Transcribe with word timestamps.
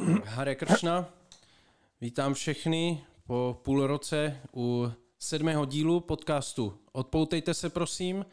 Hare 0.00 0.54
Kršna, 0.54 1.08
vítám 2.00 2.34
všechny 2.34 3.04
po 3.26 3.60
půl 3.62 3.86
roce 3.86 4.40
u 4.54 4.92
sedmého 5.18 5.64
dílu 5.64 6.00
podcastu 6.00 6.78
Odpoutejte 6.92 7.54
se 7.54 7.70
prosím, 7.70 8.26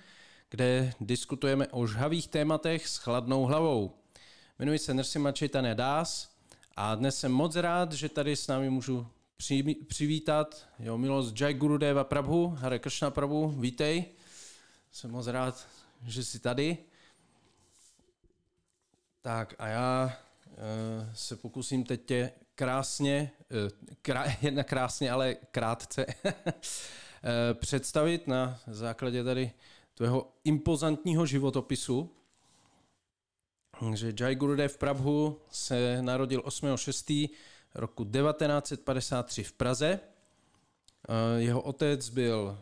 kde 0.49 0.93
diskutujeme 1.01 1.67
o 1.67 1.88
žhavých 1.88 2.27
tématech 2.27 2.88
s 2.88 2.97
chladnou 2.97 3.45
hlavou. 3.45 3.95
Jmenuji 4.60 4.79
se 4.79 4.94
Nrsimha 4.94 5.31
Chaitanya 5.40 5.74
Das 5.74 6.29
a 6.76 6.96
dnes 6.96 7.19
jsem 7.19 7.31
moc 7.31 7.56
rád, 7.56 7.94
že 7.94 8.10
tady 8.10 8.36
s 8.36 8.47
námi 8.47 8.70
můžu 8.70 9.08
přivítat 9.88 10.68
jeho 10.79 10.97
milost 10.97 11.42
Jai 11.42 11.54
Gurudeva 11.54 12.04
Prabhu, 12.04 12.47
Hare 12.47 12.79
Kršna 12.79 13.12
Prabhu, 13.12 13.49
vítej. 13.49 14.06
Jsem 14.92 15.12
moc 15.12 15.28
rád, 15.28 15.68
že 16.05 16.23
jsi 16.23 16.40
tady. 16.40 16.77
Tak 19.22 19.55
a 19.59 19.68
já 19.68 20.17
se 21.13 21.35
pokusím 21.35 21.84
teď 21.84 22.05
tě 22.05 22.31
krásně, 22.55 23.31
uh, 23.52 23.70
krá, 24.02 24.25
jedna 24.41 24.63
krásně, 24.63 25.11
ale 25.11 25.35
krátce 25.52 26.05
uh, 26.05 26.31
představit 27.53 28.27
na 28.27 28.59
základě 28.67 29.23
tady 29.23 29.52
tvého 29.93 30.33
impozantního 30.43 31.25
životopisu. 31.25 32.11
Že 33.93 34.13
Jai 34.20 34.35
Gurudev 34.35 34.77
Prabhu 34.77 35.41
se 35.52 36.02
narodil 36.02 36.41
8.6. 36.41 37.30
roku 37.75 38.05
1953 38.05 39.44
v 39.44 39.52
Praze. 39.52 39.99
Jeho 41.38 41.61
otec 41.61 42.09
byl 42.09 42.59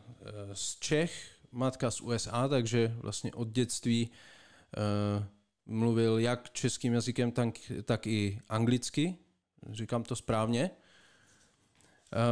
z 0.53 0.79
Čech, 0.79 1.31
matka 1.51 1.91
z 1.91 2.01
USA, 2.01 2.47
takže 2.47 2.93
vlastně 2.97 3.33
od 3.33 3.47
dětství 3.47 4.09
mluvil 5.65 6.19
jak 6.19 6.49
českým 6.49 6.93
jazykem, 6.93 7.31
tak, 7.31 7.55
tak 7.83 8.07
i 8.07 8.39
anglicky. 8.49 9.15
Říkám 9.71 10.03
to 10.03 10.15
správně. 10.15 10.71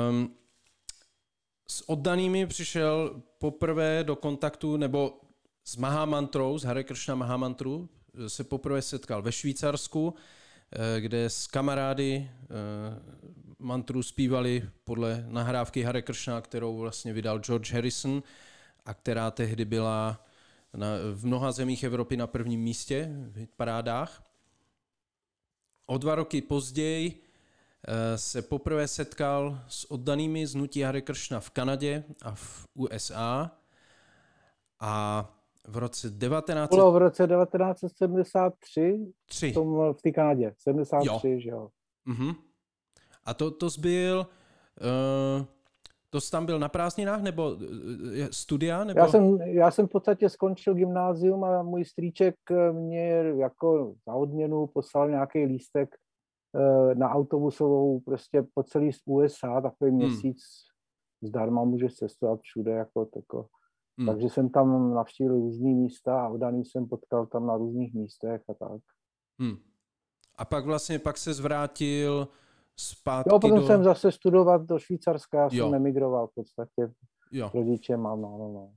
Um, 0.09 0.35
s 1.67 1.89
oddanými 1.89 2.47
přišel 2.47 3.21
poprvé 3.37 4.03
do 4.03 4.15
kontaktu, 4.15 4.77
nebo 4.77 5.21
s 5.63 5.75
Mahamantrou, 5.77 6.57
s 6.57 6.63
Hare 6.63 6.83
Krishna 6.83 7.15
Mahamantru, 7.15 7.89
se 8.27 8.43
poprvé 8.43 8.81
setkal 8.81 9.21
ve 9.21 9.31
Švýcarsku, 9.31 10.13
eh, 10.71 11.01
kde 11.01 11.29
s 11.29 11.47
kamarády 11.47 12.29
eh, 12.41 12.47
mantru 13.59 14.03
zpívali 14.03 14.69
podle 14.83 15.25
nahrávky 15.27 15.81
Hare 15.81 16.01
Krishna, 16.01 16.41
kterou 16.41 16.77
vlastně 16.77 17.13
vydal 17.13 17.39
George 17.39 17.73
Harrison 17.73 18.23
a 18.85 18.93
která 18.93 19.31
tehdy 19.31 19.65
byla 19.65 20.25
na, 20.77 20.87
v 21.13 21.25
mnoha 21.25 21.51
zemích 21.51 21.83
Evropy 21.83 22.17
na 22.17 22.27
prvním 22.27 22.61
místě 22.61 23.09
v 23.31 23.55
parádách. 23.55 24.23
O 25.85 25.97
dva 25.97 26.15
roky 26.15 26.41
později 26.41 27.21
eh, 27.87 28.17
se 28.17 28.41
poprvé 28.41 28.87
setkal 28.87 29.59
s 29.67 29.91
oddanými 29.91 30.47
z 30.47 30.55
Nutí 30.55 30.81
Hare 30.81 31.01
Krishna 31.01 31.39
v 31.39 31.49
Kanadě 31.49 32.03
a 32.21 32.31
v 32.35 32.67
USA 32.73 33.51
a 34.79 35.25
v 35.67 35.77
roce 35.77 36.09
19... 36.09 36.69
Bylo 36.69 36.91
v 36.91 36.97
roce 36.97 37.27
1973 37.27 39.13
Tři. 39.25 39.51
v, 39.51 39.53
tom, 39.53 39.93
v 39.93 40.01
té 40.01 40.11
Kanadě. 40.11 40.53
73, 40.57 41.29
jo. 41.29 41.39
že 41.39 41.49
jo. 41.49 41.69
Uh-huh. 42.07 42.35
A 43.25 43.33
to, 43.33 43.51
to 43.51 43.69
zbyl... 43.69 44.27
Uh, 45.39 45.45
to 46.13 46.21
jsi 46.21 46.31
tam 46.31 46.45
byl 46.45 46.59
na 46.59 46.69
prázdninách 46.69 47.21
nebo 47.21 47.57
eh, 48.21 48.27
studia? 48.31 48.83
Nebo? 48.83 48.99
Já, 48.99 49.07
jsem, 49.07 49.41
já 49.41 49.71
jsem 49.71 49.87
v 49.87 49.89
podstatě 49.89 50.29
skončil 50.29 50.73
gymnázium 50.73 51.43
a 51.43 51.63
můj 51.63 51.85
strýček 51.85 52.35
mě 52.71 53.09
jako 53.37 53.95
za 54.07 54.13
odměnu 54.13 54.67
poslal 54.67 55.09
nějaký 55.09 55.45
lístek 55.45 55.95
eh, 56.55 56.95
na 56.95 57.09
autobusovou 57.09 57.99
prostě 57.99 58.45
po 58.53 58.63
celý 58.63 58.93
z 58.93 59.01
USA, 59.05 59.61
takový 59.61 59.91
hmm. 59.91 59.99
měsíc 59.99 60.37
zdarma 61.23 61.63
můžeš 61.63 61.95
cestovat 61.95 62.39
všude. 62.41 62.71
Jako, 62.71 63.05
tako. 63.05 63.47
Hmm. 63.97 64.07
Takže 64.07 64.29
jsem 64.29 64.49
tam 64.49 64.93
navštívil 64.93 65.33
různý 65.33 65.75
místa 65.75 66.25
a 66.25 66.29
odaný 66.29 66.65
jsem 66.65 66.87
potkal 66.87 67.25
tam 67.25 67.47
na 67.47 67.57
různých 67.57 67.93
místech 67.93 68.41
a 68.49 68.53
tak. 68.53 68.81
Hmm. 69.39 69.57
A 70.35 70.45
pak 70.45 70.65
vlastně 70.65 70.99
pak 70.99 71.17
se 71.17 71.33
zvrátil 71.33 72.27
zpátky 72.79 73.29
Jo, 73.29 73.39
potom 73.39 73.59
do... 73.59 73.67
jsem 73.67 73.83
zase 73.83 74.11
studovat 74.11 74.61
do 74.61 74.79
Švýcarska, 74.79 75.37
já 75.37 75.49
jo. 75.51 75.65
jsem 75.65 75.75
emigroval 75.75 76.27
v 76.27 76.33
podstatě. 76.33 76.93
Jo. 77.31 77.51
Rodiče 77.53 77.97
mám, 77.97 78.21
no, 78.21 78.37
no, 78.37 78.47
no. 78.53 78.73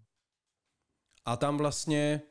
A 1.25 1.37
tam 1.37 1.59
vlastně, 1.59 2.23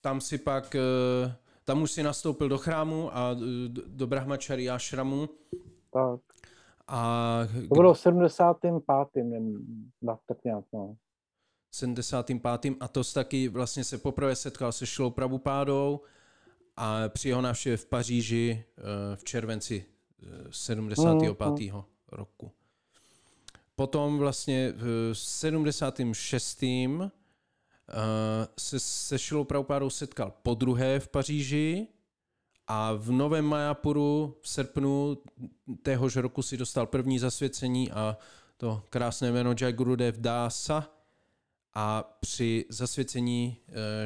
tam 0.00 0.20
si 0.20 0.38
pak, 0.38 0.74
eh, 0.74 1.34
tam 1.64 1.82
už 1.82 1.90
si 1.90 2.02
nastoupil 2.02 2.48
do 2.48 2.58
chrámu 2.58 3.16
a 3.16 3.32
eh, 3.32 3.68
do 3.68 4.06
Brahmachari 4.06 4.70
ashramu. 4.70 5.28
Tak. 5.92 6.20
A... 6.86 7.40
To 7.68 7.74
bylo 7.74 7.94
v 7.94 7.98
75. 7.98 8.74
Na, 10.02 10.18
tak 10.26 10.44
nějak, 10.44 10.64
no. 10.72 10.96
75. 11.72 12.74
a 12.80 12.88
to 12.88 13.04
taky 13.14 13.48
vlastně 13.48 13.84
se 13.84 13.98
poprvé 13.98 14.36
setkal 14.36 14.72
se 14.72 14.86
Šlou 14.86 15.10
Prabupádou 15.10 16.00
a 16.76 17.08
při 17.08 17.28
jeho 17.28 17.40
návštěvě 17.40 17.76
v 17.76 17.86
Paříži 17.86 18.64
eh, 18.78 19.16
v 19.16 19.24
červenci 19.24 19.84
75. 20.50 21.72
Mm, 21.72 21.82
roku. 22.12 22.52
Potom 23.74 24.18
vlastně 24.18 24.72
v 24.76 25.12
76. 25.14 26.64
se 28.58 28.80
se 28.80 29.18
Šilou 29.18 29.44
Prabhupádou 29.44 29.90
setkal 29.90 30.32
po 30.42 30.54
druhé 30.54 31.00
v 31.00 31.08
Paříži 31.08 31.86
a 32.66 32.92
v 32.92 33.10
Novém 33.10 33.44
Majapuru 33.44 34.36
v 34.42 34.48
srpnu 34.48 35.18
téhož 35.82 36.16
roku 36.16 36.42
si 36.42 36.56
dostal 36.56 36.86
první 36.86 37.18
zasvěcení 37.18 37.90
a 37.90 38.16
to 38.56 38.82
krásné 38.90 39.32
jméno 39.32 39.54
Jai 39.60 39.72
Gurudev 39.72 40.18
Dasa 40.18 40.90
a 41.74 42.02
při 42.20 42.64
zasvěcení 42.68 43.56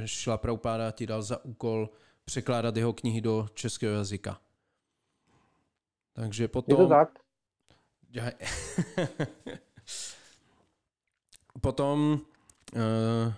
Šila 0.05 0.39
Prabhupáda 0.39 0.91
ti 0.91 1.07
dal 1.07 1.23
za 1.23 1.45
úkol 1.45 1.91
překládat 2.25 2.77
jeho 2.77 2.93
knihy 2.93 3.21
do 3.21 3.49
českého 3.55 3.95
jazyka. 3.95 4.41
Takže 6.15 6.49
potom... 6.49 6.73
Je 6.73 6.85
to 6.85 6.89
tak? 6.89 7.19
potom 11.61 12.21
uh, 12.75 13.33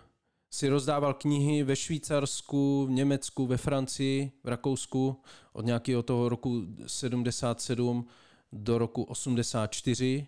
si 0.51 0.69
rozdával 0.69 1.15
knihy 1.15 1.63
ve 1.63 1.77
Švýcarsku, 1.77 2.87
v 2.87 2.91
Německu, 2.91 3.47
ve 3.47 3.57
Francii, 3.57 4.33
v 4.45 4.49
Rakousku 4.49 5.23
od 5.53 5.65
nějakého 5.65 6.03
toho 6.03 6.29
roku 6.29 6.67
77 6.87 8.07
do 8.53 8.79
roku 8.79 9.03
84, 9.03 10.27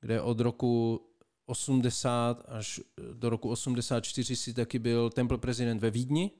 kde 0.00 0.20
od 0.20 0.40
roku 0.40 1.00
80 1.46 2.44
až 2.48 2.80
do 3.12 3.30
roku 3.30 3.48
84 3.48 4.36
si 4.36 4.54
taky 4.54 4.78
byl 4.78 5.10
temple 5.10 5.38
prezident 5.38 5.78
ve 5.78 5.90
Vídni, 5.90 6.30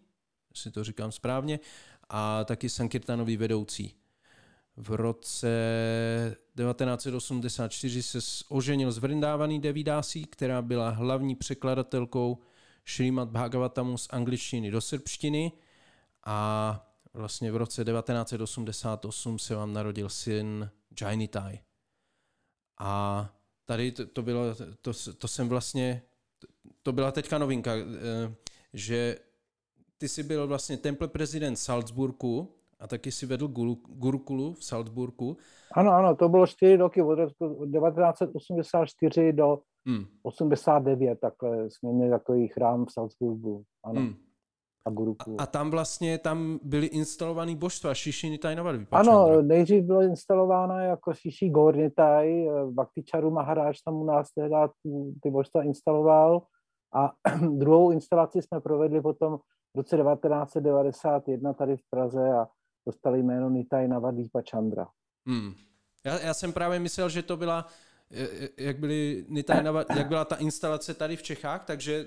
jestli 0.50 0.70
to 0.70 0.84
říkám 0.84 1.12
správně, 1.12 1.60
a 2.08 2.44
taky 2.44 2.68
Sankirtanový 2.68 3.36
vedoucí 3.36 3.94
v 4.78 4.90
roce 4.90 5.48
1984 6.56 8.02
se 8.02 8.18
oženil 8.48 8.92
s 8.92 8.98
Vrindávaný 8.98 9.60
Devidásí, 9.60 10.24
která 10.24 10.62
byla 10.62 10.88
hlavní 10.88 11.34
překladatelkou 11.34 12.38
Šrýmat 12.84 13.28
Bhagavatamu 13.28 13.98
z 13.98 14.08
angličtiny 14.10 14.70
do 14.70 14.80
srbštiny 14.80 15.52
a 16.26 16.88
vlastně 17.14 17.52
v 17.52 17.56
roce 17.56 17.84
1988 17.84 19.38
se 19.38 19.54
vám 19.54 19.72
narodil 19.72 20.08
syn 20.08 20.70
Jainitai. 21.00 21.60
A 22.78 23.34
tady 23.64 23.92
to, 23.92 24.06
to 24.06 24.22
bylo, 24.22 24.42
to, 24.82 24.92
to 25.18 25.28
jsem 25.28 25.48
vlastně, 25.48 26.02
to 26.82 26.92
byla 26.92 27.12
teďka 27.12 27.38
novinka, 27.38 27.72
eh, 27.76 28.34
že 28.72 29.18
ty 29.98 30.08
jsi 30.08 30.22
byl 30.22 30.46
vlastně 30.46 30.76
temple 30.76 31.08
prezident 31.08 31.56
Salzburgu 31.56 32.57
a 32.80 32.86
taky 32.86 33.12
si 33.12 33.26
vedl 33.26 33.48
Gurukulu 33.86 34.54
v 34.54 34.64
Salzburgu. 34.64 35.36
Ano, 35.72 35.92
ano, 35.92 36.16
to 36.16 36.28
bylo 36.28 36.46
čtyři 36.46 36.76
roky 36.76 37.02
od 37.02 37.16
1984 37.16 39.32
do 39.32 39.58
hmm. 39.86 40.04
89, 40.22 41.20
takhle 41.20 41.70
jsme 41.70 41.92
měli 41.92 42.10
takový 42.10 42.48
chrám 42.48 42.86
v 42.86 42.92
Salzburgu. 42.92 43.62
Ano. 43.84 44.00
Hmm. 44.00 44.14
A, 44.86 44.90
a, 44.90 45.42
a 45.42 45.46
tam 45.46 45.70
vlastně, 45.70 46.18
tam 46.18 46.58
byly 46.62 46.86
instalovaný 46.86 47.56
božstva, 47.56 47.94
Šiši 47.94 48.30
Nitai 48.30 48.56
Navad 48.56 48.76
Ano, 48.92 49.42
nejdřív 49.42 49.84
bylo 49.84 50.02
instalována 50.02 50.82
jako 50.82 51.14
Šiši 51.14 51.50
Gornitaj, 51.50 52.48
Bhakticharu 52.70 53.30
Maharaj 53.30 53.72
tam 53.84 53.94
u 53.94 54.04
nás 54.04 54.32
tehdy 54.32 54.54
ty 55.22 55.30
božstva 55.30 55.62
instaloval 55.62 56.42
a 56.94 57.12
druhou 57.56 57.90
instalaci 57.90 58.42
jsme 58.42 58.60
provedli 58.60 59.00
potom 59.00 59.38
v 59.74 59.76
roce 59.76 59.96
1991 59.96 61.52
tady 61.52 61.76
v 61.76 61.82
Praze 61.90 62.32
a 62.32 62.46
dostali 62.88 63.22
jméno 63.22 63.50
Nitai 63.50 63.88
Navadvipa 63.88 64.42
Chandra. 64.50 64.86
Hmm. 65.26 65.52
Já, 66.04 66.20
já 66.20 66.34
jsem 66.34 66.52
právě 66.52 66.78
myslel, 66.78 67.08
že 67.08 67.22
to 67.22 67.36
byla, 67.36 67.66
jak, 68.56 68.78
byly 68.78 69.24
Nitai 69.28 69.62
Navad, 69.62 69.86
jak 69.96 70.08
byla 70.08 70.24
ta 70.24 70.36
instalace 70.36 70.94
tady 70.94 71.16
v 71.16 71.22
Čechách, 71.22 71.64
takže 71.64 72.06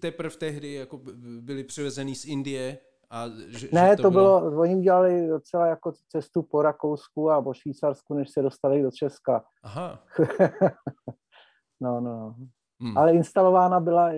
teprve 0.00 0.36
tehdy 0.36 0.72
jako 0.72 1.00
byly 1.40 1.64
přivezený 1.64 2.14
z 2.14 2.24
Indie 2.24 2.78
a 3.10 3.28
že, 3.48 3.68
ne, 3.72 3.88
že 3.90 3.96
to, 3.96 4.02
to 4.02 4.10
bylo, 4.10 4.40
bylo, 4.40 4.60
oni 4.60 4.76
udělali 4.76 5.28
docela 5.28 5.66
jako 5.66 5.92
cestu 6.08 6.42
po 6.42 6.62
Rakousku 6.62 7.30
a 7.30 7.42
po 7.42 7.54
Švýcarsku, 7.54 8.14
než 8.14 8.30
se 8.30 8.42
dostali 8.42 8.82
do 8.82 8.90
Česka. 8.90 9.44
Aha. 9.62 10.02
no, 11.80 12.00
no, 12.00 12.16
no. 12.16 12.34
Hmm. 12.80 12.98
Ale 12.98 13.12
instalována 13.12 13.80
byla 13.80 14.10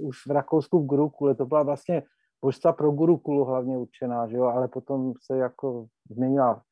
už 0.00 0.26
v 0.26 0.30
Rakousku 0.30 0.78
v 0.78 0.86
Gurukule, 0.86 1.34
to 1.34 1.46
byla 1.46 1.62
vlastně 1.62 2.02
božstva 2.42 2.72
pro 2.72 2.90
Gurukulu 2.90 3.44
hlavně 3.44 3.78
určená, 3.78 4.28
že 4.28 4.36
jo, 4.36 4.44
ale 4.44 4.68
potom 4.68 5.12
se 5.24 5.36
jako 5.36 5.86
změnila 6.10 6.62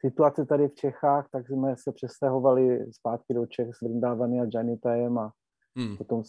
situace 0.00 0.46
tady 0.46 0.68
v 0.68 0.74
Čechách, 0.74 1.28
tak 1.32 1.46
jsme 1.46 1.76
se 1.76 1.92
přestahovali 1.92 2.92
zpátky 2.92 3.34
do 3.34 3.46
Čech 3.46 3.68
s 3.74 3.80
Vrindávany 3.80 4.40
a 4.40 4.46
Janitajem 4.54 5.18
a 5.18 5.32
hmm. 5.76 5.96
potom, 5.96 6.22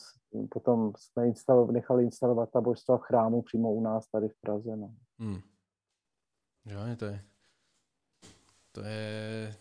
potom 0.52 0.94
jsme 0.98 1.28
instalo, 1.28 1.72
nechali 1.72 2.04
instalovat 2.04 2.50
ta 2.52 2.62
božstva 2.62 2.98
v 2.98 3.02
chrámu 3.02 3.42
přímo 3.42 3.74
u 3.74 3.82
nás 3.82 4.08
tady 4.08 4.30
v 4.30 4.42
Praze. 4.42 4.76
No. 4.76 4.96
Hmm. 5.20 5.40
Jo, 6.66 6.80
to 6.98 7.06
je, 7.06 7.22
to 8.72 8.82
je, 8.82 9.56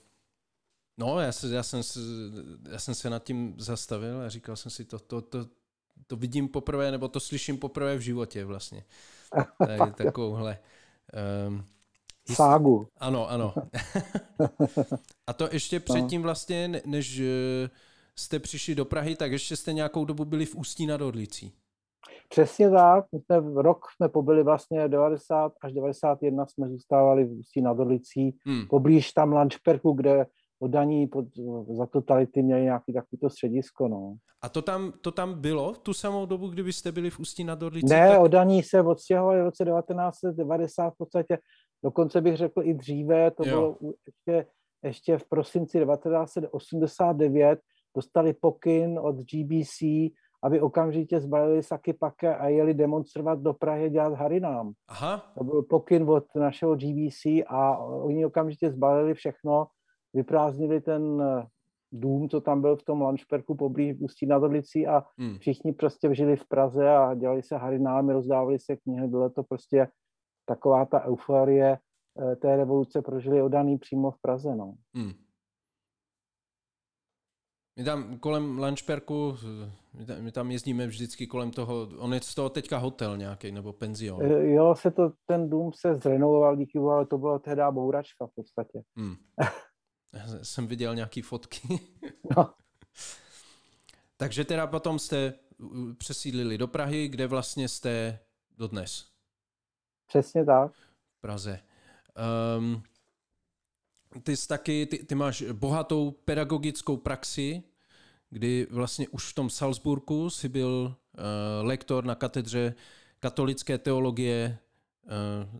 no 0.99 1.21
já, 1.21 1.33
se, 1.33 1.49
já, 1.49 1.63
jsem, 1.63 1.81
já 2.71 2.79
jsem 2.79 2.95
se 2.95 3.11
nad 3.11 3.25
tím 3.25 3.55
zastavil 3.59 4.21
a 4.21 4.29
říkal 4.29 4.57
jsem 4.57 4.71
si, 4.71 4.85
to, 4.85 4.99
to, 4.99 5.23
to, 5.23 5.39
to 6.07 6.17
vidím 6.17 6.49
poprvé, 6.49 6.91
nebo 6.91 7.09
to 7.09 7.21
slyším 7.21 7.59
poprvé 7.59 7.97
v 7.97 8.01
životě 8.01 8.45
vlastně. 8.45 8.85
Tady 9.79 9.93
takovouhle. 9.93 10.59
Um, 11.49 11.65
Ságu. 12.35 12.89
Ano, 12.97 13.31
ano. 13.31 13.55
a 15.27 15.33
to 15.33 15.49
ještě 15.53 15.77
no. 15.77 15.85
předtím 15.85 16.23
vlastně, 16.23 16.83
než 16.87 17.21
eh, 17.21 17.71
jste 18.17 18.39
přišli 18.39 18.75
do 18.75 18.85
Prahy, 18.85 19.17
tak 19.17 19.33
ještě 19.33 19.57
jste 19.57 19.73
nějakou 19.73 20.05
dobu 20.05 20.25
byli 20.25 20.47
v 20.47 20.55
Ústí 20.55 20.87
nad 20.87 21.01
Orlicí. 21.01 21.53
Přesně 22.29 22.71
tak. 22.71 23.05
My 23.13 23.21
jsme 23.21 23.41
v 23.41 23.59
rok 23.59 23.85
jsme 23.97 24.09
pobyli 24.09 24.43
vlastně 24.43 24.89
90 24.89 25.53
až 25.61 25.73
91 25.73 26.47
jsme 26.47 26.69
zůstávali 26.69 27.25
v 27.25 27.33
Ústí 27.33 27.63
nad 27.63 27.79
Orlicí, 27.79 28.39
hmm. 28.47 28.67
poblíž 28.67 29.13
tam 29.13 29.33
Lančperku, 29.33 29.93
kde 29.93 30.27
oddaní 30.61 31.07
pod, 31.07 31.25
za 31.77 31.87
totality 31.87 32.43
měli 32.43 32.63
nějaký 32.63 32.93
takovýto 32.93 33.31
středisko. 33.31 33.89
No. 33.89 34.15
A 34.43 34.49
to 34.49 34.63
tam, 34.63 34.93
to 35.01 35.13
tam 35.13 35.41
bylo 35.41 35.73
v 35.73 35.79
tu 35.79 35.93
samou 35.93 36.27
dobu, 36.27 36.49
kdyby 36.49 36.73
jste 36.73 36.93
byli 36.93 37.11
v 37.11 37.21
Ústí 37.21 37.45
nad 37.45 37.63
Orlicí? 37.63 37.87
Ne, 37.87 38.09
tak... 38.09 38.21
oddaní 38.21 38.63
se 38.63 38.83
odstěhovali 38.83 39.41
v 39.41 39.45
roce 39.45 39.65
1990 39.65 40.91
v 40.91 40.97
podstatě 40.99 41.39
dokonce 41.85 42.21
bych 42.21 42.37
řekl 42.37 42.63
i 42.63 42.75
dříve, 42.75 43.31
to 43.31 43.49
jo. 43.49 43.57
bylo 43.57 43.77
ještě, 44.07 44.47
ještě 44.85 45.19
v 45.19 45.29
prosinci 45.29 45.79
1989, 45.79 47.61
dostali 47.97 48.33
pokyn 48.33 48.99
od 48.99 49.17
GBC, 49.17 49.83
aby 50.43 50.61
okamžitě 50.61 51.21
zbalili 51.21 51.63
saky 51.63 51.93
pake 51.93 52.37
a 52.37 52.49
jeli 52.49 52.75
demonstrovat 52.75 53.41
do 53.41 53.55
Prahy 53.55 53.91
dělat 53.91 54.13
harinám. 54.13 54.73
Aha. 54.89 55.33
To 55.39 55.45
byl 55.45 55.63
pokyn 55.63 56.11
od 56.11 56.25
našeho 56.35 56.77
GBC 56.77 57.25
a 57.47 57.79
oni 57.79 58.27
okamžitě 58.27 58.71
zbalili 58.71 59.15
všechno, 59.15 59.67
vyprázdnili 60.15 60.81
ten 60.81 61.23
eh, 61.23 61.47
dům, 61.93 62.29
co 62.29 62.41
tam 62.41 62.61
byl 62.61 62.77
v 62.77 62.83
tom 62.83 63.03
Lanšperku 63.03 63.57
poblíž 63.57 63.97
Ústí 64.01 64.27
nad 64.27 64.43
Orlicí 64.43 64.87
a 64.87 65.05
hmm. 65.19 65.39
všichni 65.39 65.73
prostě 65.73 66.15
žili 66.15 66.37
v 66.37 66.49
Praze 66.49 66.91
a 66.91 67.15
dělali 67.15 67.43
se 67.43 67.57
harinámy, 67.57 68.13
rozdávali 68.13 68.59
se 68.59 68.77
knihy, 68.77 69.09
bylo 69.09 69.31
to 69.31 69.43
prostě 69.43 69.89
taková 70.47 70.85
ta 70.85 71.05
euforie 71.05 71.79
eh, 72.33 72.37
té 72.37 72.57
revoluce 72.57 73.03
prožili 73.03 73.43
odaný 73.43 73.79
přímo 73.79 74.11
v 74.11 74.21
Praze. 74.21 74.55
No. 74.55 74.75
Hmm. 74.95 75.13
My 77.79 77.85
tam 77.85 78.19
kolem 78.19 78.59
Lančperku, 78.59 79.35
my 80.21 80.33
tam 80.33 80.51
jezdíme 80.51 80.87
vždycky 80.87 81.27
kolem 81.27 81.51
toho, 81.51 81.89
on 81.99 82.15
je 82.15 82.21
z 82.21 82.35
toho 82.35 82.49
teďka 82.49 82.79
hotel 82.79 83.17
nějaký 83.17 83.53
nebo 83.53 83.73
penzion. 83.73 84.23
Eh, 84.23 84.49
jo, 84.51 84.75
se 84.75 84.91
to, 84.91 85.13
ten 85.27 85.51
dům 85.51 85.73
se 85.75 85.95
zrenovoval 85.95 86.57
díky 86.57 86.79
ale 86.79 87.07
to 87.07 87.19
byla 87.19 87.39
tehdy 87.39 87.63
bouračka 87.71 88.27
v 88.27 88.35
podstatě. 88.35 88.83
Hmm. 88.97 89.15
Já 90.13 90.45
jsem 90.45 90.67
viděl 90.67 90.95
nějaký 90.95 91.23
fotky. 91.23 91.81
no. 92.37 92.55
Takže 94.17 94.45
teda 94.45 94.67
potom 94.67 94.99
jste 94.99 95.35
přesídlili 95.99 96.59
do 96.59 96.69
Prahy, 96.69 97.09
kde 97.09 97.27
vlastně 97.27 97.69
jste 97.69 98.19
dodnes. 98.59 99.07
Přesně 100.07 100.45
tak. 100.45 100.73
V 100.73 101.21
Praze. 101.21 101.61
Um, 102.59 102.83
ty, 104.23 104.37
jsi 104.37 104.49
taky, 104.49 104.87
ty, 104.87 104.99
ty 104.99 105.15
máš 105.15 105.43
bohatou 105.53 106.11
pedagogickou 106.11 106.97
praxi, 106.97 107.63
kdy 108.31 108.67
vlastně 108.71 109.09
už 109.09 109.31
v 109.31 109.35
tom 109.35 109.51
Salzburgu 109.51 110.31
si 110.31 110.49
byl 110.49 110.95
uh, 110.95 111.67
lektor 111.67 112.05
na 112.05 112.15
katedře 112.15 112.75
katolické 113.21 113.79
teologie, 113.79 114.59
uh, 115.05 115.11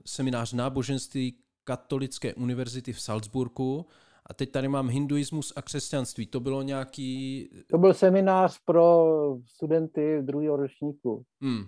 seminář 0.07 0.53
náboženství 0.53 1.35
Katolické 1.65 2.35
univerzity 2.35 2.93
v 2.93 3.01
Salzburgu 3.01 3.87
a 4.29 4.35
teď 4.35 4.51
tady 4.51 4.69
mám 4.69 4.89
hinduismus 4.89 5.53
a 5.57 5.63
křesťanství. 5.63 6.27
To 6.27 6.41
bylo 6.41 6.63
nějaký... 6.63 7.49
To 7.71 7.79
byl 7.79 7.95
seminář 7.95 8.59
pro 8.65 9.07
studenty 9.47 10.19
druhého 10.23 10.57
ročníku. 10.57 11.25
Hmm. 11.41 11.67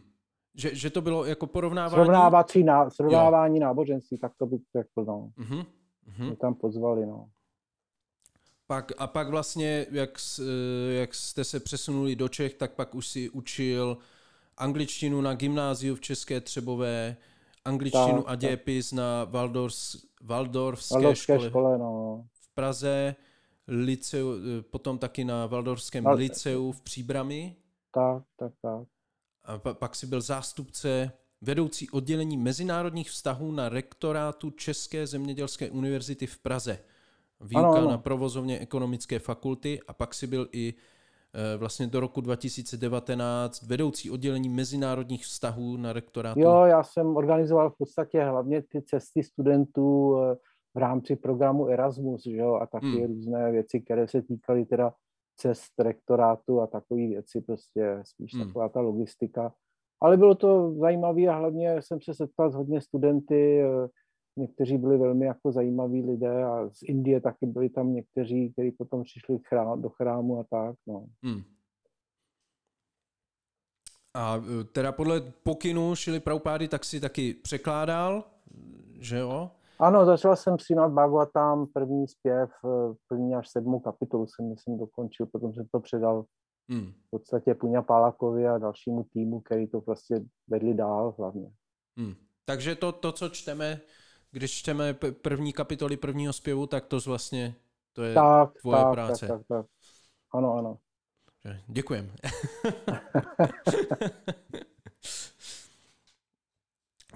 Že, 0.54 0.74
že 0.74 0.90
to 0.90 1.00
bylo 1.00 1.24
jako 1.24 1.46
porovnávání? 1.46 2.04
Srovnávací 2.04 2.64
ná, 2.64 2.90
srovnávání 2.90 3.58
jo. 3.58 3.60
náboženství, 3.60 4.18
tak 4.18 4.32
to 4.38 4.46
bych 4.46 4.60
řekl, 4.76 5.04
no. 5.04 5.30
Uh-huh. 5.38 5.66
Mě 6.18 6.36
tam 6.36 6.54
pozvali, 6.54 7.06
no. 7.06 7.28
Pak, 8.66 8.92
a 8.98 9.06
pak 9.06 9.28
vlastně, 9.28 9.86
jak, 9.90 10.10
jak 10.90 11.14
jste 11.14 11.44
se 11.44 11.60
přesunuli 11.60 12.16
do 12.16 12.28
Čech, 12.28 12.54
tak 12.54 12.74
pak 12.74 12.94
už 12.94 13.08
si 13.08 13.30
učil 13.30 13.98
angličtinu 14.56 15.20
na 15.20 15.34
gymnáziu 15.34 15.94
v 15.94 16.00
České 16.00 16.40
Třebové, 16.40 17.16
angličtinu 17.64 18.22
tak, 18.22 18.24
a 18.26 18.34
dějepis 18.34 18.92
na 18.92 19.24
Waldorfs, 19.24 19.96
Waldorfské, 20.22 20.94
Waldorfské 20.94 21.34
škole, 21.34 21.48
škole 21.48 21.78
no. 21.78 22.24
V 22.50 22.54
Praze, 22.54 23.14
liceu, 23.68 24.34
potom 24.70 24.98
taky 24.98 25.24
na 25.24 25.46
Waldorfském 25.46 26.04
Val... 26.04 26.16
liceu 26.16 26.72
v 26.72 26.80
Příbrami. 26.80 27.56
Tak, 27.94 28.22
tak, 28.36 28.52
tak. 28.62 28.88
A 29.44 29.58
pak 29.58 29.94
si 29.94 30.06
byl 30.06 30.20
zástupce 30.20 31.12
vedoucí 31.40 31.90
oddělení 31.90 32.36
mezinárodních 32.36 33.10
vztahů 33.10 33.52
na 33.52 33.68
rektorátu 33.68 34.50
České 34.50 35.06
zemědělské 35.06 35.70
univerzity 35.70 36.26
v 36.26 36.38
Praze. 36.38 36.78
Výuka 37.40 37.68
ano, 37.68 37.76
ano. 37.76 37.90
na 37.90 37.98
provozovně 37.98 38.58
ekonomické 38.58 39.18
fakulty 39.18 39.80
a 39.88 39.92
pak 39.92 40.14
si 40.14 40.26
byl 40.26 40.48
i 40.52 40.74
e, 41.54 41.56
vlastně 41.56 41.86
do 41.86 42.00
roku 42.00 42.20
2019 42.20 43.62
vedoucí 43.62 44.10
oddělení 44.10 44.48
mezinárodních 44.48 45.24
vztahů 45.24 45.76
na 45.76 45.92
rektorátu. 45.92 46.40
Jo, 46.40 46.64
já 46.64 46.82
jsem 46.82 47.16
organizoval 47.16 47.70
v 47.70 47.78
podstatě 47.78 48.22
hlavně 48.22 48.62
ty 48.62 48.82
cesty 48.82 49.22
studentů 49.22 50.18
e, 50.18 50.36
v 50.74 50.78
rámci 50.78 51.16
programu 51.16 51.66
Erasmus, 51.66 52.22
že 52.24 52.36
jo, 52.36 52.54
a 52.54 52.66
taky 52.66 52.86
hmm. 52.86 53.06
různé 53.06 53.52
věci, 53.52 53.80
které 53.80 54.08
se 54.08 54.22
týkaly 54.22 54.64
teda 54.64 54.92
cest 55.36 55.80
rektorátu 55.80 56.60
a 56.60 56.66
takové 56.66 57.00
věci, 57.00 57.40
prostě 57.40 57.98
spíš 58.02 58.34
hmm. 58.34 58.46
taková 58.46 58.68
ta 58.68 58.80
logistika. 58.80 59.52
Ale 60.02 60.16
bylo 60.16 60.34
to 60.34 60.74
zajímavé 60.74 61.26
a 61.26 61.36
hlavně 61.36 61.82
jsem 61.82 62.00
se 62.00 62.14
setkal 62.14 62.50
s 62.50 62.54
hodně 62.54 62.80
studenty, 62.80 63.60
eh, 63.60 63.88
někteří 64.36 64.78
byli 64.78 64.98
velmi 64.98 65.26
jako 65.26 65.52
zajímaví 65.52 66.02
lidé 66.02 66.44
a 66.44 66.70
z 66.70 66.82
Indie 66.82 67.20
taky 67.20 67.46
byli 67.46 67.68
tam 67.68 67.92
někteří, 67.92 68.52
kteří 68.52 68.70
potom 68.70 69.02
přišli 69.02 69.38
chrám, 69.48 69.82
do 69.82 69.88
chrámu 69.88 70.40
a 70.40 70.44
tak. 70.50 70.76
No. 70.86 71.06
Hmm. 71.22 71.42
A 74.14 74.36
eh, 74.36 74.64
teda 74.64 74.92
podle 74.92 75.20
pokynu 75.20 75.94
Šili 75.94 76.20
Praupády 76.20 76.68
tak 76.68 76.84
si 76.84 77.00
taky 77.00 77.34
překládal, 77.34 78.24
že 79.00 79.18
jo? 79.18 79.50
Ano, 79.80 80.04
začal 80.04 80.36
jsem 80.36 80.56
přijímat 80.56 80.88
Bhagavatam, 80.88 81.66
první 81.66 82.08
zpěv, 82.08 82.50
eh, 82.64 82.94
první 83.08 83.34
až 83.34 83.48
sedmou 83.48 83.80
kapitolu 83.80 84.26
jsem, 84.26 84.48
myslím, 84.48 84.78
dokončil, 84.78 85.26
potom 85.26 85.54
jsem 85.54 85.66
to 85.72 85.80
předal 85.80 86.24
hmm. 86.68 86.92
v 86.92 87.10
podstatě 87.10 87.54
Puňa 87.54 87.82
Pálakovi 87.82 88.48
a 88.48 88.58
dalšímu 88.58 89.06
týmu, 89.12 89.40
který 89.40 89.66
to 89.66 89.80
prostě 89.80 90.20
vedli 90.48 90.74
dál 90.74 91.14
hlavně. 91.18 91.50
Hmm. 91.98 92.14
Takže 92.44 92.74
to, 92.74 92.92
to, 92.92 93.12
co 93.12 93.28
čteme, 93.28 93.80
když 94.30 94.58
čteme 94.58 94.94
první 95.22 95.52
kapitoly 95.52 95.96
prvního 95.96 96.32
zpěvu, 96.32 96.66
tak 96.66 96.86
to 96.86 96.98
vlastně 97.06 97.54
to 97.92 98.02
je 98.02 98.14
tak, 98.14 98.52
tvoje 98.60 98.82
tak, 98.82 98.92
práce. 98.92 99.26
Tak, 99.26 99.38
tak, 99.38 99.46
tak. 99.48 99.66
Ano, 100.34 100.54
ano. 100.54 100.78
Děkujem. 101.68 102.10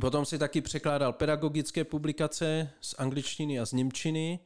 Potom 0.05 0.25
si 0.25 0.39
taky 0.39 0.61
překládal 0.61 1.13
pedagogické 1.13 1.85
publikace 1.85 2.71
z 2.81 2.95
angličtiny 2.99 3.61
a 3.61 3.67
z 3.67 3.73
němčiny, 3.73 4.41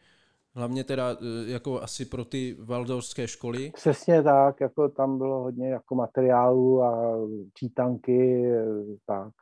hlavně 0.54 0.84
teda 0.84 1.10
e, 1.10 1.50
jako 1.50 1.82
asi 1.82 2.04
pro 2.04 2.24
ty 2.24 2.56
valdorské 2.60 3.28
školy. 3.28 3.70
Přesně 3.74 4.22
tak, 4.22 4.60
jako 4.60 4.88
tam 4.88 5.18
bylo 5.18 5.42
hodně 5.42 5.68
jako 5.68 5.94
materiálu 5.94 6.82
a 6.82 7.16
čítanky, 7.54 8.46
e, 8.46 8.66
tak. 9.06 9.32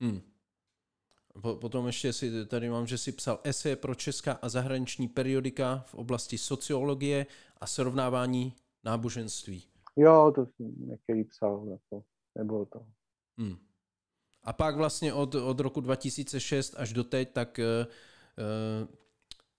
Hmm. 0.00 0.20
Potom 1.60 1.86
ještě 1.86 2.12
si 2.12 2.46
tady 2.46 2.70
mám, 2.70 2.86
že 2.86 2.98
si 2.98 3.12
psal 3.12 3.40
esej 3.44 3.76
pro 3.76 3.94
česká 3.94 4.32
a 4.32 4.48
zahraniční 4.48 5.08
periodika 5.08 5.84
v 5.86 5.94
oblasti 5.94 6.38
sociologie 6.38 7.26
a 7.60 7.66
srovnávání 7.66 8.54
náboženství. 8.84 9.62
Jo, 9.96 10.32
to 10.34 10.46
jsem 10.46 10.74
některý 10.78 11.24
psal, 11.24 11.66
jako, 11.70 12.04
nebylo 12.34 12.66
to. 12.66 12.86
Hmm. 13.38 13.65
A 14.46 14.52
pak 14.52 14.76
vlastně 14.76 15.12
od, 15.12 15.34
od 15.34 15.60
roku 15.60 15.80
2006 15.80 16.74
až 16.78 16.92
do 16.92 17.04
teď, 17.04 17.32
tak 17.32 17.60
uh, 17.60 17.86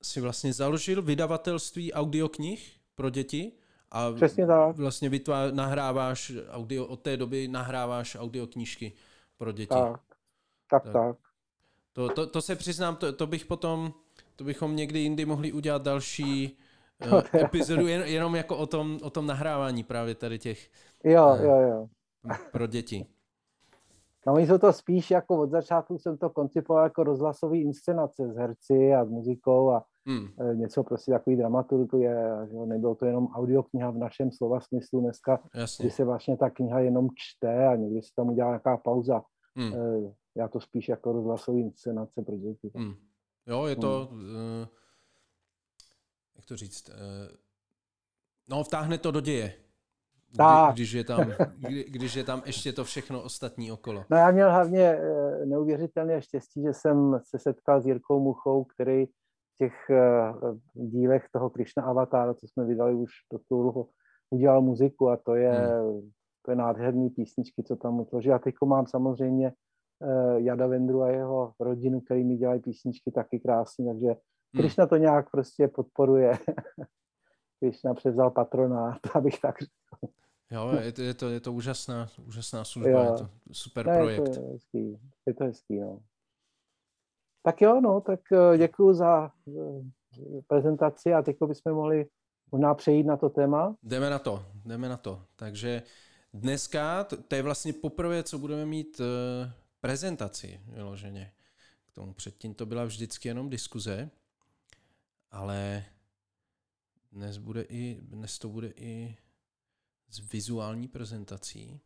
si 0.02 0.22
vlastně 0.22 0.54
založil 0.54 1.02
vydavatelství 1.02 1.94
audioknih 1.94 2.72
pro 2.96 3.10
děti 3.10 3.52
a 3.92 4.12
Přesně 4.12 4.48
tak. 4.48 4.78
vlastně 4.78 5.10
vytvá, 5.10 5.52
nahráváš 5.52 6.32
audio, 6.50 6.86
od 6.86 7.02
té 7.02 7.18
doby 7.18 7.48
nahráváš 7.48 8.18
audioknížky 8.20 8.94
pro 9.38 9.52
děti. 9.52 9.70
Tak, 9.70 10.02
tak, 10.70 10.84
tak. 10.84 10.94
tak. 10.94 11.18
To, 11.94 12.10
to, 12.10 12.28
to 12.28 12.42
se 12.42 12.56
přiznám, 12.56 12.96
to, 12.96 13.14
to 13.14 13.28
bych 13.28 13.46
potom, 13.46 13.94
to 14.36 14.44
bychom 14.44 14.76
někdy 14.76 15.00
jindy 15.00 15.26
mohli 15.26 15.52
udělat 15.52 15.82
další 15.82 16.58
uh, 17.12 17.22
epizodu 17.34 17.88
jen, 17.88 18.02
jenom 18.02 18.36
jako 18.36 18.58
o 18.58 18.68
tom, 18.68 19.00
o 19.02 19.10
tom 19.10 19.28
nahrávání 19.28 19.84
právě 19.84 20.16
tady 20.16 20.40
těch 20.40 20.70
jo, 21.04 21.28
uh, 21.28 21.42
jo, 21.42 21.58
jo. 21.58 21.88
pro 22.52 22.68
děti. 22.68 23.06
No 24.28 24.34
oni 24.34 24.48
jsou 24.48 24.58
to 24.58 24.74
spíš 24.74 25.12
jako 25.12 25.42
od 25.42 25.50
začátku 25.50 25.98
jsem 25.98 26.18
to 26.18 26.30
koncipoval 26.30 26.84
jako 26.84 27.04
rozhlasový 27.04 27.62
inscenace 27.62 28.34
s 28.34 28.36
herci 28.36 28.94
a 28.94 29.06
s 29.06 29.10
muzikou 29.10 29.72
a 29.72 29.86
hmm. 30.06 30.28
něco 30.54 30.84
prostě 30.84 31.12
takový 31.12 31.36
dramaturgie, 31.36 32.16
že 32.52 32.58
nebylo 32.58 32.96
to 32.96 33.06
jenom 33.06 33.28
audiokniha 33.28 33.92
v 33.92 33.98
našem 33.98 34.32
slova 34.32 34.60
smyslu 34.60 35.02
dneska, 35.02 35.40
Jasně. 35.56 35.84
kdy 35.84 35.92
se 35.92 36.04
vlastně 36.04 36.38
ta 36.38 36.50
kniha 36.50 36.80
jenom 36.80 37.08
čte 37.16 37.68
a 37.68 37.76
někdy 37.76 38.02
se 38.02 38.10
tam 38.16 38.30
udělá 38.30 38.48
nějaká 38.48 38.78
pauza. 38.78 39.22
Hmm. 39.56 39.74
Já 40.36 40.48
to 40.48 40.60
spíš 40.60 40.90
jako 40.90 41.12
rozhlasový 41.12 41.62
inscenace 41.62 42.22
pro 42.22 42.38
děti. 42.38 42.72
Hmm. 42.76 42.94
Jo, 43.48 43.66
je 43.66 43.76
to, 43.76 44.10
hmm. 44.12 44.20
uh, 44.20 44.68
jak 46.36 46.46
to 46.46 46.58
říct, 46.58 46.90
uh, 46.90 46.96
no 48.48 48.64
vtáhne 48.64 48.98
to 48.98 49.12
do 49.12 49.22
děje. 49.22 49.67
Tak. 50.36 50.76
Když, 50.76 50.92
je 50.92 51.04
tam, 51.04 51.32
kdy, 51.58 51.84
když 51.84 52.16
je 52.16 52.24
tam 52.24 52.42
ještě 52.46 52.74
to 52.74 52.84
všechno 52.84 53.24
ostatní 53.24 53.72
okolo. 53.72 54.06
No 54.10 54.18
já 54.18 54.32
měl 54.32 54.52
hlavně 54.52 54.82
eh, 54.82 55.46
neuvěřitelné 55.46 56.22
štěstí, 56.22 56.62
že 56.62 56.74
jsem 56.74 57.20
se 57.24 57.40
setkal 57.40 57.82
s 57.82 57.86
Jirkou 57.86 58.20
Muchou, 58.20 58.64
který 58.64 59.06
v 59.06 59.12
těch 59.58 59.90
eh, 59.90 60.34
dílech 60.74 61.26
toho 61.32 61.50
Krishna 61.50 61.84
Avatára, 61.84 62.34
co 62.34 62.48
jsme 62.48 62.66
vydali 62.66 62.94
už 62.94 63.12
do 63.34 63.40
dlouho, 63.50 63.88
udělal 64.30 64.62
muziku 64.62 65.10
a 65.10 65.18
to 65.18 65.36
je, 65.36 65.52
hmm. 65.52 66.10
to 66.46 66.52
je 66.52 66.56
nádherný 66.56 67.10
písničky, 67.10 67.64
co 67.64 67.76
tam 67.76 68.00
utvořil. 68.00 68.34
A 68.34 68.40
teď 68.40 68.56
mám 68.66 68.88
samozřejmě 68.88 69.48
eh, 70.04 70.42
Jada 70.42 70.68
Vendru 70.68 71.02
a 71.02 71.10
jeho 71.10 71.54
rodinu, 71.60 72.02
který 72.02 72.24
mi 72.24 72.38
dělají 72.38 72.62
písničky 72.62 73.12
taky 73.12 73.40
krásně, 73.40 73.86
takže 73.86 74.08
hmm. 74.08 74.18
Krishna 74.58 74.88
to 74.88 74.98
nějak 74.98 75.32
prostě 75.32 75.68
podporuje. 75.68 76.32
Krishna 77.60 77.94
převzal 77.94 78.32
patronát, 78.32 79.00
abych 79.16 79.40
tak 79.42 79.60
řekl. 79.60 79.77
Jo, 80.52 80.72
je 80.80 80.92
to, 80.92 81.02
je 81.02 81.14
to, 81.14 81.30
je 81.30 81.40
to 81.40 81.54
úžasná, 81.54 82.10
úžasná 82.28 82.64
služba, 82.64 83.04
jo. 83.04 83.12
je 83.12 83.18
to 83.18 83.30
super 83.52 83.88
ne, 83.88 83.98
projekt. 83.98 84.28
Je 84.28 84.34
to 84.34 84.48
hezký, 84.52 85.00
je 85.26 85.34
to 85.34 85.44
hezký, 85.44 85.80
no. 85.80 86.00
Tak 87.44 87.62
jo, 87.62 87.82
no, 87.82 88.02
tak 88.02 88.20
eh, 88.32 88.58
děkuji 88.58 88.94
za 88.94 89.32
eh, 89.48 90.42
prezentaci 90.48 91.14
a 91.14 91.22
teď 91.22 91.38
bychom 91.48 91.74
mohli 91.74 92.06
možná 92.52 92.74
přejít 92.74 93.04
na 93.04 93.18
to 93.18 93.30
téma. 93.30 93.76
Jdeme 93.84 94.10
na 94.10 94.20
to, 94.20 94.46
jdeme 94.66 94.90
na 94.90 94.98
to. 94.98 95.22
Takže 95.36 95.84
dneska, 96.34 97.04
to 97.04 97.36
je 97.36 97.42
vlastně 97.42 97.74
poprvé, 97.74 98.24
co 98.24 98.40
budeme 98.40 98.66
mít 98.66 99.02
eh, 99.02 99.52
prezentaci 99.82 100.62
vyloženě. 100.68 101.32
K 101.92 101.96
tomu 101.96 102.14
předtím 102.14 102.54
to 102.54 102.66
byla 102.66 102.86
vždycky 102.86 103.28
jenom 103.28 103.50
diskuze, 103.50 104.10
ale 105.32 105.86
dnes, 107.12 107.38
bude 107.38 107.62
i, 107.62 107.98
dnes 108.02 108.40
to 108.40 108.50
bude 108.50 108.68
i 108.76 109.18
s 110.10 110.32
vizuální 110.32 110.88
prezentací. 110.88 111.82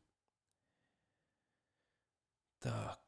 Tak. 2.59 2.99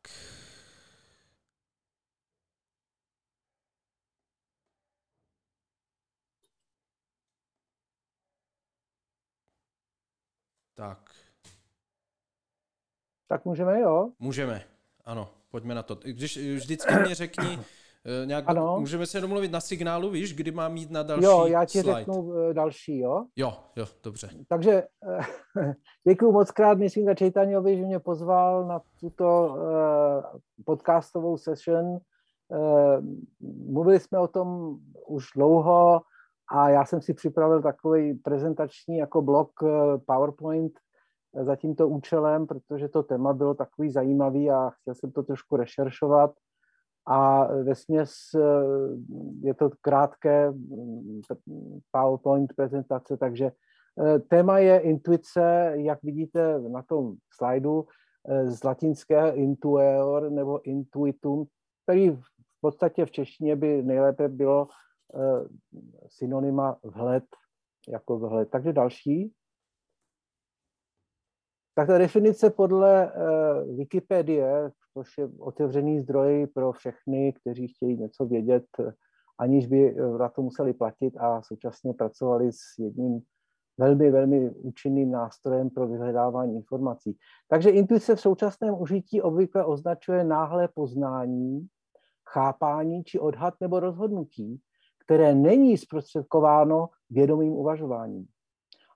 Tak. 10.74 11.16
Tak 13.28 13.46
můžeme, 13.46 13.80
jo? 13.80 14.12
Můžeme, 14.20 14.68
ano, 15.06 15.34
pojďme 15.50 15.76
na 15.76 15.84
to. 15.84 15.96
Když 15.96 16.38
vždycky 16.38 16.94
mě 16.96 17.16
řekni, 17.16 17.60
nějak, 18.26 18.46
ano. 18.48 18.78
Můžeme 18.80 19.06
se 19.06 19.22
domluvit 19.22 19.52
na 19.52 19.62
signálu, 19.62 20.10
víš, 20.10 20.36
kdy 20.36 20.52
mám 20.52 20.78
jít 20.78 20.92
na 20.92 21.04
další 21.04 21.24
Jo, 21.24 21.46
já 21.46 21.66
ti 21.66 21.82
slide. 21.82 21.96
řeknu 21.96 22.34
eh, 22.36 22.54
další, 22.54 23.00
jo? 23.00 23.26
Jo, 23.36 23.54
jo, 23.76 23.86
dobře. 24.04 24.30
Takže 24.48 24.84
eh, 25.62 25.74
děkuji 26.08 26.32
moc 26.32 26.52
krát, 26.52 26.78
myslím, 26.78 27.06
za 27.06 27.14
Čejtaniovi, 27.14 27.78
že 27.78 27.84
mě 27.84 28.00
pozval 28.00 28.68
na 28.68 28.82
tuto 29.00 29.58
podcastovou 30.66 31.38
session. 31.38 31.98
Mluvili 33.70 34.00
jsme 34.00 34.20
o 34.20 34.28
tom 34.28 34.78
už 35.08 35.26
dlouho 35.36 36.02
a 36.52 36.70
já 36.70 36.86
jsem 36.86 37.02
si 37.02 37.14
připravil 37.14 37.62
takový 37.62 38.14
prezentační 38.14 38.98
jako 38.98 39.22
blok 39.22 39.52
PowerPoint 40.06 40.74
za 41.42 41.56
tímto 41.56 41.88
účelem, 41.88 42.48
protože 42.48 42.90
to 42.90 43.04
téma 43.04 43.34
bylo 43.34 43.54
takový 43.54 43.92
zajímavý 43.92 44.52
a 44.52 44.70
chtěl 44.70 44.96
jsem 44.96 45.12
to 45.12 45.24
trošku 45.24 45.56
rešeršovat 45.56 46.32
a 47.06 47.48
ve 47.64 47.76
směs 47.76 48.14
eh, 48.36 48.40
je 49.42 49.54
to 49.54 49.70
krátké 49.82 50.52
mm, 50.52 51.22
PowerPoint 51.92 52.54
prezentace, 52.54 53.18
takže 53.18 53.52
eh, 54.00 54.20
téma 54.20 54.60
je 54.60 54.80
intuice, 54.80 55.74
jak 55.76 56.04
vidíte 56.04 56.60
na 56.60 56.82
tom 56.82 57.16
slajdu, 57.34 57.88
eh, 58.28 58.52
z 58.52 58.64
latinského 58.64 59.36
intuer 59.36 60.32
nebo 60.32 60.62
intuitum, 60.62 61.46
který 61.84 62.10
v 62.10 62.62
podstatě 62.62 63.06
v 63.06 63.12
češtině 63.12 63.56
by 63.56 63.84
nejlépe 63.84 64.28
bylo 64.28 64.68
synonyma 66.08 66.80
vhled, 66.84 67.24
jako 67.90 68.20
vhled. 68.20 68.50
Takže 68.50 68.74
další. 68.74 69.34
Tak 71.76 71.88
ta 71.88 71.98
definice 71.98 72.50
podle 72.50 73.12
Wikipedie, 73.76 74.72
což 74.94 75.18
je 75.18 75.30
otevřený 75.40 76.02
zdroj 76.02 76.48
pro 76.54 76.72
všechny, 76.72 77.34
kteří 77.34 77.68
chtějí 77.68 77.98
něco 77.98 78.26
vědět, 78.26 78.66
aniž 79.38 79.68
by 79.68 79.96
na 80.20 80.30
to 80.30 80.42
museli 80.42 80.74
platit 80.74 81.18
a 81.18 81.42
současně 81.42 81.94
pracovali 81.94 82.52
s 82.52 82.80
jedním 82.80 83.22
velmi, 83.78 84.12
velmi 84.12 84.50
účinným 84.50 85.12
nástrojem 85.12 85.70
pro 85.70 85.88
vyhledávání 85.88 86.56
informací. 86.56 87.18
Takže 87.48 87.70
intuice 87.70 88.16
v 88.16 88.22
současném 88.22 88.82
užití 88.82 89.22
obvykle 89.22 89.66
označuje 89.66 90.24
náhlé 90.24 90.68
poznání, 90.68 91.68
chápání 92.30 93.04
či 93.04 93.20
odhad 93.20 93.54
nebo 93.62 93.80
rozhodnutí, 93.80 94.62
které 95.06 95.36
není 95.36 95.78
zprostředkováno 95.78 96.90
vědomým 97.10 97.54
uvažováním. 97.54 98.28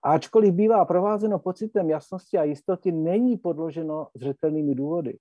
Ačkoliv 0.04 0.54
bývá 0.54 0.86
provázeno 0.86 1.40
pocitem 1.40 1.90
jasnosti 1.90 2.38
a 2.38 2.44
jistoty, 2.44 2.92
není 2.92 3.38
podloženo 3.38 4.08
zřetelnými 4.16 4.76
důvody. 4.76 5.18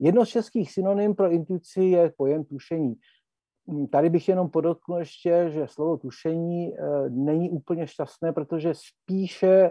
Jedno 0.00 0.26
z 0.26 0.28
českých 0.28 0.72
synonym 0.72 1.14
pro 1.14 1.30
intuici 1.30 1.82
je 1.82 2.12
pojem 2.16 2.44
tušení. 2.44 2.94
Tady 3.90 4.10
bych 4.10 4.28
jenom 4.28 4.50
podotknul 4.50 4.98
ještě, 4.98 5.50
že 5.50 5.66
slovo 5.68 5.96
tušení 5.96 6.74
eh, 6.74 7.10
není 7.10 7.50
úplně 7.50 7.86
šťastné, 7.86 8.32
protože 8.32 8.72
spíše 8.74 9.70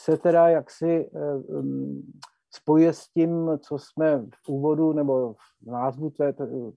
se 0.00 0.16
teda 0.16 0.48
jaksi 0.48 1.10
eh, 1.14 1.34
mm, 1.62 2.12
spojuje 2.54 2.92
s 2.92 3.08
tím, 3.08 3.50
co 3.58 3.78
jsme 3.78 4.26
v 4.44 4.48
úvodu 4.48 4.92
nebo 4.92 5.34
v 5.34 5.70
názvu 5.70 6.12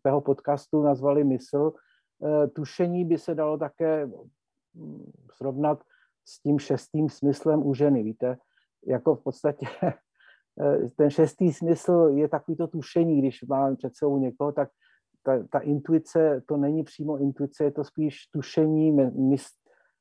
tého 0.01 0.21
podcastu 0.21 0.83
nazvali 0.83 1.23
mysl. 1.23 1.73
Eh, 1.73 2.47
tušení 2.47 3.05
by 3.05 3.17
se 3.17 3.35
dalo 3.35 3.57
také 3.57 4.09
srovnat 5.31 5.83
s 6.25 6.41
tím 6.41 6.59
šestým 6.59 7.09
smyslem 7.09 7.67
u 7.67 7.73
ženy, 7.73 8.03
víte, 8.03 8.37
jako 8.87 9.15
v 9.15 9.23
podstatě 9.23 9.65
ten 10.95 11.09
šestý 11.09 11.53
smysl 11.53 12.11
je 12.13 12.27
takový 12.27 12.57
to 12.57 12.67
tušení, 12.67 13.19
když 13.19 13.43
máme 13.43 13.75
před 13.75 13.95
sebou 13.95 14.17
někoho, 14.17 14.51
tak 14.51 14.69
ta, 15.23 15.43
ta 15.51 15.59
intuice, 15.59 16.41
to 16.45 16.57
není 16.57 16.83
přímo 16.83 17.17
intuice, 17.17 17.63
je 17.63 17.71
to 17.71 17.83
spíš 17.83 18.27
tušení, 18.31 18.91
mys, 18.91 19.45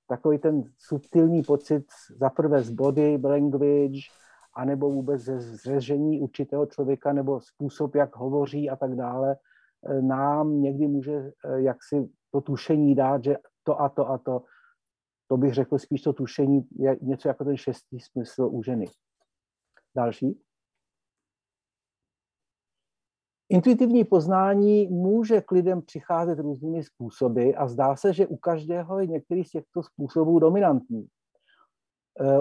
takový 0.08 0.38
ten 0.38 0.62
subtilní 0.78 1.42
pocit 1.42 1.84
za 2.20 2.30
prvé 2.30 2.62
z 2.62 2.70
body 2.70 3.18
language, 3.24 4.00
anebo 4.56 4.90
vůbec 4.90 5.20
ze 5.20 5.40
zřežení 5.40 6.20
určitého 6.20 6.66
člověka, 6.66 7.12
nebo 7.12 7.40
způsob, 7.40 7.94
jak 7.94 8.16
hovoří 8.16 8.70
a 8.70 8.76
tak 8.76 8.96
dále, 8.96 9.36
eh, 9.86 10.02
nám 10.02 10.62
někdy 10.62 10.86
může 10.86 11.12
eh, 11.14 11.60
jaksi 11.60 12.08
to 12.30 12.40
tušení 12.40 12.94
dát, 12.94 13.24
že 13.24 13.36
to 13.62 13.80
a 13.80 13.88
to 13.88 14.10
a 14.10 14.18
to 14.18 14.42
to 15.28 15.36
bych 15.36 15.54
řekl 15.54 15.78
spíš 15.78 16.02
to 16.02 16.12
tušení 16.12 16.68
je 16.78 16.98
něco 17.02 17.28
jako 17.28 17.44
ten 17.44 17.56
šestý 17.56 18.00
smysl 18.00 18.48
u 18.52 18.62
ženy. 18.62 18.86
Další. 19.96 20.43
Intuitivní 23.48 24.04
poznání 24.04 24.88
může 24.88 25.40
k 25.40 25.50
lidem 25.50 25.82
přicházet 25.82 26.38
různými 26.38 26.84
způsoby 26.84 27.50
a 27.56 27.68
zdá 27.68 27.96
se, 27.96 28.12
že 28.12 28.26
u 28.26 28.36
každého 28.36 29.00
je 29.00 29.06
některý 29.06 29.44
z 29.44 29.50
těchto 29.50 29.82
způsobů 29.82 30.38
dominantní. 30.38 31.08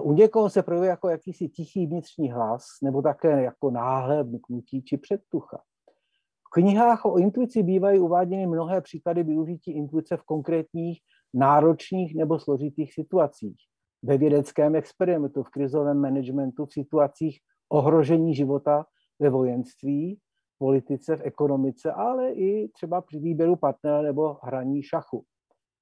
U 0.01 0.13
někoho 0.13 0.49
se 0.49 0.63
projevuje 0.63 0.89
jako 0.89 1.09
jakýsi 1.09 1.49
tichý 1.49 1.87
vnitřní 1.87 2.31
hlas, 2.31 2.63
nebo 2.83 3.01
také 3.01 3.43
jako 3.43 3.71
náhle 3.71 4.23
mknutí 4.23 4.83
či 4.83 4.97
předtucha. 4.97 5.61
V 6.47 6.49
knihách 6.53 7.05
o 7.05 7.17
intuici 7.17 7.63
bývají 7.63 7.99
uváděny 7.99 8.47
mnohé 8.47 8.81
příklady 8.81 9.23
využití 9.23 9.71
intuice 9.71 10.17
v 10.17 10.23
konkrétních, 10.23 10.99
náročných 11.33 12.15
nebo 12.15 12.39
složitých 12.39 12.93
situacích. 12.93 13.57
Ve 14.03 14.17
vědeckém 14.17 14.75
experimentu, 14.75 15.43
v 15.43 15.49
krizovém 15.49 15.97
managementu, 15.97 16.65
v 16.65 16.73
situacích 16.73 17.39
ohrožení 17.69 18.35
života 18.35 18.85
ve 19.19 19.29
vojenství, 19.29 20.19
politice, 20.63 21.15
v 21.15 21.21
ekonomice, 21.21 21.91
ale 21.91 22.31
i 22.31 22.69
třeba 22.73 23.01
při 23.01 23.19
výběru 23.19 23.55
partnera 23.55 24.01
nebo 24.01 24.37
hraní 24.43 24.83
šachu. 24.83 25.23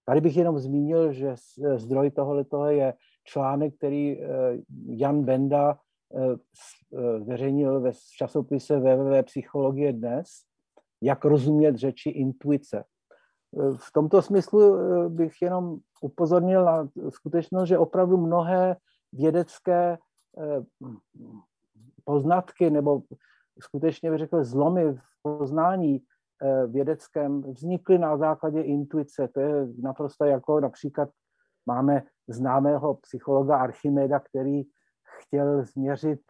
Tady 0.06 0.22
bych 0.22 0.38
jenom 0.38 0.60
zmínil, 0.60 1.14
že 1.14 1.36
zdroj 1.76 2.12
tohoto 2.12 2.66
je 2.66 2.94
článek, 3.24 3.78
který 3.78 4.18
eh, 4.18 4.28
Jan 4.88 5.24
Benda 5.24 5.78
eh, 5.78 6.34
eh, 6.34 7.20
zveřejnil 7.20 7.82
ve 7.82 7.92
časopise 8.18 8.80
www 8.80 9.24
Psychologie 9.24 9.94
dnes, 9.94 10.28
jak 11.02 11.26
rozumět 11.26 11.76
řeči 11.76 12.10
intuice. 12.10 12.84
V 13.78 13.92
tomto 13.94 14.22
smyslu 14.22 14.78
bych 15.10 15.42
jenom 15.42 15.78
upozornil 16.02 16.66
na 16.66 16.90
skutečnost, 17.10 17.70
že 17.70 17.78
opravdu 17.78 18.18
mnohé 18.18 18.76
vědecké 19.14 19.98
poznatky 22.04 22.70
nebo 22.70 23.02
skutečně 23.60 24.12
bych 24.12 24.20
řekl 24.20 24.44
zlomy 24.44 24.94
v 24.94 25.02
poznání 25.22 26.04
vědeckém 26.68 27.42
vznikly 27.42 27.98
na 27.98 28.18
základě 28.18 28.62
intuice. 28.62 29.28
To 29.28 29.40
je 29.40 29.68
naprosto 29.82 30.26
jako 30.26 30.60
například 30.60 31.10
máme 31.66 32.04
známého 32.28 32.94
psychologa 32.94 33.58
Archimeda, 33.58 34.20
který 34.20 34.64
chtěl 35.20 35.66
změřit, 35.66 36.22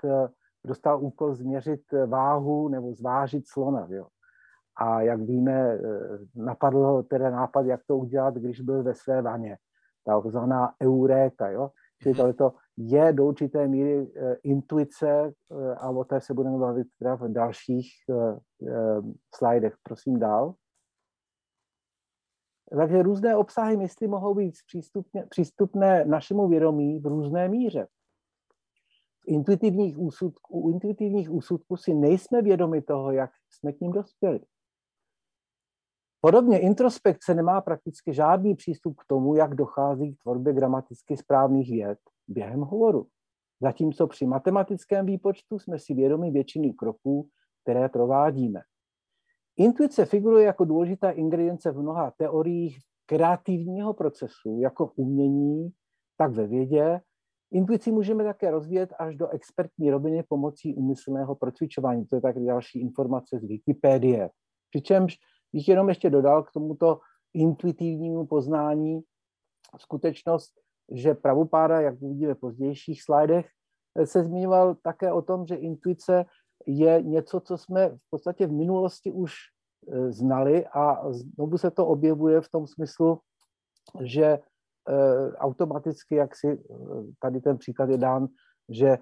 dostal 0.66 1.04
úkol 1.04 1.34
změřit 1.34 1.82
váhu 2.08 2.70
nebo 2.70 2.94
zvážit 2.94 3.48
slona. 3.48 3.88
Jo. 3.90 4.08
A 4.78 5.02
jak 5.02 5.22
víme, 5.22 5.80
napadl 6.36 6.78
ho 6.78 7.04
teda 7.04 7.30
nápad, 7.30 7.66
jak 7.66 7.82
to 7.88 7.98
udělat, 7.98 8.34
když 8.34 8.62
byl 8.62 8.84
ve 8.84 8.94
své 8.94 9.22
vaně. 9.22 9.58
Takzvaná 10.06 10.74
euréka. 10.84 11.50
Jo. 11.50 11.72
Čili 12.02 12.16
mhm. 12.16 12.34
to 12.34 12.54
je 12.84 13.14
do 13.14 13.26
určité 13.26 13.68
míry 13.68 14.12
intuice 14.44 15.34
a 15.78 15.90
o 15.90 16.04
té 16.04 16.22
se 16.22 16.34
budeme 16.34 16.58
bavit 16.58 16.88
teda 17.00 17.16
v 17.16 17.28
dalších 17.28 17.90
slajdech. 19.36 19.74
Prosím 19.84 20.20
dál. 20.20 20.54
Takže 22.78 23.04
různé 23.04 23.36
obsahy 23.36 23.78
mysli 23.78 24.08
mohou 24.08 24.36
být 24.36 24.56
přístupné, 24.68 25.26
přístupné 25.30 26.06
našemu 26.06 26.48
vědomí 26.48 27.00
v 27.00 27.06
různé 27.06 27.50
míře. 27.50 27.88
V 29.20 29.28
intuitivních 29.28 30.00
úsudku, 30.00 30.60
u 30.60 30.70
intuitivních 30.70 31.32
úsudků 31.32 31.78
si 31.78 31.94
nejsme 31.94 32.42
vědomi 32.42 32.82
toho, 32.82 33.12
jak 33.12 33.32
jsme 33.50 33.74
k 33.74 33.82
ním 33.82 33.92
dospěli. 33.92 34.40
Podobně 36.22 36.60
introspekce 36.60 37.34
nemá 37.34 37.62
prakticky 37.62 38.14
žádný 38.14 38.56
přístup 38.56 38.98
k 38.98 39.06
tomu, 39.08 39.36
jak 39.36 39.56
dochází 39.56 40.14
k 40.14 40.22
tvorbě 40.22 40.54
gramaticky 40.54 41.18
správných 41.18 41.72
věd 41.72 42.00
během 42.28 42.62
hovoru. 42.62 43.08
Zatímco 43.62 44.08
při 44.08 44.26
matematickém 44.26 45.06
výpočtu 45.06 45.60
jsme 45.60 45.80
si 45.80 45.94
vědomi 45.94 46.32
většiny 46.32 46.74
kroků, 46.74 47.28
které 47.62 47.90
provádíme. 47.90 48.62
Intuice 49.58 50.06
figuruje 50.06 50.46
jako 50.46 50.66
důležitá 50.66 51.12
ingredience 51.12 51.72
v 51.72 51.82
mnoha 51.82 52.12
teoriích 52.18 52.80
kreativního 53.06 53.94
procesu, 53.94 54.60
jako 54.62 54.88
v 54.88 54.94
umění, 54.96 55.70
tak 56.18 56.32
ve 56.32 56.48
vědě. 56.48 57.02
Intuici 57.52 57.92
můžeme 57.92 58.24
také 58.24 58.52
rozvíjet 58.52 58.94
až 59.00 59.16
do 59.16 59.28
expertní 59.28 59.92
roviny 59.92 60.24
pomocí 60.24 60.76
umyslného 60.76 61.36
procvičování. 61.36 62.06
To 62.06 62.16
je 62.16 62.22
tak 62.22 62.40
další 62.40 62.82
informace 62.82 63.40
z 63.40 63.48
Wikipedie. 63.48 64.30
Přičemž 64.70 65.18
bych 65.54 65.68
jenom 65.68 65.90
ještě 65.90 66.10
dodal 66.10 66.44
k 66.44 66.52
tomuto 66.52 67.00
intuitivnímu 67.34 68.26
poznání 68.26 69.02
skutečnost, 69.78 70.52
že 70.92 71.14
pravopáda, 71.14 71.82
jak 71.82 72.02
uvidíme 72.02 72.34
v 72.34 72.40
pozdějších 72.40 73.04
slajdech, 73.04 73.48
se 74.06 74.24
zmiňoval 74.24 74.76
také 74.76 75.12
o 75.12 75.22
tom, 75.22 75.48
že 75.48 75.56
intuice 75.56 76.26
je 76.66 77.02
něco, 77.02 77.40
co 77.40 77.58
jsme 77.58 77.90
v 77.90 78.10
podstatě 78.10 78.48
v 78.48 78.52
minulosti 78.52 79.12
už 79.12 79.34
e, 79.34 80.12
znali 80.12 80.68
a 80.68 81.12
znovu 81.12 81.58
se 81.58 81.72
to 81.72 81.88
objevuje 81.88 82.42
v 82.42 82.50
tom 82.50 82.68
smyslu, 82.68 83.20
že 84.02 84.26
e, 84.26 84.40
automaticky, 85.38 86.16
jak 86.16 86.36
si 86.36 86.48
e, 86.48 86.58
tady 87.20 87.42
ten 87.42 87.58
příklad 87.58 87.90
je 87.90 87.98
dán, 87.98 88.28
že 88.70 88.98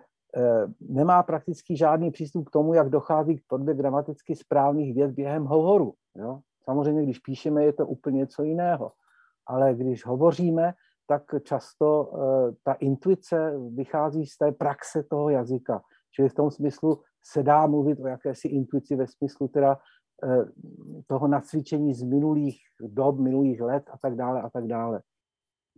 nemá 0.79 1.23
prakticky 1.23 1.77
žádný 1.77 2.12
přístup 2.12 2.47
k 2.47 2.51
tomu, 2.51 2.73
jak 2.73 2.89
dochází 2.89 3.38
k 3.38 3.45
tvorbě 3.47 3.73
gramaticky 3.73 4.35
správných 4.35 4.95
věd 4.95 5.12
během 5.12 5.45
hovoru. 5.45 5.93
Jo? 6.19 6.39
Samozřejmě, 6.63 7.03
když 7.03 7.19
píšeme, 7.19 7.63
je 7.63 7.73
to 7.73 7.88
úplně 7.88 8.17
něco 8.17 8.43
jiného. 8.43 8.91
Ale 9.47 9.75
když 9.75 10.05
hovoříme, 10.05 10.73
tak 11.08 11.23
často 11.43 12.12
ta 12.63 12.73
intuice 12.73 13.53
vychází 13.73 14.25
z 14.25 14.38
té 14.38 14.51
praxe 14.51 15.03
toho 15.03 15.29
jazyka. 15.29 15.82
Čili 16.12 16.29
v 16.29 16.34
tom 16.34 16.51
smyslu 16.51 17.01
se 17.23 17.43
dá 17.43 17.67
mluvit 17.67 17.99
o 17.99 18.08
jakési 18.08 18.47
intuici 18.47 18.95
ve 18.95 19.08
smyslu 19.08 19.47
teda 19.47 19.79
eh, 20.23 20.45
toho 21.08 21.27
nacvičení 21.27 21.93
z 21.93 22.03
minulých 22.03 22.62
dob, 22.79 23.19
minulých 23.19 23.62
let 23.62 23.84
a 23.91 23.97
tak 23.97 24.15
dále 24.15 24.41
a 24.41 24.49
tak 24.49 24.67
dále. 24.67 25.01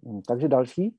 Hm, 0.06 0.22
takže 0.28 0.48
další. 0.48 0.98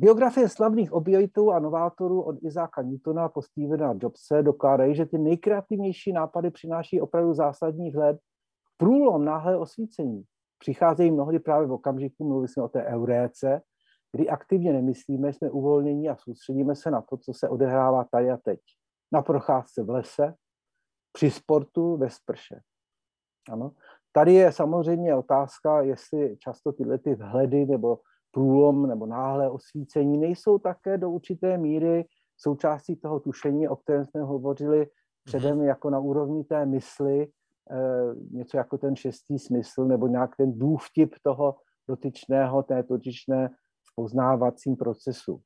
Biografie 0.00 0.48
slavných 0.48 0.92
objevitelů 0.92 1.52
a 1.52 1.58
novátorů 1.58 2.22
od 2.22 2.36
Izáka 2.42 2.82
Newtona 2.82 3.28
po 3.28 3.42
Stevena 3.42 3.94
Jobse 4.02 4.42
dokládají, 4.42 4.94
že 4.94 5.06
ty 5.06 5.18
nejkreativnější 5.18 6.12
nápady 6.12 6.50
přináší 6.50 7.00
opravdu 7.00 7.34
zásadní 7.34 7.90
vhled 7.90 8.18
průlom 8.76 9.24
náhle 9.24 9.58
osvícení. 9.58 10.24
Přicházejí 10.58 11.10
mnohdy 11.10 11.38
právě 11.38 11.66
v 11.68 11.72
okamžiku, 11.72 12.24
mluvili 12.24 12.48
jsme 12.48 12.62
o 12.62 12.68
té 12.68 12.84
euréce, 12.84 13.62
kdy 14.12 14.28
aktivně 14.28 14.72
nemyslíme, 14.72 15.32
jsme 15.32 15.50
uvolnění 15.50 16.08
a 16.08 16.16
soustředíme 16.16 16.74
se 16.74 16.90
na 16.90 17.02
to, 17.02 17.16
co 17.16 17.32
se 17.34 17.48
odehrává 17.48 18.04
tady 18.04 18.30
a 18.30 18.36
teď. 18.36 18.60
Na 19.12 19.22
procházce 19.22 19.82
v 19.82 19.90
lese, 19.90 20.34
při 21.12 21.30
sportu, 21.30 21.96
ve 21.96 22.10
sprše. 22.10 22.60
Ano. 23.50 23.72
Tady 24.12 24.34
je 24.34 24.52
samozřejmě 24.52 25.14
otázka, 25.14 25.82
jestli 25.82 26.36
často 26.36 26.72
tyhle 26.72 26.98
ty 26.98 27.14
vhledy 27.14 27.66
nebo 27.66 27.98
průlom 28.30 28.86
nebo 28.86 29.06
náhle 29.06 29.50
osvícení 29.50 30.18
nejsou 30.18 30.58
také 30.58 30.98
do 30.98 31.10
určité 31.10 31.58
míry 31.58 32.04
součástí 32.36 32.96
toho 32.96 33.20
tušení, 33.20 33.68
o 33.68 33.76
kterém 33.76 34.04
jsme 34.04 34.22
hovořili 34.22 34.86
předem 35.24 35.56
mhm. 35.56 35.66
jako 35.66 35.90
na 35.90 35.98
úrovni 35.98 36.44
té 36.44 36.66
mysli, 36.66 37.28
eh, 37.70 38.14
něco 38.30 38.56
jako 38.56 38.78
ten 38.78 38.96
šestý 38.96 39.38
smysl 39.38 39.84
nebo 39.84 40.06
nějak 40.06 40.36
ten 40.36 40.58
důvtip 40.58 41.14
toho 41.22 41.56
dotyčného, 41.88 42.62
té 42.62 42.82
dotyčné 42.82 43.50
poznávacím 43.96 44.76
procesu. 44.76 45.40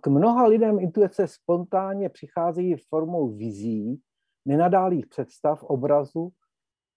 K 0.00 0.06
mnoha 0.06 0.46
lidem 0.46 0.78
intuice 0.78 1.26
spontánně 1.28 2.08
přicházejí 2.08 2.76
formou 2.88 3.36
vizí, 3.36 4.00
nenadálých 4.44 5.06
představ, 5.06 5.62
obrazu, 5.62 6.32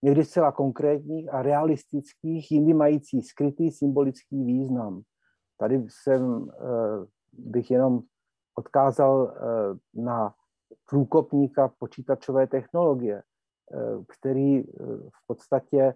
někdy 0.01 0.25
zcela 0.25 0.51
konkrétních 0.51 1.33
a 1.33 1.41
realistických, 1.41 2.51
jindy 2.51 2.73
mající 2.73 3.21
skrytý 3.21 3.71
symbolický 3.71 4.43
význam. 4.43 5.01
Tady 5.57 5.85
jsem, 5.89 6.49
eh, 6.51 7.05
bych 7.33 7.71
jenom 7.71 7.99
odkázal 8.55 9.33
eh, 9.33 10.01
na 10.01 10.33
průkopníka 10.89 11.71
počítačové 11.79 12.47
technologie, 12.47 13.17
eh, 13.17 14.03
který 14.07 14.63
v 15.09 15.27
podstatě 15.27 15.93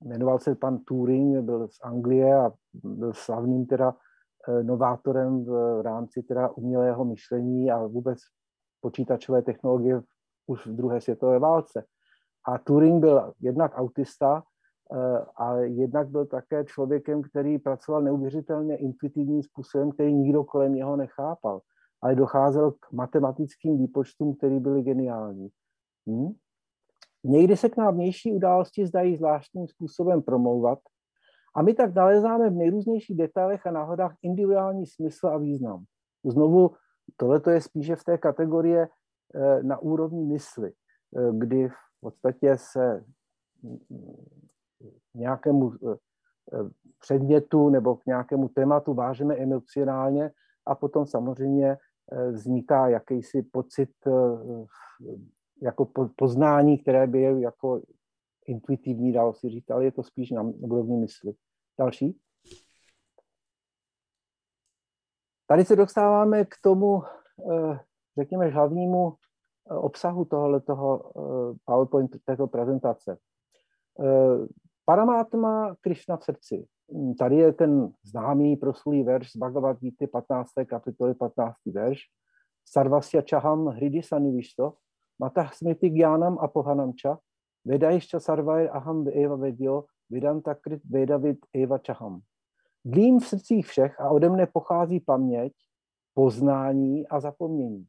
jmenoval 0.00 0.38
se 0.38 0.54
pan 0.54 0.78
Turing, 0.78 1.44
byl 1.44 1.68
z 1.68 1.80
Anglie 1.82 2.34
a 2.34 2.52
byl 2.74 3.12
slavným 3.12 3.66
teda 3.66 3.94
novátorem 4.62 5.44
v 5.44 5.80
rámci 5.82 6.22
teda 6.22 6.48
umělého 6.48 7.04
myšlení 7.04 7.70
a 7.70 7.86
vůbec 7.86 8.18
počítačové 8.80 9.42
technologie 9.42 10.02
už 10.46 10.66
v 10.66 10.76
druhé 10.76 11.00
světové 11.00 11.38
válce. 11.38 11.84
A 12.48 12.58
Turing 12.58 13.00
byl 13.00 13.32
jednak 13.40 13.72
autista, 13.74 14.42
eh, 14.92 15.24
a 15.36 15.56
jednak 15.56 16.08
byl 16.08 16.26
také 16.26 16.64
člověkem, 16.64 17.22
který 17.22 17.58
pracoval 17.58 18.02
neuvěřitelně 18.02 18.76
intuitivním 18.76 19.42
způsobem, 19.42 19.90
který 19.90 20.14
nikdo 20.14 20.44
kolem 20.44 20.74
něho 20.74 20.96
nechápal. 20.96 21.60
Ale 22.02 22.14
docházel 22.14 22.70
k 22.70 22.92
matematickým 22.92 23.78
výpočtům, 23.78 24.34
které 24.34 24.60
byly 24.60 24.82
geniální. 24.82 25.48
Hmm? 26.06 26.32
Někdy 27.24 27.56
se 27.56 27.68
k 27.68 27.76
nám 27.76 27.94
vnější 27.94 28.32
události 28.32 28.86
zdají 28.86 29.16
zvláštním 29.16 29.68
způsobem 29.68 30.22
promlouvat 30.22 30.78
a 31.56 31.62
my 31.62 31.74
tak 31.74 31.94
nalezáme 31.94 32.50
v 32.50 32.54
nejrůznějších 32.54 33.16
detailech 33.16 33.66
a 33.66 33.70
náhodách 33.70 34.14
individuální 34.22 34.86
smysl 34.86 35.26
a 35.26 35.38
význam. 35.38 35.84
Znovu, 36.24 36.70
tohle 37.16 37.40
je 37.50 37.60
spíše 37.60 37.96
v 37.96 38.04
té 38.04 38.18
kategorie 38.18 38.88
na 39.62 39.78
úrovni 39.78 40.24
mysli, 40.24 40.72
eh, 40.72 41.30
kdy 41.32 41.68
v 41.68 42.00
podstatě 42.00 42.56
se 42.56 43.04
nějakému 45.14 45.72
předmětu 47.00 47.68
nebo 47.68 47.96
k 47.96 48.06
nějakému 48.06 48.48
tématu 48.48 48.94
vážeme 48.94 49.36
emocionálně 49.36 50.30
a 50.66 50.74
potom 50.74 51.06
samozřejmě 51.06 51.76
vzniká 52.30 52.88
jakýsi 52.88 53.42
pocit 53.42 53.90
jako 55.62 55.90
poznání, 56.16 56.78
které 56.78 57.06
by 57.06 57.20
je 57.20 57.40
jako 57.40 57.82
intuitivní, 58.46 59.12
dalo 59.12 59.34
si 59.34 59.48
říct, 59.48 59.70
ale 59.70 59.84
je 59.84 59.92
to 59.92 60.02
spíš 60.02 60.30
na 60.30 60.42
úrovni 60.42 60.96
mysli. 60.96 61.32
Další. 61.78 62.20
Tady 65.46 65.64
se 65.64 65.76
dostáváme 65.76 66.44
k 66.44 66.54
tomu, 66.62 67.02
eh, 67.52 67.78
řekněme, 68.18 68.48
hlavnímu 68.48 69.12
eh, 69.12 69.74
obsahu 69.74 70.24
tohoto 70.24 71.10
eh, 71.16 71.58
PowerPoint 71.64 72.16
této 72.24 72.46
prezentace. 72.46 73.18
Paramátma 74.84 75.74
Krishna 75.80 76.16
v 76.16 76.24
srdci. 76.24 76.66
Hm, 76.92 77.14
tady 77.14 77.36
je 77.36 77.52
ten 77.52 77.92
známý 78.04 78.56
proslulý 78.56 79.02
verš 79.02 79.32
z 79.32 79.36
Bhagavad 79.36 79.78
Gita 79.80 80.06
15. 80.06 80.50
kapitoly 80.66 81.14
15. 81.14 81.54
verš. 81.66 82.00
Sarvasya 82.66 83.22
čaham 83.22 83.66
hridi 83.66 84.02
sanivišto, 84.02 84.74
matah 85.22 85.54
smriti 85.54 85.86
gyánam 85.90 86.34
apohanamča, 86.42 87.14
vedajšťa 87.62 88.18
sarvair 88.18 88.66
aham 88.74 89.06
eva 89.06 89.38
vedyo, 89.38 89.86
vidanta 90.10 90.54
krit 90.58 90.82
vedavid 90.82 91.38
eva 91.54 91.78
čaham. 91.78 92.26
Dlím 92.82 93.20
v 93.20 93.26
srdcích 93.26 93.66
všech 93.66 94.00
a 94.00 94.10
ode 94.10 94.30
mne 94.30 94.46
pochází 94.46 95.00
paměť, 95.00 95.54
poznání 96.14 97.06
a 97.06 97.20
zapomnění. 97.20 97.86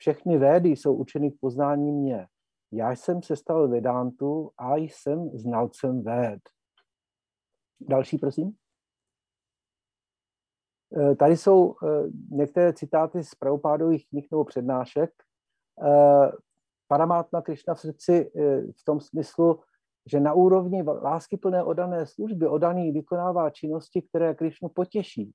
Všechny 0.00 0.38
védy 0.38 0.68
jsou 0.68 0.94
učeny 0.94 1.30
k 1.30 1.40
poznání 1.40 1.92
mě. 1.92 2.26
Já 2.72 2.90
jsem 2.90 3.22
se 3.22 3.36
stal 3.36 3.68
vedántu 3.68 4.50
a 4.58 4.76
jsem 4.76 5.30
znalcem 5.34 6.02
véd. 6.02 6.40
Další, 7.80 8.18
prosím. 8.18 8.52
Eh, 10.96 11.14
tady 11.16 11.36
jsou 11.36 11.74
eh, 11.74 11.86
některé 12.30 12.72
citáty 12.72 13.24
z 13.24 13.34
pravopádových 13.34 14.08
knih 14.08 14.28
nebo 14.30 14.44
přednášek. 14.44 15.10
Eh, 15.84 16.32
Paramátma 16.88 17.42
Krishna 17.42 17.74
v 17.74 17.80
srdci 17.80 18.30
v 18.80 18.84
tom 18.84 19.00
smyslu, 19.00 19.60
že 20.12 20.20
na 20.20 20.32
úrovni 20.32 20.82
láskyplné 20.82 21.62
odané 21.62 22.06
služby 22.06 22.48
odaný 22.48 22.92
vykonává 22.92 23.50
činnosti, 23.50 24.02
které 24.02 24.34
Krišnu 24.34 24.68
potěší. 24.68 25.32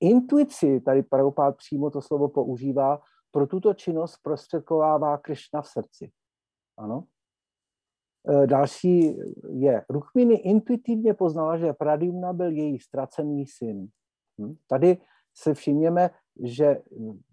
Intuici, 0.00 0.80
tady 0.80 1.02
Prabhupád 1.02 1.56
přímo 1.56 1.90
to 1.90 2.02
slovo 2.02 2.28
používá, 2.28 3.00
pro 3.30 3.46
tuto 3.46 3.74
činnost 3.74 4.18
prostředkovává 4.22 5.18
Krišna 5.18 5.62
v 5.62 5.68
srdci. 5.68 6.10
Ano. 6.76 7.04
E, 8.28 8.46
další 8.46 9.16
je, 9.48 9.84
Rukmini 9.90 10.34
intuitivně 10.34 11.14
poznala, 11.14 11.58
že 11.58 11.72
Pradyumna 11.72 12.32
byl 12.32 12.50
její 12.50 12.78
ztracený 12.78 13.46
syn. 13.46 13.88
Hm? 14.40 14.54
Tady 14.66 14.98
se 15.34 15.54
všimněme, 15.54 16.10
že 16.44 16.82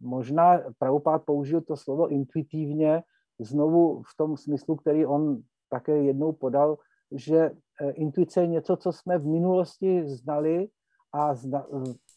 možná 0.01 0.61
Prabhupád 0.77 1.23
použil 1.25 1.61
to 1.61 1.77
slovo 1.77 2.07
intuitivně 2.07 3.03
znovu 3.39 4.03
v 4.03 4.17
tom 4.17 4.37
smyslu, 4.37 4.75
který 4.75 5.05
on 5.05 5.41
také 5.69 6.03
jednou 6.03 6.31
podal, 6.31 6.77
že 7.11 7.51
eh, 7.81 7.91
intuice 7.91 8.41
je 8.41 8.47
něco, 8.47 8.77
co 8.77 8.91
jsme 8.91 9.17
v 9.17 9.25
minulosti 9.25 10.07
znali 10.07 10.67
a 11.11 11.35
zna, 11.35 11.67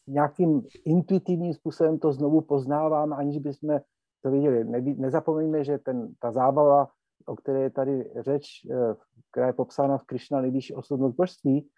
nějakým 0.08 0.62
intuitivním 0.84 1.54
způsobem 1.54 1.98
to 1.98 2.12
znovu 2.12 2.40
poznáváme, 2.40 3.16
aniž 3.16 3.38
bychom 3.38 3.80
to 4.22 4.30
viděli. 4.30 4.64
Ne, 4.64 4.80
nezapomeňme, 4.80 5.64
že 5.64 5.78
ten, 5.78 6.14
ta 6.20 6.32
zábava, 6.32 6.88
o 7.26 7.36
které 7.36 7.60
je 7.60 7.70
tady 7.70 8.10
řeč, 8.20 8.46
eh, 8.70 8.94
která 9.30 9.46
je 9.46 9.52
popsána 9.52 9.98
v 9.98 10.04
Krishna 10.04 10.40
nejvyšší 10.40 10.74
osobnost 10.74 11.14
božství, 11.14 11.68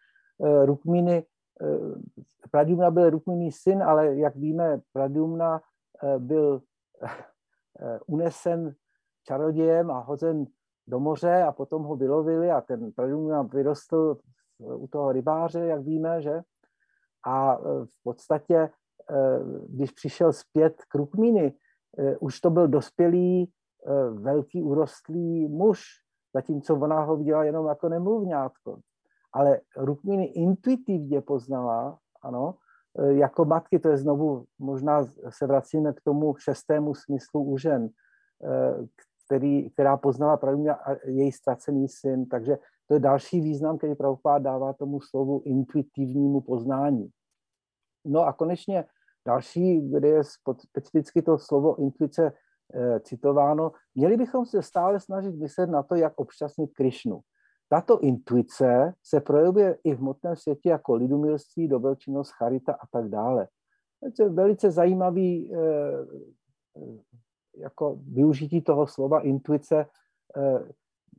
eh, 0.44 0.66
Rukmini, 0.66 1.24
Pradyumna 2.50 2.90
byl 2.90 3.10
Rukmini 3.10 3.52
syn, 3.52 3.82
ale 3.82 4.16
jak 4.16 4.36
víme, 4.36 4.80
Pradyumna 4.92 5.60
byl 6.18 6.62
unesen 8.06 8.74
čarodějem 9.24 9.90
a 9.90 9.98
hozen 9.98 10.46
do 10.86 11.00
moře 11.00 11.42
a 11.42 11.52
potom 11.52 11.82
ho 11.82 11.96
vylovili 11.96 12.50
a 12.50 12.60
ten 12.60 12.92
Pradumna 12.92 13.42
vyrostl 13.42 14.16
u 14.58 14.86
toho 14.88 15.12
rybáře, 15.12 15.60
jak 15.60 15.82
víme, 15.82 16.22
že? 16.22 16.40
A 17.26 17.54
e, 17.54 17.58
v 17.84 18.02
podstatě, 18.02 18.56
e, 18.56 18.70
když 19.68 19.90
přišel 19.90 20.32
zpět 20.32 20.82
k 20.88 20.94
Rukmíny, 20.94 21.54
e, 21.98 22.16
už 22.16 22.40
to 22.40 22.50
byl 22.50 22.68
dospělý, 22.68 23.52
velký 24.12 24.62
urostlý 24.62 25.48
muž, 25.48 25.82
zatímco 26.34 26.74
ona 26.74 27.00
ho 27.00 27.16
viděla 27.16 27.44
jenom 27.44 27.66
jako 27.66 27.88
nemluvňátko. 27.88 28.78
Ale 29.32 29.60
Rukmíny 29.76 30.24
intuitivně 30.24 31.20
poznala, 31.20 31.98
ano, 32.22 32.54
jako 33.08 33.44
matky, 33.44 33.78
to 33.78 33.88
je 33.88 33.96
znovu, 33.96 34.44
možná 34.58 35.04
se 35.28 35.46
vracíme 35.46 35.92
k 35.92 36.00
tomu 36.00 36.34
šestému 36.36 36.94
smyslu 36.94 37.42
u 37.42 37.58
žen, 37.58 37.88
který, 39.26 39.70
která 39.70 39.96
poznala 39.96 40.36
pravdu 40.36 40.64
její 41.04 41.32
ztracený 41.32 41.88
syn. 41.88 42.26
Takže 42.26 42.58
to 42.90 42.94
je 42.94 43.00
další 43.00 43.40
význam, 43.40 43.78
který 43.78 43.94
Prabhupád 43.94 44.42
dává 44.42 44.72
tomu 44.72 45.00
slovu 45.00 45.42
intuitivnímu 45.44 46.40
poznání. 46.40 47.10
No 48.04 48.26
a 48.26 48.32
konečně 48.32 48.84
další, 49.26 49.90
kde 49.90 50.08
je 50.08 50.24
specificky 50.24 51.22
to 51.22 51.38
slovo 51.38 51.78
intuice 51.78 52.32
e, 52.74 53.00
citováno, 53.00 53.72
měli 53.94 54.16
bychom 54.16 54.46
se 54.46 54.62
stále 54.62 55.00
snažit 55.00 55.34
myslet 55.34 55.70
na 55.70 55.82
to, 55.82 55.94
jak 55.94 56.12
obšťastnit 56.16 56.70
Krišnu. 56.74 57.20
Tato 57.68 58.00
intuice 58.00 58.94
se 59.02 59.20
projevuje 59.20 59.78
i 59.84 59.94
v 59.94 59.98
hmotném 59.98 60.36
světě 60.36 60.68
jako 60.68 60.94
lidumilství, 60.94 61.68
dobelčinnost, 61.68 62.30
charita 62.30 62.72
a 62.72 62.86
tak 62.92 63.08
dále. 63.08 63.48
To 64.16 64.22
je 64.22 64.28
velice 64.28 64.70
zajímavý 64.70 65.54
e, 65.54 65.58
jako 67.56 67.98
využití 68.12 68.60
toho 68.60 68.86
slova 68.86 69.20
intuice, 69.20 69.86
eh, 70.36 70.72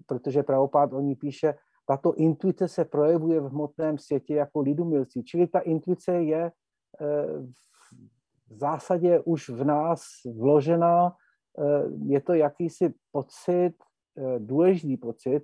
protože 0.06 0.44
pravopád 0.44 0.94
o 0.94 1.02
ní 1.02 1.16
píše, 1.16 1.54
tato 1.86 2.14
intuice 2.14 2.68
se 2.68 2.86
projevuje 2.86 3.42
v 3.42 3.50
hmotném 3.50 3.98
světě 3.98 4.36
jako 4.36 4.62
lidumilci. 4.62 5.24
Čili 5.24 5.48
ta 5.48 5.60
intuice 5.60 6.14
je 6.14 6.52
eh, 7.02 7.28
v 8.50 8.58
zásadě 8.58 9.20
už 9.20 9.50
v 9.50 9.64
nás 9.64 10.02
vložená, 10.38 11.12
eh, 11.12 11.84
je 12.06 12.22
to 12.22 12.34
jakýsi 12.34 12.94
pocit, 13.12 13.74
důležitý 14.38 14.98
pocit, 14.98 15.44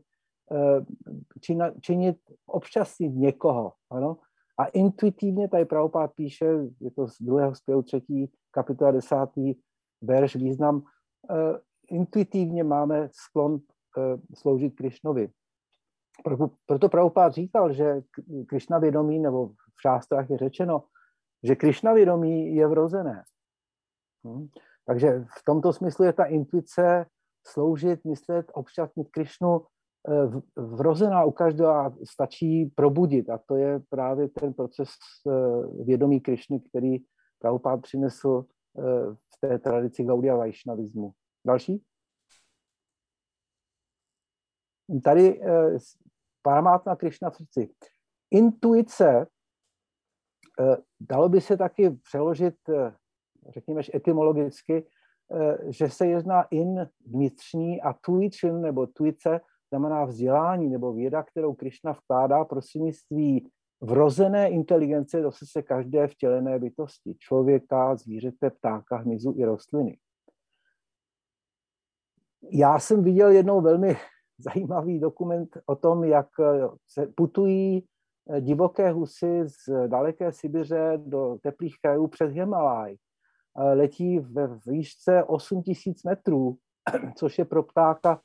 činit, 1.82 2.17
občasnit 2.46 3.10
někoho. 3.10 3.74
Ano? 3.91 4.17
A 4.60 4.65
intuitivně 4.65 5.48
tady 5.48 5.65
pravopád 5.65 6.13
píše, 6.13 6.46
je 6.80 6.91
to 6.91 7.08
z 7.08 7.22
druhého 7.22 7.56
zpěvu 7.56 7.82
třetí 7.82 8.32
kapitola 8.52 8.91
desátý, 8.91 9.56
verš 10.02 10.36
význam, 10.36 10.82
intuitivně 11.89 12.63
máme 12.63 13.10
sklon 13.12 13.60
sloužit 14.33 14.75
Krišnovi. 14.75 15.29
Proto, 16.65 16.89
Prabhupád 16.89 17.33
říkal, 17.33 17.73
že 17.73 18.01
Krišna 18.47 18.79
vědomí, 18.79 19.19
nebo 19.19 19.47
v 19.47 19.81
šástrách 19.81 20.29
je 20.29 20.38
řečeno, 20.38 20.83
že 21.43 21.55
Krišna 21.55 21.93
vědomí 21.93 22.55
je 22.55 22.67
vrozené. 22.67 23.23
Hm? 24.27 24.47
Takže 24.86 25.25
v 25.39 25.43
tomto 25.45 25.73
smyslu 25.73 26.05
je 26.05 26.13
ta 26.13 26.25
intuice 26.25 27.05
sloužit, 27.47 28.05
myslet, 28.05 28.51
obšťastnit 28.53 29.10
Krišnu 29.12 29.62
eh, 29.62 30.62
vrozená 30.62 31.23
u 31.23 31.31
každého 31.31 31.71
a 31.71 31.93
stačí 32.03 32.65
probudit. 32.65 33.29
A 33.29 33.38
to 33.45 33.55
je 33.55 33.79
právě 33.89 34.29
ten 34.29 34.53
proces 34.53 34.89
vědomí 35.86 36.21
Krišny, 36.21 36.60
který 36.60 36.97
Prabhupád 37.39 37.81
přinesl 37.81 38.45
v 39.36 39.39
té 39.41 39.60
tradici 39.60 40.03
Gaudia 40.03 40.36
Vaishnavismu. 40.36 41.12
Další? 41.45 41.83
Tady 45.04 45.41
eh, 45.41 45.78
Paramátna 46.41 46.95
Krishna 46.95 47.30
v 47.30 47.36
srdci. 47.36 47.69
Intuice, 48.32 49.28
eh, 50.60 50.78
dalo 51.00 51.30
by 51.30 51.41
se 51.41 51.58
taky 51.58 51.89
přeložit, 51.89 52.56
eh, 52.69 52.93
řekněme, 53.50 53.82
etymologicky, 53.95 54.88
že 55.67 55.89
se 55.89 56.08
jedná 56.08 56.43
in 56.43 56.89
vnitřní 57.06 57.82
a 57.82 57.93
tuičin 57.93 58.62
nebo 58.62 58.88
tuice 58.88 59.41
znamená 59.69 60.06
vzdělání 60.06 60.69
nebo 60.69 60.93
věda, 60.93 61.23
kterou 61.23 61.54
Krishna 61.54 61.91
vkládá 61.91 62.45
prostřednictví 62.45 63.52
vrozené 63.82 64.50
inteligence 64.50 65.21
do 65.21 65.32
se 65.32 65.62
každé 65.62 66.08
vtělené 66.08 66.60
bytosti, 66.60 67.15
člověka, 67.19 67.95
zvířete, 67.95 68.50
ptáka, 68.50 68.97
hmyzu 68.97 69.34
i 69.38 69.45
rostliny. 69.45 69.97
Já 72.52 72.80
jsem 72.80 73.04
viděl 73.04 73.30
jednou 73.30 73.62
velmi 73.62 73.97
zajímavý 74.39 75.00
dokument 75.00 75.58
o 75.65 75.76
tom, 75.76 76.04
jak 76.04 76.28
se 76.88 77.08
putují 77.15 77.86
divoké 78.39 78.91
husy 78.91 79.43
z 79.45 79.88
daleké 79.88 80.32
Sibiře 80.32 80.93
do 81.06 81.38
teplých 81.43 81.76
krajů 81.82 82.08
přes 82.08 82.32
Himalaj. 82.32 82.95
Letí 83.73 84.19
ve 84.19 84.47
výšce 84.67 85.23
8000 85.23 86.04
metrů, 86.04 86.58
což 87.15 87.38
je 87.38 87.45
pro 87.45 87.63
ptáka 87.63 88.21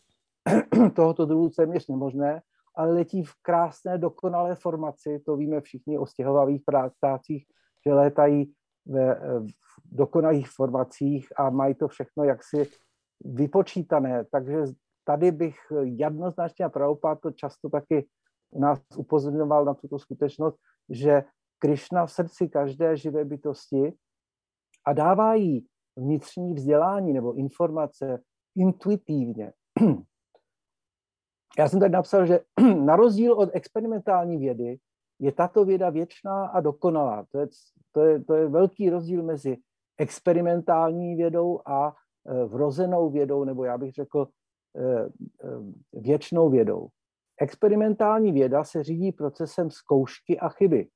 tohoto 0.95 1.27
druhu 1.27 1.49
téměř 1.49 1.89
nemožné 1.89 2.43
ale 2.75 2.93
letí 2.93 3.23
v 3.23 3.33
krásné, 3.43 3.99
dokonalé 3.99 4.55
formaci. 4.55 5.19
To 5.27 5.37
víme 5.37 5.61
všichni 5.61 5.99
o 5.99 6.07
stěhovavých 6.07 6.63
ptácích, 6.99 7.47
že 7.87 7.95
létají 7.95 8.53
ve 8.87 9.15
v 9.41 9.97
dokonalých 9.97 10.51
formacích 10.51 11.29
a 11.37 11.51
mají 11.51 11.75
to 11.75 11.89
všechno 11.89 12.25
jaksi 12.25 12.71
vypočítané. 13.21 14.25
Takže 14.33 14.65
tady 15.05 15.33
bych 15.33 15.57
jednoznačně 15.83 16.65
a 16.65 16.69
pravopád 16.69 17.21
to 17.21 17.31
často 17.31 17.69
taky 17.69 18.07
nás 18.59 18.81
upozorňoval 18.97 19.65
na 19.65 19.75
tuto 19.75 19.99
skutečnost, 19.99 20.57
že 20.89 21.25
Krišna 21.59 22.07
v 22.07 22.13
srdci 22.13 22.49
každé 22.49 22.97
živé 22.97 23.25
bytosti 23.25 23.93
a 24.87 24.93
dává 24.93 25.35
jí 25.35 25.67
vnitřní 25.97 26.55
vzdělání 26.55 27.13
nebo 27.13 27.35
informace 27.35 28.23
intuitivně. 28.57 29.53
Já 31.59 31.69
jsem 31.69 31.81
tady 31.81 31.93
napsal, 31.93 32.27
že 32.27 32.41
na 32.85 32.97
rozdíl 32.97 33.33
od 33.33 33.51
experimentální 33.53 34.39
vědy 34.39 34.79
je 35.19 35.33
tato 35.33 35.65
věda 35.65 35.91
věčná 35.91 36.47
a 36.47 36.61
dokonalá. 36.61 37.27
To 37.33 37.39
je, 37.39 37.47
to 37.93 38.01
je, 38.01 38.25
to 38.25 38.35
je 38.35 38.49
velký 38.49 38.91
rozdíl 38.91 39.23
mezi 39.23 39.57
experimentální 39.99 41.17
vědou 41.17 41.61
a 41.67 41.95
e, 42.27 42.45
vrozenou 42.45 43.11
vědou, 43.11 43.45
nebo 43.45 43.65
já 43.65 43.79
bych 43.79 43.93
řekl 43.93 44.29
věčnou 45.93 46.51
vědou. 46.51 46.89
Experimentální 47.41 48.33
věda 48.33 48.65
se 48.65 48.85
řídí 48.85 49.13
procesem 49.13 49.71
zkoušky 49.71 50.39
a 50.39 50.49
chyby. 50.49 50.89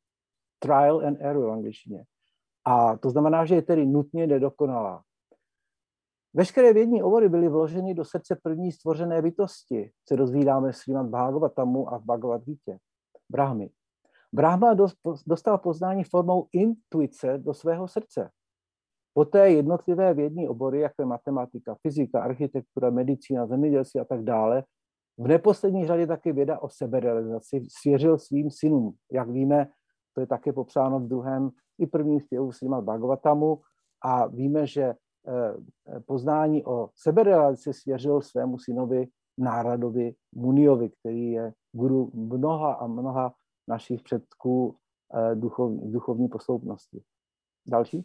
Trial 0.58 1.06
and 1.06 1.18
error 1.20 1.46
v 1.46 1.52
angličtině. 1.52 2.04
A 2.64 2.96
to 2.96 3.10
znamená, 3.10 3.44
že 3.44 3.54
je 3.54 3.62
tedy 3.62 3.86
nutně 3.86 4.26
nedokonalá. 4.26 5.02
Veškeré 6.34 6.72
vědní 6.72 7.02
obory 7.02 7.28
byly 7.28 7.48
vloženy 7.48 7.94
do 7.94 8.04
srdce 8.04 8.36
první 8.42 8.72
stvořené 8.72 9.22
bytosti, 9.22 9.90
se 10.08 10.16
dozvídáme 10.16 10.72
v 10.72 10.76
Srimad 10.76 11.06
Bhagavatamu 11.06 11.92
a 11.94 11.98
v 11.98 12.04
Bhagavad 12.04 12.44
Gita, 12.44 12.72
Brahmy. 13.30 13.70
Brahma 14.32 14.76
dostal 15.26 15.58
poznání 15.58 16.04
formou 16.04 16.48
intuice 16.52 17.38
do 17.38 17.54
svého 17.54 17.88
srdce. 17.88 18.30
Poté 19.16 19.50
jednotlivé 19.50 20.14
vědní 20.14 20.48
obory, 20.48 20.80
jako 20.80 20.94
je 21.02 21.06
matematika, 21.06 21.74
fyzika, 21.74 22.22
architektura, 22.22 22.90
medicína, 22.90 23.46
zemědělství 23.46 24.00
a 24.00 24.04
tak 24.04 24.22
dále, 24.22 24.64
v 25.18 25.28
neposlední 25.28 25.86
řadě 25.86 26.06
také 26.06 26.32
věda 26.32 26.58
o 26.58 26.68
seberealizaci 26.68 27.66
svěřil 27.80 28.18
svým 28.18 28.50
synům. 28.50 28.94
Jak 29.12 29.30
víme, 29.30 29.68
to 30.14 30.20
je 30.20 30.26
také 30.26 30.52
popsáno 30.52 31.00
v 31.00 31.08
druhém 31.08 31.50
i 31.78 31.86
prvním 31.86 32.20
zpěvu 32.20 32.52
Srimad 32.52 32.84
Bhagavatamu 32.84 33.60
a 34.04 34.26
víme, 34.26 34.66
že 34.66 34.82
eh, 34.82 36.00
poznání 36.06 36.64
o 36.64 36.90
seberealizaci 36.94 37.72
svěřil 37.72 38.20
svému 38.20 38.58
synovi 38.58 39.08
Náradovi 39.38 40.14
Muniovi, 40.34 40.90
který 40.90 41.30
je 41.30 41.52
guru 41.72 42.10
mnoha 42.14 42.72
a 42.72 42.86
mnoha 42.86 43.34
našich 43.68 44.02
předků 44.02 44.76
eh, 45.14 45.34
duchovní, 45.34 45.92
duchovní 45.92 46.28
posloupnosti. 46.28 47.02
Další? 47.66 48.04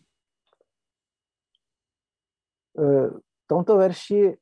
Eh, 2.80 3.10
v 3.44 3.54
tomto 3.54 3.78
verši 3.78 4.38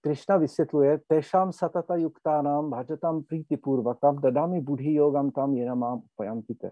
Krishna 0.00 0.36
vysvětluje 0.36 1.00
Tešam 1.06 1.52
satata 1.52 1.96
yuktánam 1.96 2.70
bhajatam 2.70 3.22
priti 3.22 3.56
purvakam 3.56 4.20
dadami 4.20 4.60
buddhi 4.60 4.94
yogam 4.94 5.30
tam 5.30 5.54
jenamám 5.54 6.02
upajantite. 6.12 6.70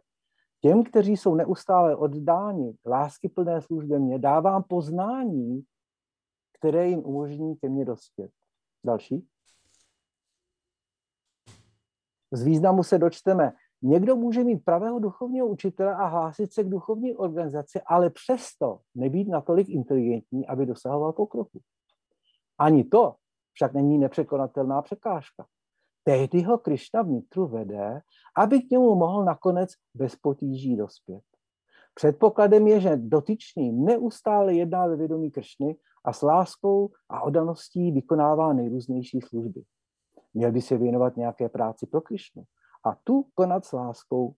Těm, 0.61 0.85
kteří 0.85 1.17
jsou 1.17 1.35
neustále 1.35 1.97
oddáni 1.97 2.77
láskyplné 2.87 3.63
službě 3.63 3.99
mě, 3.99 4.19
dávám 4.19 4.63
poznání, 4.63 5.63
které 6.59 6.89
jim 6.89 6.99
umožní 7.05 7.57
ke 7.57 7.69
mně 7.69 7.85
dospět. 7.85 8.31
Další. 8.85 9.29
Z 12.31 12.43
významu 12.43 12.83
se 12.83 12.99
dočteme, 12.99 13.53
někdo 13.83 14.17
může 14.17 14.45
mít 14.45 14.65
pravého 14.65 14.99
duchovního 14.99 15.47
učitele 15.47 15.95
a 15.95 16.07
hlásit 16.07 16.53
se 16.53 16.65
k 16.65 16.69
duchovní 16.69 17.17
organizaci, 17.17 17.81
ale 17.87 18.11
přesto 18.11 18.81
nebýt 18.95 19.29
natolik 19.29 19.69
inteligentní, 19.69 20.47
aby 20.47 20.67
dosahoval 20.67 21.13
pokroku. 21.13 21.61
Ani 22.59 22.85
to 22.85 23.15
však 23.53 23.75
není 23.75 23.99
nepřekonatelná 23.99 24.83
překážka. 24.83 25.47
Tehdy 26.05 26.43
ho 26.43 26.59
Krišna 26.59 27.03
vnitru 27.03 27.47
vede, 27.47 28.01
aby 28.37 28.63
k 28.63 28.71
němu 28.71 28.95
mohl 28.95 29.25
nakonec 29.25 29.71
bez 29.95 30.17
potíží 30.17 30.77
dospět. 30.77 31.23
Předpokladem 31.95 32.67
je, 32.67 32.81
že 32.81 32.97
dotyčný 32.97 33.73
neustále 33.73 34.55
jedná 34.55 34.87
ve 34.87 34.97
vědomí 34.97 35.31
Kršny 35.31 35.77
a 36.05 36.13
s 36.13 36.23
láskou 36.23 36.91
a 37.09 37.23
odaností 37.23 37.93
vykonává 37.93 38.53
nejrůznější 38.53 39.21
služby. 39.21 39.63
Měl 40.35 40.53
by 40.53 40.61
se 40.63 40.79
věnovat 40.79 41.17
nějaké 41.17 41.49
práci 41.49 41.87
pro 41.87 42.01
Krišnu 42.01 42.45
a 42.85 42.97
tu 43.05 43.27
konat 43.35 43.65
s 43.65 43.73
láskou. 43.73 44.35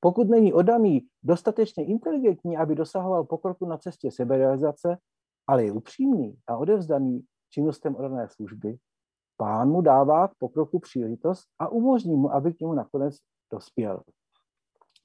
Pokud 0.00 0.28
není 0.28 0.52
odaný 0.52 1.06
dostatečně 1.22 1.84
inteligentní, 1.84 2.56
aby 2.56 2.74
dosahoval 2.74 3.24
pokroku 3.24 3.66
na 3.66 3.78
cestě 3.78 4.10
seberealizace, 4.10 4.98
ale 5.46 5.64
je 5.64 5.72
upřímný 5.72 6.38
a 6.46 6.56
odevzdaný 6.56 7.24
činnostem 7.50 7.96
odané 7.96 8.28
služby, 8.28 8.78
pán 9.36 9.68
mu 9.68 9.80
dává 9.80 10.28
k 10.28 10.34
pokroku 10.38 10.78
příležitost 10.78 11.44
a 11.58 11.68
umožní 11.68 12.16
mu, 12.16 12.34
aby 12.34 12.54
k 12.54 12.60
němu 12.60 12.74
nakonec 12.74 13.16
dospěl. 13.52 14.02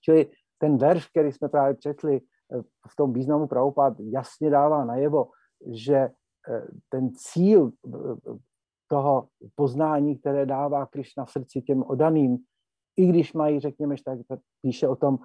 Čili 0.01 0.31
ten 0.57 0.77
verš, 0.77 1.07
který 1.07 1.31
jsme 1.31 1.49
právě 1.49 1.75
četli 1.75 2.21
eh, 2.21 2.61
v 2.61 2.95
tom 2.97 3.13
významu 3.13 3.47
pravopád, 3.47 3.93
jasně 3.99 4.49
dává 4.49 4.85
najevo, 4.85 5.29
že 5.71 5.95
eh, 5.95 6.67
ten 6.89 7.11
cíl 7.15 7.71
eh, 7.71 7.89
toho 8.87 9.27
poznání, 9.55 10.17
které 10.17 10.45
dává 10.45 10.85
Krišna 10.85 11.25
v 11.25 11.31
srdci 11.31 11.61
těm 11.61 11.83
odaným, 11.83 12.37
i 12.97 13.07
když 13.07 13.33
mají, 13.33 13.59
řekněme, 13.59 13.95
tak, 14.05 14.19
tak 14.27 14.39
píše 14.61 14.87
o 14.87 14.95
tom, 14.95 15.17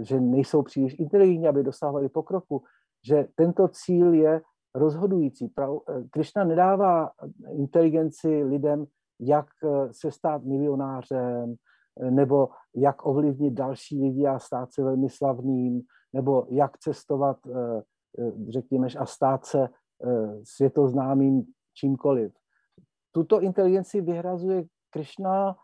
že 0.00 0.20
nejsou 0.20 0.62
příliš 0.62 0.96
inteligentní, 0.98 1.48
aby 1.48 1.62
dosahovali 1.62 2.08
pokroku, 2.08 2.62
že 3.06 3.28
tento 3.34 3.68
cíl 3.68 4.14
je 4.14 4.40
rozhodující. 4.74 5.52
Eh, 5.58 5.64
Krishna 6.10 6.44
nedává 6.44 7.10
inteligenci 7.52 8.44
lidem, 8.44 8.86
jak 9.20 9.46
eh, 9.64 9.88
se 9.92 10.10
stát 10.10 10.44
milionářem, 10.44 11.54
eh, 12.00 12.10
nebo 12.10 12.48
jak 12.74 13.06
ovlivnit 13.06 13.54
další 13.54 14.02
lidi 14.02 14.26
a 14.26 14.38
stát 14.38 14.72
se 14.72 14.82
velmi 14.82 15.10
slavným, 15.10 15.82
nebo 16.12 16.46
jak 16.50 16.78
cestovat, 16.78 17.36
řekněme, 18.48 18.86
a 18.98 19.06
stát 19.06 19.44
se 19.44 19.68
světoznámým 20.42 21.44
čímkoliv. 21.74 22.32
Tuto 23.12 23.40
inteligenci 23.40 24.00
vyhrazuje 24.00 24.64
Krishna 24.90 25.56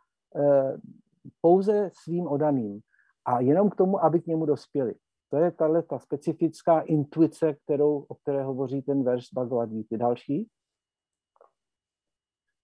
pouze 1.41 1.91
svým 1.93 2.29
odaným 2.29 2.81
a 3.25 3.41
jenom 3.41 3.71
k 3.71 3.75
tomu, 3.75 4.05
aby 4.05 4.21
k 4.21 4.27
němu 4.27 4.47
dospěli. 4.47 4.95
To 5.31 5.37
je 5.37 5.51
tahle 5.51 5.83
ta 5.83 5.99
specifická 5.99 6.81
intuice, 6.81 7.55
kterou, 7.55 8.05
o 8.09 8.15
které 8.15 8.45
hovoří 8.45 8.83
ten 8.83 9.05
verš 9.05 9.33
Bhagavad 9.33 9.71
Gita. 9.71 9.97
Další. 9.97 10.49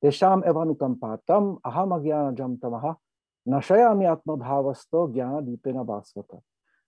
Tešám 0.00 0.42
evanukam 0.44 0.98
pátam 0.98 1.58
aham 1.64 1.92
agyana 1.92 2.34
jam 2.38 2.56
tamaha 2.56 2.96
našajami 3.46 4.08
atmabhavasto 4.08 5.06
gyana 5.06 5.40
dípena 5.40 5.84
bhasvata. 5.84 6.38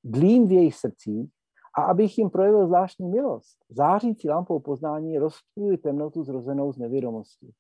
Dlím 0.05 0.49
v 0.49 0.53
jejich 0.53 0.75
srdcích 0.75 1.31
a 1.79 1.83
abych 1.83 2.19
jim 2.19 2.31
projevil 2.31 2.67
zvláštní 2.67 3.09
milost, 3.09 3.59
zářící 3.69 4.29
lampou 4.29 4.61
poznání 4.61 5.19
rozptýlit 5.19 5.83
temnotu 5.83 6.25
zrozenou 6.25 6.73
z 6.73 6.79
nevědomosti. 6.79 7.51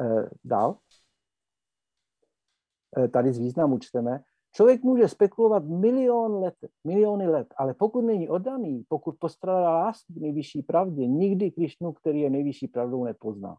E, 0.00 0.30
dál. 0.44 0.78
E, 2.98 3.08
tady 3.08 3.32
z 3.32 3.38
významu 3.38 3.78
čteme, 3.78 4.20
Člověk 4.56 4.82
může 4.82 5.08
spekulovat 5.08 5.64
milion 5.64 6.34
let, 6.34 6.54
miliony 6.84 7.28
let, 7.28 7.54
ale 7.56 7.74
pokud 7.74 8.00
není 8.00 8.28
oddaný, 8.28 8.84
pokud 8.88 9.16
postrádá 9.18 9.70
lásku 9.70 10.14
k 10.14 10.16
nejvyšší 10.16 10.62
pravdě, 10.62 11.06
nikdy 11.06 11.50
Krišnu, 11.50 11.92
který 11.92 12.20
je 12.20 12.30
nejvyšší 12.30 12.68
pravdou, 12.68 13.04
nepozná. 13.04 13.56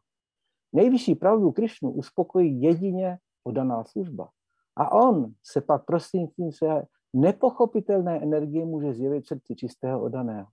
Nejvyšší 0.74 1.16
pravdu 1.16 1.52
Krišnu 1.52 1.92
uspokojí 1.92 2.62
jedině 2.62 3.18
oddaná 3.44 3.84
služba. 3.84 4.30
A 4.76 4.92
on 4.92 5.34
se 5.44 5.62
pak 5.62 5.86
prostřednictvím 5.86 6.52
své 6.52 6.84
nepochopitelné 7.14 8.24
energie 8.24 8.66
může 8.66 8.94
zjevit 8.94 9.24
v 9.24 9.28
srdci 9.28 9.56
čistého 9.56 10.02
odaného. 10.02 10.48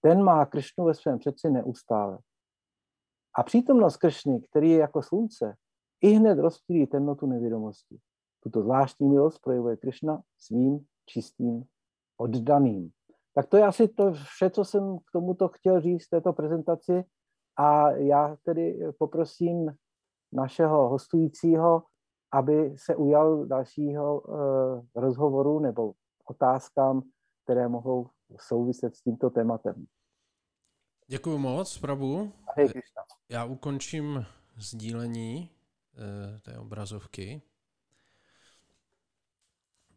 Ten 0.00 0.22
má 0.22 0.46
Krišnu 0.46 0.84
ve 0.84 0.94
svém 0.94 1.20
srdci 1.20 1.50
neustále. 1.50 2.18
A 3.34 3.42
přítomnost 3.42 3.96
Kršny, 3.96 4.40
který 4.40 4.70
je 4.70 4.78
jako 4.78 5.02
slunce, 5.02 5.54
i 6.00 6.10
hned 6.10 6.38
rozptýlí 6.38 6.86
temnotu 6.86 7.26
nevědomosti. 7.26 7.98
Tuto 8.42 8.62
zvláštní 8.62 9.08
milost 9.08 9.38
projevuje 9.42 9.76
Krishna 9.76 10.22
svým 10.38 10.84
čistým 11.06 11.64
oddaným. 12.16 12.90
Tak 13.34 13.46
to 13.46 13.56
je 13.56 13.64
asi 13.64 13.88
to 13.88 14.12
vše, 14.12 14.50
co 14.50 14.64
jsem 14.64 14.98
k 14.98 15.12
tomuto 15.12 15.48
chtěl 15.48 15.80
říct 15.80 16.06
v 16.06 16.10
této 16.10 16.32
prezentaci 16.32 17.04
a 17.56 17.90
já 17.90 18.36
tedy 18.44 18.80
poprosím 18.98 19.74
našeho 20.32 20.88
hostujícího, 20.88 21.82
aby 22.32 22.74
se 22.76 22.96
ujal 22.96 23.46
dalšího 23.46 24.20
uh, 24.20 24.36
rozhovoru 24.94 25.58
nebo 25.58 25.92
otázkám, 26.24 27.02
které 27.44 27.68
mohou 27.68 28.08
souviset 28.40 28.96
s 28.96 29.02
tímto 29.02 29.30
tématem. 29.30 29.86
Děkuji 31.06 31.38
moc, 31.38 31.78
Prabu. 31.78 32.32
Já 33.28 33.44
ukončím 33.44 34.24
sdílení 34.56 35.50
té 36.42 36.58
obrazovky. 36.58 37.42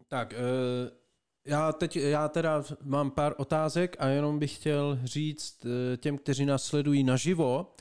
Tak, 0.07 0.33
uh, 0.33 0.97
já 1.45 1.71
teď, 1.71 1.95
já 1.95 2.27
teda 2.27 2.63
mám 2.81 3.11
pár 3.11 3.33
otázek 3.37 3.95
a 3.99 4.07
jenom 4.07 4.39
bych 4.39 4.55
chtěl 4.55 4.99
říct 5.03 5.65
uh, 5.65 5.71
těm, 5.97 6.17
kteří 6.17 6.45
nás 6.45 6.63
sledují 6.63 7.03
naživo, 7.03 7.75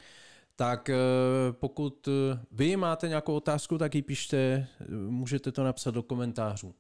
tak 0.57 0.91
pokud 1.51 2.09
vy 2.51 2.77
máte 2.77 3.09
nějakou 3.09 3.35
otázku, 3.35 3.79
tak 3.79 3.95
ji 3.95 4.03
pište, 4.03 4.67
můžete 5.09 5.53
to 5.53 5.65
napsat 5.65 5.91
do 5.91 6.03
komentářů. 6.03 6.75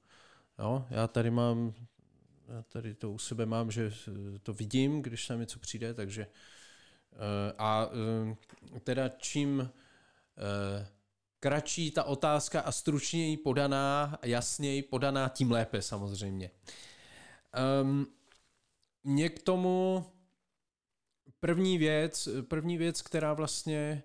Jo, 0.59 0.87
já 0.90 1.09
tady 1.09 1.31
mám, 1.31 1.74
já 2.48 2.62
tady 2.62 2.94
to 2.94 3.11
u 3.11 3.18
sebe 3.18 3.46
mám, 3.46 3.70
že 3.70 3.92
to 4.42 4.52
vidím, 4.52 5.02
když 5.02 5.26
tam 5.26 5.40
něco 5.40 5.59
přijde, 5.59 5.94
takže 5.94 6.26
a 7.59 7.90
teda 8.85 9.09
čím 9.09 9.70
kratší 11.42 11.90
ta 11.90 12.05
otázka 12.05 12.61
a 12.61 12.72
stručněji 12.72 13.37
podaná, 13.37 14.18
jasněji 14.22 14.83
podaná, 14.83 15.28
tím 15.28 15.50
lépe 15.50 15.83
samozřejmě. 15.83 16.50
Um, 17.83 18.07
mě 19.05 19.28
k 19.28 19.42
tomu 19.42 20.05
první 21.40 21.78
věc, 21.78 22.28
první 22.48 22.78
věc, 22.78 23.02
která 23.02 23.33
vlastně, 23.33 24.02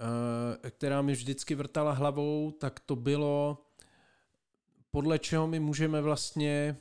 uh, 0.00 0.70
která 0.70 1.02
mi 1.02 1.12
vždycky 1.12 1.54
vrtala 1.54 1.92
hlavou, 1.92 2.50
tak 2.50 2.80
to 2.80 2.96
bylo, 2.96 3.66
podle 4.90 5.18
čeho 5.18 5.46
my 5.46 5.60
můžeme 5.60 6.00
vlastně, 6.00 6.76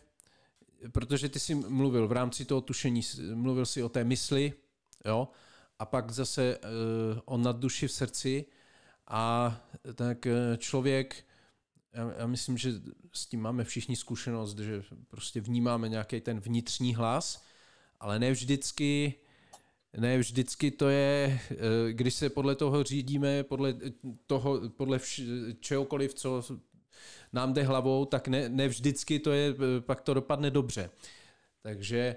protože 0.92 1.30
ty 1.30 1.40
jsi 1.40 1.56
mluvil 1.56 2.08
v 2.08 2.12
rámci 2.12 2.46
toho 2.46 2.62
tušení, 2.62 3.02
mluvil 3.34 3.66
si 3.66 3.84
o 3.84 3.90
té 3.90 4.04
mysli, 4.04 4.54
jo, 5.06 5.28
a 5.80 5.86
pak 5.86 6.12
zase 6.12 6.58
uh, 6.58 7.20
o 7.26 7.38
nadduši 7.38 7.88
v 7.88 7.92
srdci, 7.92 8.46
a 9.08 9.62
tak 9.96 10.26
eh, 10.28 10.58
člověk, 10.58 11.26
já, 11.94 12.14
já 12.18 12.28
myslím, 12.28 12.58
že 12.58 12.72
s 13.14 13.26
tím 13.26 13.42
máme 13.42 13.64
všichni 13.64 13.96
zkušenost, 13.96 14.58
že 14.58 14.84
prostě 15.08 15.42
vnímáme 15.42 15.90
nějaký 15.90 16.22
ten 16.22 16.40
vnitřní 16.40 16.96
hlas, 16.96 17.46
ale 18.00 18.20
ne 18.20 18.32
vždycky, 18.32 19.14
ne 19.98 20.18
vždycky 20.18 20.72
to 20.72 20.90
je, 20.90 21.40
eh, 21.52 21.58
když 21.94 22.14
se 22.14 22.30
podle 22.30 22.56
toho 22.56 22.84
řídíme, 22.84 23.44
podle 23.44 23.74
toho, 24.28 24.70
podle 24.70 24.98
vš- 24.98 25.56
čehokoliv, 25.60 26.14
co 26.14 26.44
nám 27.34 27.54
jde 27.54 27.64
hlavou, 27.64 28.06
tak 28.06 28.28
ne, 28.28 28.50
ne 28.50 28.68
vždycky 28.68 29.20
to 29.20 29.32
je, 29.32 29.50
eh, 29.50 29.82
pak 29.82 30.02
to 30.02 30.14
dopadne 30.14 30.52
dobře. 30.52 30.90
Takže 31.62 32.16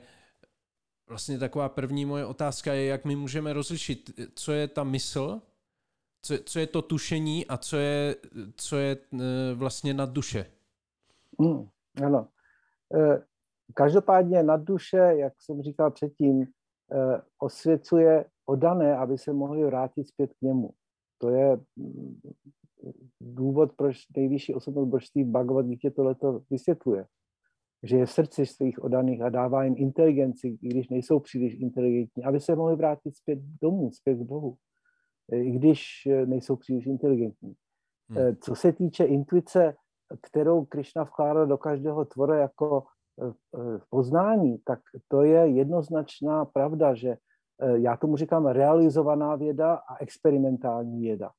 vlastně 1.08 1.38
taková 1.38 1.68
první 1.68 2.04
moje 2.04 2.26
otázka 2.26 2.72
je, 2.72 2.84
jak 2.84 3.04
my 3.04 3.16
můžeme 3.16 3.52
rozlišit, 3.52 4.10
co 4.34 4.52
je 4.52 4.68
ta 4.68 4.84
mysl 4.84 5.40
co, 6.24 6.34
co 6.44 6.58
je 6.58 6.66
to 6.66 6.82
tušení 6.82 7.46
a 7.46 7.56
co 7.56 7.76
je, 7.76 8.16
co 8.56 8.76
je 8.76 8.92
e, 8.92 9.54
vlastně 9.54 9.94
nad 9.94 10.10
duše? 10.10 10.46
Mm, 11.38 11.68
ano. 12.04 12.28
E, 12.94 13.22
každopádně 13.74 14.42
nad 14.42 14.60
duše, 14.62 14.96
jak 14.96 15.32
jsem 15.38 15.62
říkal 15.62 15.90
předtím, 15.90 16.42
e, 16.42 16.46
osvěcuje 17.38 18.24
odané, 18.46 18.96
aby 18.96 19.18
se 19.18 19.32
mohli 19.32 19.64
vrátit 19.64 20.08
zpět 20.08 20.30
k 20.32 20.42
němu. 20.42 20.70
To 21.18 21.30
je 21.30 21.60
mm, 21.76 22.20
důvod, 23.20 23.72
proč 23.76 23.96
nejvyšší 24.16 24.54
osobnost 24.54 24.88
božství 24.88 25.24
Bhagavad 25.24 25.66
Gita 25.66 25.90
tohleto 25.90 26.42
vysvětluje. 26.50 27.06
Že 27.82 27.96
je 27.96 28.06
v 28.06 28.10
srdci 28.10 28.46
svých 28.46 28.84
odaných 28.84 29.22
a 29.22 29.28
dává 29.28 29.64
jim 29.64 29.74
inteligenci, 29.78 30.58
i 30.62 30.68
když 30.68 30.88
nejsou 30.88 31.20
příliš 31.20 31.54
inteligentní, 31.60 32.24
aby 32.24 32.40
se 32.40 32.56
mohli 32.56 32.76
vrátit 32.76 33.16
zpět 33.16 33.38
domů, 33.62 33.90
zpět 33.92 34.14
k 34.14 34.22
Bohu 34.22 34.56
i 35.32 35.50
když 35.50 36.06
eh, 36.06 36.26
nejsou 36.26 36.56
příliš 36.56 36.86
inteligentní. 36.86 37.54
Hmm. 38.08 38.18
Eh, 38.18 38.36
co 38.40 38.54
se 38.54 38.72
týče 38.72 39.04
intuice, 39.04 39.76
kterou 40.22 40.64
Krishna 40.64 41.02
vkládá 41.02 41.44
do 41.44 41.58
každého 41.58 42.04
tvora 42.04 42.38
jako 42.38 42.84
eh, 43.22 43.80
poznání, 43.90 44.58
tak 44.64 44.80
to 45.08 45.22
je 45.22 45.48
jednoznačná 45.48 46.44
pravda, 46.44 46.94
že 46.94 47.16
já 47.74 47.96
tomu 47.96 48.16
říkám 48.16 48.46
realizovaná 48.46 49.36
věda 49.36 49.74
a 49.74 49.96
experimentální 50.00 51.00
věda. 51.00 51.30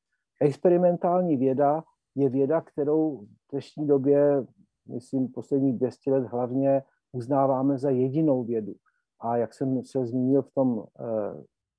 Experimentální 0.41 1.37
věda 1.37 1.83
je 2.15 2.29
věda, 2.29 2.61
kterou 2.61 3.17
v 3.17 3.51
dnešní 3.51 3.87
době, 3.87 4.45
myslím, 4.87 5.27
posledních 5.27 5.73
200 5.73 6.11
let 6.11 6.27
hlavně 6.27 6.83
uznáváme 7.11 7.77
za 7.77 7.89
jedinou 7.89 8.43
vědu. 8.43 8.73
A 9.19 9.37
jak 9.37 9.53
jsem 9.53 9.85
se 9.85 10.05
zmínil 10.05 10.41
v 10.41 10.53
tom 10.53 10.83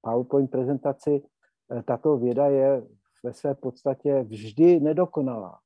PowerPoint 0.03 0.51
prezentaci, 0.51 1.23
Eh, 1.23 1.36
tato 1.85 2.17
věda 2.17 2.47
je 2.47 2.83
ve 3.25 3.33
své 3.33 3.55
podstatě 3.55 4.23
vždy 4.23 4.81
nedokonalá. 4.81 5.59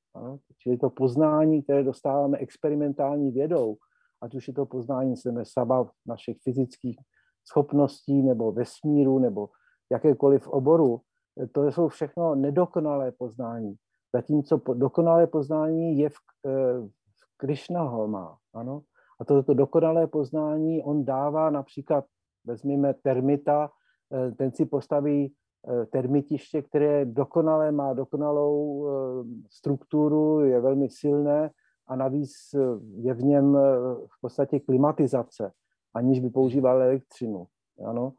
Čili 0.58 0.76
to 0.76 0.90
poznání, 0.90 1.62
které 1.62 1.84
dostáváme 1.84 2.38
experimentální 2.38 3.30
vědou, 3.30 3.76
ať 4.20 4.34
už 4.34 4.48
je 4.48 4.54
to 4.54 4.66
poznání 4.66 5.16
jsme 5.16 5.44
sama 5.44 5.90
našich 6.06 6.38
fyzických 6.42 6.98
schopností 7.44 8.22
nebo 8.22 8.52
vesmíru 8.52 9.18
nebo 9.18 9.48
jakékoliv 9.92 10.48
oboru, 10.48 11.00
eh, 11.42 11.46
to 11.46 11.72
jsou 11.72 11.88
všechno 11.88 12.34
nedokonalé 12.34 13.12
poznání. 13.12 13.74
Zatímco 14.14 14.56
dokonalé 14.74 15.26
poznání 15.26 15.98
je 15.98 16.08
v, 16.08 16.14
eh, 16.46 16.80
v 16.88 17.36
Krishna 17.36 17.82
ho 17.82 18.08
má. 18.08 18.36
Ano? 18.54 18.82
A 19.20 19.24
toto 19.24 19.54
dokonalé 19.54 20.06
poznání 20.06 20.82
on 20.82 21.04
dává 21.04 21.50
například, 21.50 22.04
vezměme 22.44 22.94
termita, 22.94 23.70
ten 24.36 24.52
si 24.52 24.66
postaví 24.66 25.28
Eh, 25.28 25.49
termitiště, 25.92 26.62
které 26.62 27.04
dokonale 27.04 27.72
má 27.72 27.92
dokonalou 27.92 28.88
eh, 28.88 29.24
strukturu, 29.50 30.40
je 30.40 30.60
velmi 30.60 30.88
silné 30.90 31.50
a 31.86 31.96
navíc 31.96 32.32
eh, 32.54 32.58
je 32.96 33.14
v 33.14 33.22
něm 33.22 33.56
v 34.06 34.20
podstatě 34.20 34.60
klimatizace, 34.60 35.52
aniž 35.94 36.20
by 36.20 36.30
používal 36.30 36.82
elektřinu. 36.82 37.46
Ano? 37.86 38.12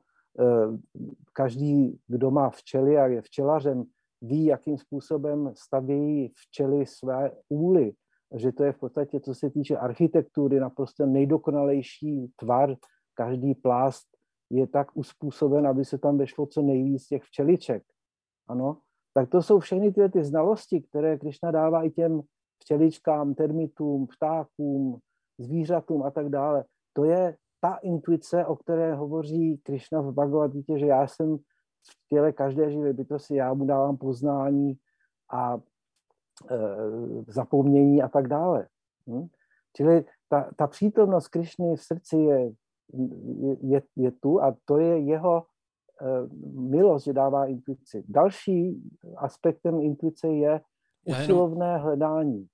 Každý, 1.34 2.00
kdo 2.08 2.32
má 2.32 2.50
včely 2.50 2.98
a 2.98 3.08
je 3.08 3.22
včelařem, 3.22 3.84
ví, 4.22 4.46
jakým 4.46 4.78
způsobem 4.78 5.52
staví 5.54 6.34
včely 6.36 6.86
své 6.86 7.32
úly, 7.50 7.94
že 8.36 8.52
to 8.52 8.64
je 8.64 8.72
v 8.72 8.80
podstatě, 8.80 9.20
co 9.20 9.36
se 9.36 9.50
týče 9.50 9.78
architektury, 9.78 10.60
naprosto 10.60 11.06
nejdokonalejší 11.06 12.32
tvar. 12.36 12.76
Každý 13.14 13.56
plást 13.56 14.08
je 14.52 14.68
tak 14.68 14.88
uspůsoben, 14.94 15.68
aby 15.68 15.86
se 15.86 15.98
tam 15.98 16.18
vešlo 16.18 16.46
co 16.46 16.62
nejvíc 16.62 17.08
těch 17.08 17.24
včeliček. 17.24 17.84
Ano, 18.48 18.78
tak 19.14 19.30
to 19.30 19.42
jsou 19.42 19.60
všechny 19.60 19.92
ty, 19.92 20.10
ty 20.10 20.24
znalosti, 20.24 20.82
které 20.82 21.18
Krišna 21.18 21.52
dává 21.52 21.84
i 21.84 21.90
těm 21.90 22.22
včeličkám, 22.60 23.34
termitům, 23.34 24.08
ptákům, 24.08 25.00
zvířatům 25.38 26.04
a 26.04 26.12
tak 26.12 26.30
dále. 26.30 26.66
To 26.94 27.04
je 27.04 27.38
ta 27.60 27.76
intuice, 27.76 28.46
o 28.46 28.56
které 28.56 28.96
hovoří 28.96 29.58
Krišna 29.58 30.02
v 30.02 30.14
Bhagavad 30.14 30.52
Gita, 30.52 30.78
že 30.78 30.86
já 30.86 31.08
jsem 31.08 31.38
v 31.38 32.08
těle 32.10 32.32
každé 32.32 32.72
živé 32.72 32.94
bytosti, 32.94 33.36
já 33.36 33.54
mu 33.54 33.66
dávám 33.66 33.98
poznání 33.98 34.78
a 35.32 35.58
e, 35.58 36.58
zapomnění 37.28 38.02
a 38.02 38.08
tak 38.08 38.28
dále. 38.28 38.68
Hm? 39.08 39.28
Čili 39.76 40.06
ta, 40.30 40.52
ta 40.56 40.68
přítomnost 40.68 41.28
Krišny 41.28 41.76
v 41.76 41.82
srdci 41.82 42.18
je 42.18 42.52
je, 43.62 43.82
je 43.96 44.12
tu 44.12 44.42
a 44.42 44.56
to 44.66 44.78
je 44.78 45.00
jeho 45.00 45.44
uh, 46.02 46.70
milost, 46.70 47.06
že 47.06 47.14
dává 47.14 47.46
intuici. 47.46 48.04
Další 48.08 48.82
aspektem 49.18 49.82
intuice 49.82 50.28
je 50.28 50.62
usilovné 51.06 51.78
hledání. 51.78 52.48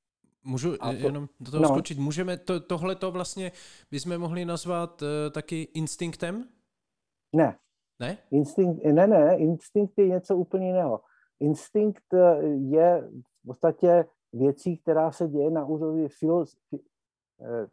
Můžu 0.43 0.77
to, 0.77 0.91
jenom 0.91 1.27
do 1.39 1.51
toho 1.51 1.63
no. 1.63 1.69
skočit? 1.69 1.97
Můžeme 1.97 2.37
to, 2.37 2.59
tohle 2.59 2.95
to 2.95 3.11
vlastně 3.11 3.51
bychom 3.91 4.17
mohli 4.17 4.45
nazvat 4.45 5.01
uh, 5.01 5.07
taky 5.31 5.61
instinktem? 5.73 6.47
Ne. 7.35 7.57
Ne? 7.99 8.17
Instinkt, 8.31 8.83
ne, 8.85 9.07
ne, 9.07 9.37
instinkt 9.37 9.97
je 9.97 10.07
něco 10.07 10.37
úplně 10.37 10.67
jiného. 10.67 11.01
Instinkt 11.39 12.13
eh, 12.13 12.43
je 12.47 13.09
v 13.43 13.47
podstatě 13.47 14.05
věcí, 14.33 14.77
která 14.77 15.11
se 15.11 15.27
děje 15.27 15.51
na 15.51 15.65
úrovni 15.65 16.07
filo, 16.07 16.45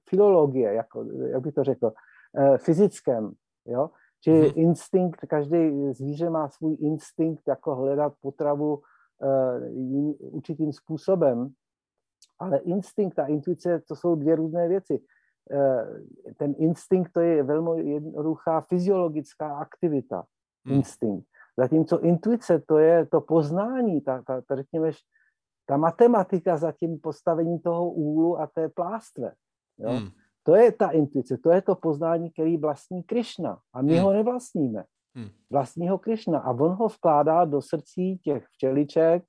filologie, 0.09 0.72
jako, 0.72 1.05
jak 1.26 1.43
bych 1.43 1.55
to 1.55 1.64
řekl. 1.64 1.93
Eh, 2.39 2.59
fyzickém. 2.59 3.32
Jo? 3.66 3.91
Čili 4.20 4.49
mm-hmm. 4.49 4.61
instinkt, 4.61 5.20
každý 5.28 5.93
zvíře 5.93 6.30
má 6.30 6.49
svůj 6.49 6.76
instinkt, 6.80 7.49
jako 7.49 7.74
hledat 7.74 8.12
potravu 8.20 8.74
uh, 8.74 10.14
určitým 10.18 10.72
způsobem, 10.72 11.49
ale 12.39 12.59
instinkt 12.59 13.18
a 13.18 13.26
intuice, 13.26 13.80
to 13.89 13.97
jsou 13.97 14.14
dvě 14.14 14.36
různé 14.36 14.68
věci. 14.68 15.03
Ten 16.36 16.55
instinkt 16.59 17.12
to 17.12 17.20
je 17.20 17.43
velmi 17.43 17.91
jednoduchá 17.91 18.61
fyziologická 18.61 19.57
aktivita. 19.57 20.24
Mm. 20.64 20.72
Instinkt. 20.72 21.26
Zatímco 21.57 22.01
intuice 22.01 22.59
to 22.59 22.78
je 22.78 23.07
to 23.07 23.20
poznání, 23.20 24.01
ta, 24.01 24.22
ta, 24.22 24.41
ta 24.41 24.57
řekněme, 24.57 24.91
ta 25.66 25.76
matematika 25.76 26.57
za 26.57 26.72
tím 26.72 26.99
postavením 27.01 27.59
toho 27.59 27.91
úlu 27.91 28.41
a 28.41 28.47
té 28.47 28.68
plástve. 28.68 29.32
Jo? 29.79 29.93
Mm. 29.93 30.09
To 30.43 30.55
je 30.55 30.72
ta 30.72 30.91
intuice, 30.91 31.39
to 31.39 31.51
je 31.51 31.62
to 31.62 31.75
poznání, 31.75 32.31
který 32.31 32.57
vlastní 32.57 33.03
Krišna. 33.03 33.59
A 33.72 33.83
my 33.83 33.95
hmm. 33.95 34.05
ho 34.05 34.12
nevlastníme. 34.12 34.85
Hmm. 35.14 35.29
Vlastní 35.51 35.89
ho 35.89 35.99
Krišna. 35.99 36.39
A 36.39 36.51
on 36.51 36.72
ho 36.72 36.89
vkládá 36.89 37.45
do 37.45 37.62
srdcí 37.62 38.18
těch 38.18 38.47
včeliček 38.47 39.25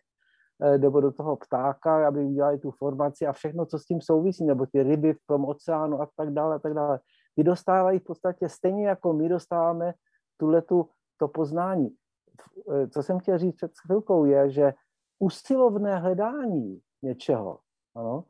nebo 0.78 1.02
do 1.02 1.12
toho 1.12 1.36
ptáka, 1.36 2.08
aby 2.08 2.24
udělali 2.24 2.58
tu 2.58 2.72
formaci 2.72 3.28
a 3.28 3.34
všechno, 3.34 3.66
co 3.66 3.80
s 3.80 3.86
tím 3.86 4.02
souvisí, 4.02 4.46
nebo 4.46 4.66
ty 4.66 4.84
ryby 4.84 5.14
v 5.14 5.28
tom 5.28 5.46
oceánu 5.46 6.02
a 6.02 6.10
tak 6.16 6.34
dále, 6.34 6.56
a 6.56 6.60
tak 6.60 6.74
dále. 6.74 7.00
Ty 7.36 7.44
dostávají 7.44 8.00
v 8.00 8.04
podstatě 8.04 8.50
stejně 8.50 8.88
jako 8.88 9.14
my 9.14 9.30
dostáváme 9.30 9.94
tuhletu, 10.38 10.90
to 11.18 11.28
poznání. 11.28 11.96
Co 12.90 13.04
jsem 13.04 13.20
chtěl 13.20 13.38
říct 13.38 13.56
před 13.56 13.72
chvilkou 13.86 14.26
je, 14.26 14.50
že 14.50 14.74
usilovné 15.20 16.00
hledání 16.00 16.82
něčeho, 17.04 17.60
ano, 17.96 18.24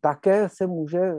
také 0.00 0.48
se 0.48 0.66
může 0.66 1.14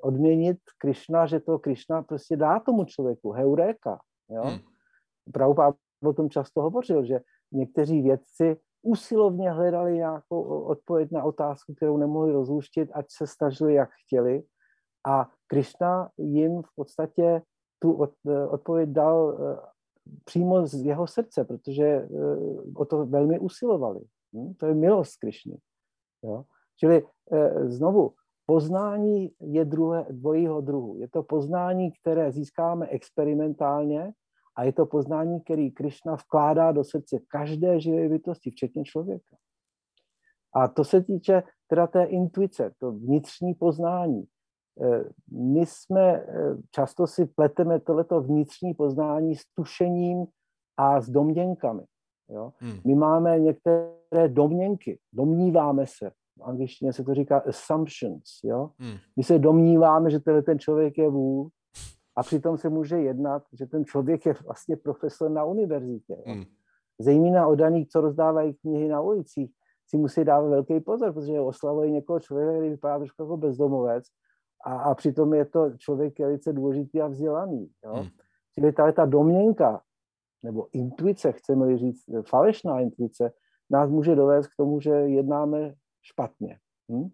odměnit 0.00 0.58
Krišna, 0.78 1.26
že 1.26 1.40
to 1.40 1.58
Krišna 1.58 2.02
prostě 2.02 2.36
dá 2.36 2.60
tomu 2.60 2.84
člověku, 2.84 3.32
heuréka. 3.32 3.98
Jo? 4.30 4.42
Hmm. 4.42 4.58
Prabhupád 5.32 5.74
o 6.04 6.12
tom 6.12 6.30
často 6.30 6.62
hovořil, 6.62 7.04
že 7.04 7.20
někteří 7.52 8.02
vědci 8.02 8.56
usilovně 8.82 9.50
hledali 9.50 9.94
nějakou 9.94 10.42
odpověď 10.62 11.10
na 11.12 11.24
otázku, 11.24 11.74
kterou 11.74 11.96
nemohli 11.96 12.32
rozluštit, 12.32 12.90
ať 12.92 13.06
se 13.08 13.26
snažili, 13.26 13.74
jak 13.74 13.90
chtěli. 14.06 14.42
A 15.06 15.30
Krishna 15.46 16.10
jim 16.18 16.62
v 16.62 16.74
podstatě 16.76 17.42
tu 17.78 18.08
odpověď 18.50 18.88
dal 18.88 19.38
eh, 19.40 19.60
přímo 20.24 20.66
z 20.66 20.74
jeho 20.74 21.06
srdce, 21.06 21.44
protože 21.44 21.84
eh, 21.84 22.08
o 22.76 22.84
to 22.84 23.06
velmi 23.06 23.38
usilovali. 23.38 24.00
Hm? 24.36 24.54
To 24.54 24.66
je 24.66 24.74
milost 24.74 25.16
Krišny. 25.16 25.58
Jo? 26.24 26.44
Čili 26.76 27.02
eh, 27.32 27.68
znovu, 27.68 28.12
poznání 28.46 29.30
je 29.40 29.64
druhé, 29.64 30.06
dvojího 30.10 30.60
druhu. 30.60 30.96
Je 30.98 31.08
to 31.08 31.22
poznání, 31.22 31.92
které 31.92 32.32
získáme 32.32 32.86
experimentálně 32.86 34.12
a 34.56 34.64
je 34.64 34.72
to 34.72 34.86
poznání, 34.86 35.40
který 35.40 35.70
Krishna 35.70 36.14
vkládá 36.14 36.72
do 36.72 36.84
srdce 36.84 37.18
každé 37.28 37.80
živé 37.80 38.08
bytosti, 38.08 38.50
včetně 38.50 38.84
člověka. 38.84 39.36
A 40.54 40.68
to 40.68 40.84
se 40.84 41.02
týče 41.02 41.42
teda 41.66 41.86
té 41.86 42.04
intuice, 42.04 42.72
to 42.78 42.92
vnitřní 42.92 43.54
poznání. 43.54 44.24
Eh, 44.82 45.04
my 45.30 45.66
jsme, 45.66 46.12
eh, 46.12 46.56
často 46.70 47.06
si 47.06 47.26
pleteme 47.26 47.80
tohleto 47.80 48.20
vnitřní 48.20 48.74
poznání 48.74 49.36
s 49.36 49.42
tušením 49.54 50.26
a 50.76 51.00
s 51.00 51.10
domněnkami. 51.10 51.82
Jo? 52.28 52.52
Hmm. 52.58 52.80
My 52.84 52.94
máme 52.94 53.38
některé 53.38 54.28
domněnky, 54.28 54.98
domníváme 55.12 55.86
se, 55.86 56.10
v 56.38 56.42
angličtině 56.42 56.92
se 56.92 57.04
to 57.04 57.14
říká 57.14 57.38
assumptions. 57.38 58.24
Jo? 58.44 58.70
Hmm. 58.78 58.96
My 59.16 59.22
se 59.22 59.38
domníváme, 59.38 60.10
že 60.10 60.20
ten 60.20 60.58
člověk 60.58 60.98
je 60.98 61.08
vůl, 61.08 61.48
a 62.16 62.22
přitom 62.22 62.58
se 62.58 62.68
může 62.68 62.96
jednat, 62.96 63.42
že 63.52 63.66
ten 63.66 63.84
člověk 63.84 64.26
je 64.26 64.34
vlastně 64.44 64.76
profesor 64.76 65.30
na 65.30 65.44
univerzitě. 65.44 66.16
Hmm. 66.26 66.44
Zejména 67.00 67.46
o 67.46 67.54
daných, 67.54 67.88
co 67.88 68.00
rozdávají 68.00 68.54
knihy 68.54 68.88
na 68.88 69.00
ulicích, 69.00 69.50
si 69.88 69.96
musí 69.96 70.24
dávat 70.24 70.48
velký 70.48 70.80
pozor, 70.80 71.12
protože 71.12 71.40
oslavují 71.40 71.92
někoho 71.92 72.20
člověka, 72.20 72.52
který 72.52 72.70
vypadá 72.70 72.98
trošku 72.98 73.22
jako 73.22 73.36
bezdomovec 73.36 74.04
a, 74.64 74.76
a 74.76 74.94
přitom 74.94 75.34
je 75.34 75.44
to 75.44 75.70
člověk 75.76 76.18
velice 76.18 76.52
důležitý 76.52 77.00
a 77.00 77.06
vzdělaný. 77.06 77.70
Jo? 77.84 77.94
Hmm. 77.94 78.08
Čili 78.54 78.72
tady 78.72 78.92
ta 78.92 79.06
domněnka, 79.06 79.80
nebo 80.42 80.66
intuice, 80.72 81.32
chceme 81.32 81.78
říct, 81.78 82.04
falešná 82.28 82.80
intuice, 82.80 83.32
nás 83.70 83.90
může 83.90 84.14
dovést 84.14 84.48
k 84.48 84.56
tomu, 84.56 84.80
že 84.80 84.90
jednáme 84.90 85.74
špatně. 86.06 86.58
Hm? 86.92 87.08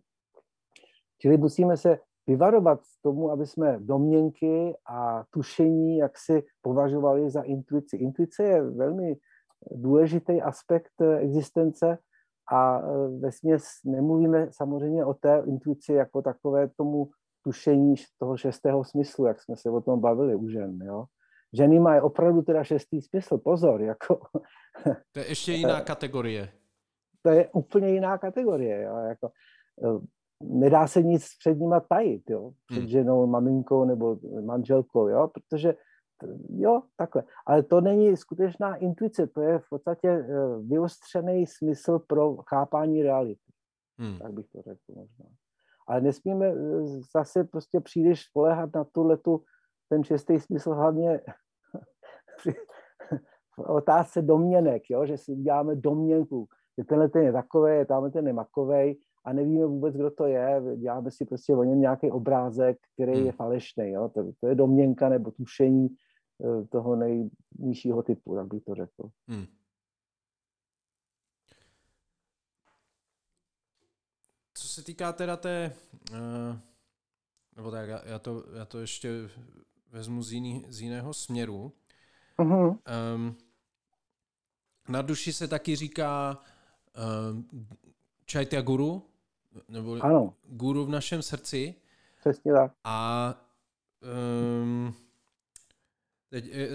Čili 1.18 1.36
musíme 1.36 1.76
se 1.76 1.98
vyvarovat 2.26 2.80
tomu, 3.02 3.30
aby 3.30 3.46
jsme 3.46 3.78
domněnky 3.80 4.76
a 4.86 5.24
tušení 5.30 5.96
jak 5.96 6.18
si 6.18 6.42
považovali 6.62 7.30
za 7.30 7.42
intuici. 7.42 7.96
Intuice 7.96 8.44
je 8.44 8.62
velmi 8.62 9.16
důležitý 9.70 10.42
aspekt 10.42 10.92
existence 11.18 11.98
a 12.52 12.78
e, 12.78 12.82
ve 13.18 13.32
směs 13.32 13.64
nemluvíme 13.84 14.48
samozřejmě 14.50 15.04
o 15.04 15.14
té 15.14 15.42
intuici 15.46 15.92
jako 15.92 16.22
takové 16.22 16.68
tomu 16.68 17.10
tušení 17.44 17.94
toho 18.18 18.36
šestého 18.36 18.84
smyslu, 18.84 19.26
jak 19.26 19.42
jsme 19.42 19.56
se 19.56 19.70
o 19.70 19.80
tom 19.80 20.00
bavili 20.00 20.34
u 20.34 20.48
žen. 20.48 20.78
Jo? 20.82 21.04
Ženy 21.52 21.80
mají 21.80 22.00
opravdu 22.00 22.42
teda 22.42 22.64
šestý 22.64 23.02
smysl, 23.02 23.38
pozor. 23.38 23.82
Jako, 23.82 24.20
to 25.12 25.18
je 25.18 25.28
ještě 25.28 25.52
jiná 25.52 25.80
kategorie. 25.80 26.48
To 27.22 27.30
je 27.30 27.48
úplně 27.48 27.88
jiná 27.88 28.18
kategorie. 28.18 28.82
Jo? 28.82 28.96
Jako, 28.96 29.26
e, 29.84 30.06
nedá 30.42 30.86
se 30.86 31.02
nic 31.02 31.26
před 31.38 31.58
nima 31.58 31.80
tajit, 31.80 32.30
jo, 32.30 32.52
před 32.66 32.80
hmm. 32.80 32.88
ženou, 32.88 33.26
maminkou 33.26 33.84
nebo 33.84 34.18
manželkou, 34.44 35.08
jo, 35.08 35.28
protože 35.28 35.74
jo, 36.48 36.82
takhle. 36.96 37.22
Ale 37.46 37.62
to 37.62 37.80
není 37.80 38.16
skutečná 38.16 38.76
intuice, 38.76 39.26
to 39.26 39.42
je 39.42 39.58
v 39.58 39.68
podstatě 39.70 40.08
eh, 40.08 40.26
vyostřený 40.66 41.46
smysl 41.46 41.98
pro 41.98 42.36
chápání 42.36 43.02
reality. 43.02 43.52
Hmm. 43.98 44.18
Tak 44.18 44.32
bych 44.32 44.46
to 44.48 44.62
řekl 44.62 44.80
možná. 44.88 45.24
Ale 45.86 46.00
nesmíme 46.00 46.46
eh, 46.46 46.54
zase 47.16 47.44
prostě 47.44 47.80
příliš 47.80 48.22
spolehat 48.22 48.70
na 48.74 48.84
tuhletu, 48.84 49.44
ten 49.88 50.04
čistý 50.04 50.40
smysl 50.40 50.74
hlavně 50.74 51.20
v 53.54 53.58
otázce 53.58 54.22
domněnek, 54.22 54.82
jo, 54.90 55.06
že 55.06 55.18
si 55.18 55.32
uděláme 55.32 55.76
domněnku, 55.76 56.48
že 56.78 56.84
tenhle 56.84 57.08
ten 57.08 57.22
je 57.22 57.32
takový, 57.32 57.86
tamhle 57.86 58.10
ten 58.10 58.26
je 58.26 58.32
makovej, 58.32 58.98
a 59.24 59.32
nevíme 59.32 59.66
vůbec, 59.66 59.94
kdo 59.94 60.10
to 60.10 60.26
je, 60.26 60.62
děláme 60.76 61.10
si 61.10 61.24
prostě 61.24 61.54
o 61.54 61.64
něm 61.64 61.80
nějaký 61.80 62.10
obrázek, 62.10 62.78
který 62.94 63.12
hmm. 63.12 63.26
je 63.26 63.32
falešný, 63.32 63.90
jo? 63.90 64.08
To, 64.08 64.32
to 64.40 64.46
je 64.46 64.54
domněnka 64.54 65.08
nebo 65.08 65.30
tušení 65.30 65.88
eh, 66.44 66.66
toho 66.66 66.96
nejnižšího 66.96 68.02
typu, 68.02 68.34
tak 68.34 68.46
bych 68.46 68.64
to 68.64 68.74
řekl. 68.74 69.10
Hmm. 69.28 69.46
Co 74.54 74.68
se 74.68 74.84
týká 74.84 75.12
teda 75.12 75.36
té, 75.36 75.72
uh, 76.10 76.56
nebo 77.56 77.70
tak, 77.70 77.88
já, 77.88 78.00
já, 78.06 78.18
to, 78.18 78.44
já 78.56 78.64
to 78.64 78.80
ještě 78.80 79.08
vezmu 79.90 80.22
z, 80.22 80.32
jiný, 80.32 80.66
z 80.68 80.80
jiného 80.80 81.14
směru. 81.14 81.72
Uh-huh. 82.38 82.78
Um, 83.14 83.36
na 84.88 85.02
duši 85.02 85.32
se 85.32 85.48
taky 85.48 85.76
říká 85.76 86.38
um, 87.30 87.48
Chaitya 88.32 88.60
Guru, 88.60 89.06
nebo 89.68 89.98
ano. 90.00 90.34
guru 90.48 90.84
v 90.84 90.90
našem 90.90 91.22
srdci. 91.22 91.74
Přesně 92.20 92.52
tak. 92.52 92.72
A 92.84 93.34
um, 94.62 94.94
teď, 96.28 96.44
e, 96.52 96.62
e, 96.62 96.68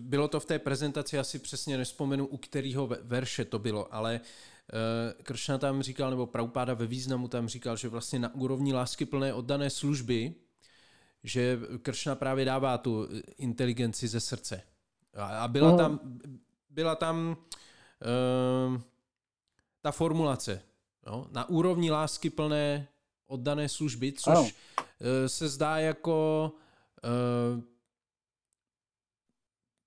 bylo 0.00 0.28
to 0.28 0.40
v 0.40 0.44
té 0.44 0.58
prezentaci, 0.58 1.18
asi 1.18 1.38
přesně 1.38 1.78
nespomenu, 1.78 2.26
u 2.26 2.36
kterého 2.36 2.90
verše 3.02 3.44
to 3.44 3.58
bylo, 3.58 3.94
ale 3.94 4.20
uh, 4.20 5.22
Kršna 5.22 5.58
tam 5.58 5.82
říkal, 5.82 6.10
nebo 6.10 6.26
Praupáda 6.26 6.74
ve 6.74 6.86
významu 6.86 7.28
tam 7.28 7.48
říkal, 7.48 7.76
že 7.76 7.88
vlastně 7.88 8.18
na 8.18 8.34
úrovni 8.34 8.72
lásky 8.72 9.04
plné 9.04 9.34
oddané 9.34 9.70
služby, 9.70 10.34
že 11.24 11.58
Kršna 11.82 12.14
právě 12.14 12.44
dává 12.44 12.78
tu 12.78 13.08
inteligenci 13.38 14.08
ze 14.08 14.20
srdce. 14.20 14.62
A, 15.14 15.24
a 15.24 15.48
byla, 15.48 15.72
uh 15.72 15.78
tam, 15.78 16.00
byla 16.70 16.94
tam 16.94 17.36
uh, 18.76 18.80
ta 19.80 19.92
formulace, 19.92 20.62
Jo? 21.06 21.26
Na 21.30 21.48
úrovni 21.48 21.90
lásky 21.90 22.30
plné 22.30 22.88
oddané 23.26 23.68
služby, 23.68 24.12
což 24.12 24.34
ano. 24.38 24.48
Eh, 25.00 25.28
se 25.28 25.48
zdá 25.48 25.78
jako 25.78 26.52
uh, 27.04 27.62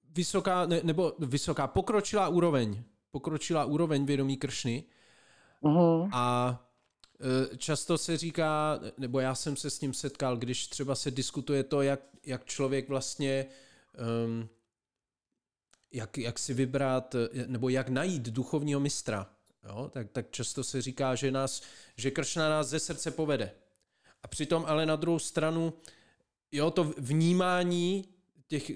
vysoká, 0.10 0.66
ne, 0.66 0.82
nebo 0.84 1.14
vysoká, 1.20 1.68
pokročilá 1.68 2.28
úroveň, 2.28 2.84
pokročilá 3.12 3.66
úroveň 3.66 4.06
vědomí 4.06 4.38
kršny. 4.38 4.84
Uh-huh. 5.64 6.10
A 6.14 6.58
uh, 7.20 7.58
často 7.58 7.98
se 7.98 8.18
říká, 8.18 8.80
nebo 8.98 9.20
já 9.20 9.36
jsem 9.36 9.56
se 9.56 9.70
s 9.70 9.80
tím 9.80 9.94
setkal, 9.94 10.38
když 10.38 10.68
třeba 10.68 10.96
se 10.96 11.12
diskutuje 11.12 11.64
to, 11.64 11.82
jak, 11.82 12.00
jak 12.26 12.46
člověk 12.46 12.90
vlastně 12.90 13.46
um, 14.26 14.50
jak, 15.92 16.18
jak 16.18 16.40
si 16.40 16.54
vybrat, 16.54 17.16
nebo 17.48 17.70
jak 17.70 17.90
najít 17.90 18.24
duchovního 18.24 18.80
mistra. 18.80 19.30
Jo? 19.64 19.90
Tak, 19.94 20.12
tak 20.12 20.32
často 20.32 20.64
se 20.64 20.82
říká, 20.82 21.16
že, 21.16 21.32
nás, 21.32 21.62
že 21.98 22.12
Kršna 22.12 22.50
nás 22.50 22.68
ze 22.68 22.80
srdce 22.80 23.12
povede. 23.12 23.52
A 24.24 24.28
přitom 24.28 24.66
ale 24.68 24.86
na 24.86 24.96
druhou 24.96 25.20
stranu 25.20 25.74
jo, 26.52 26.72
to 26.72 26.84
vnímání 26.98 28.06
těch 28.48 28.70
eh, 28.70 28.76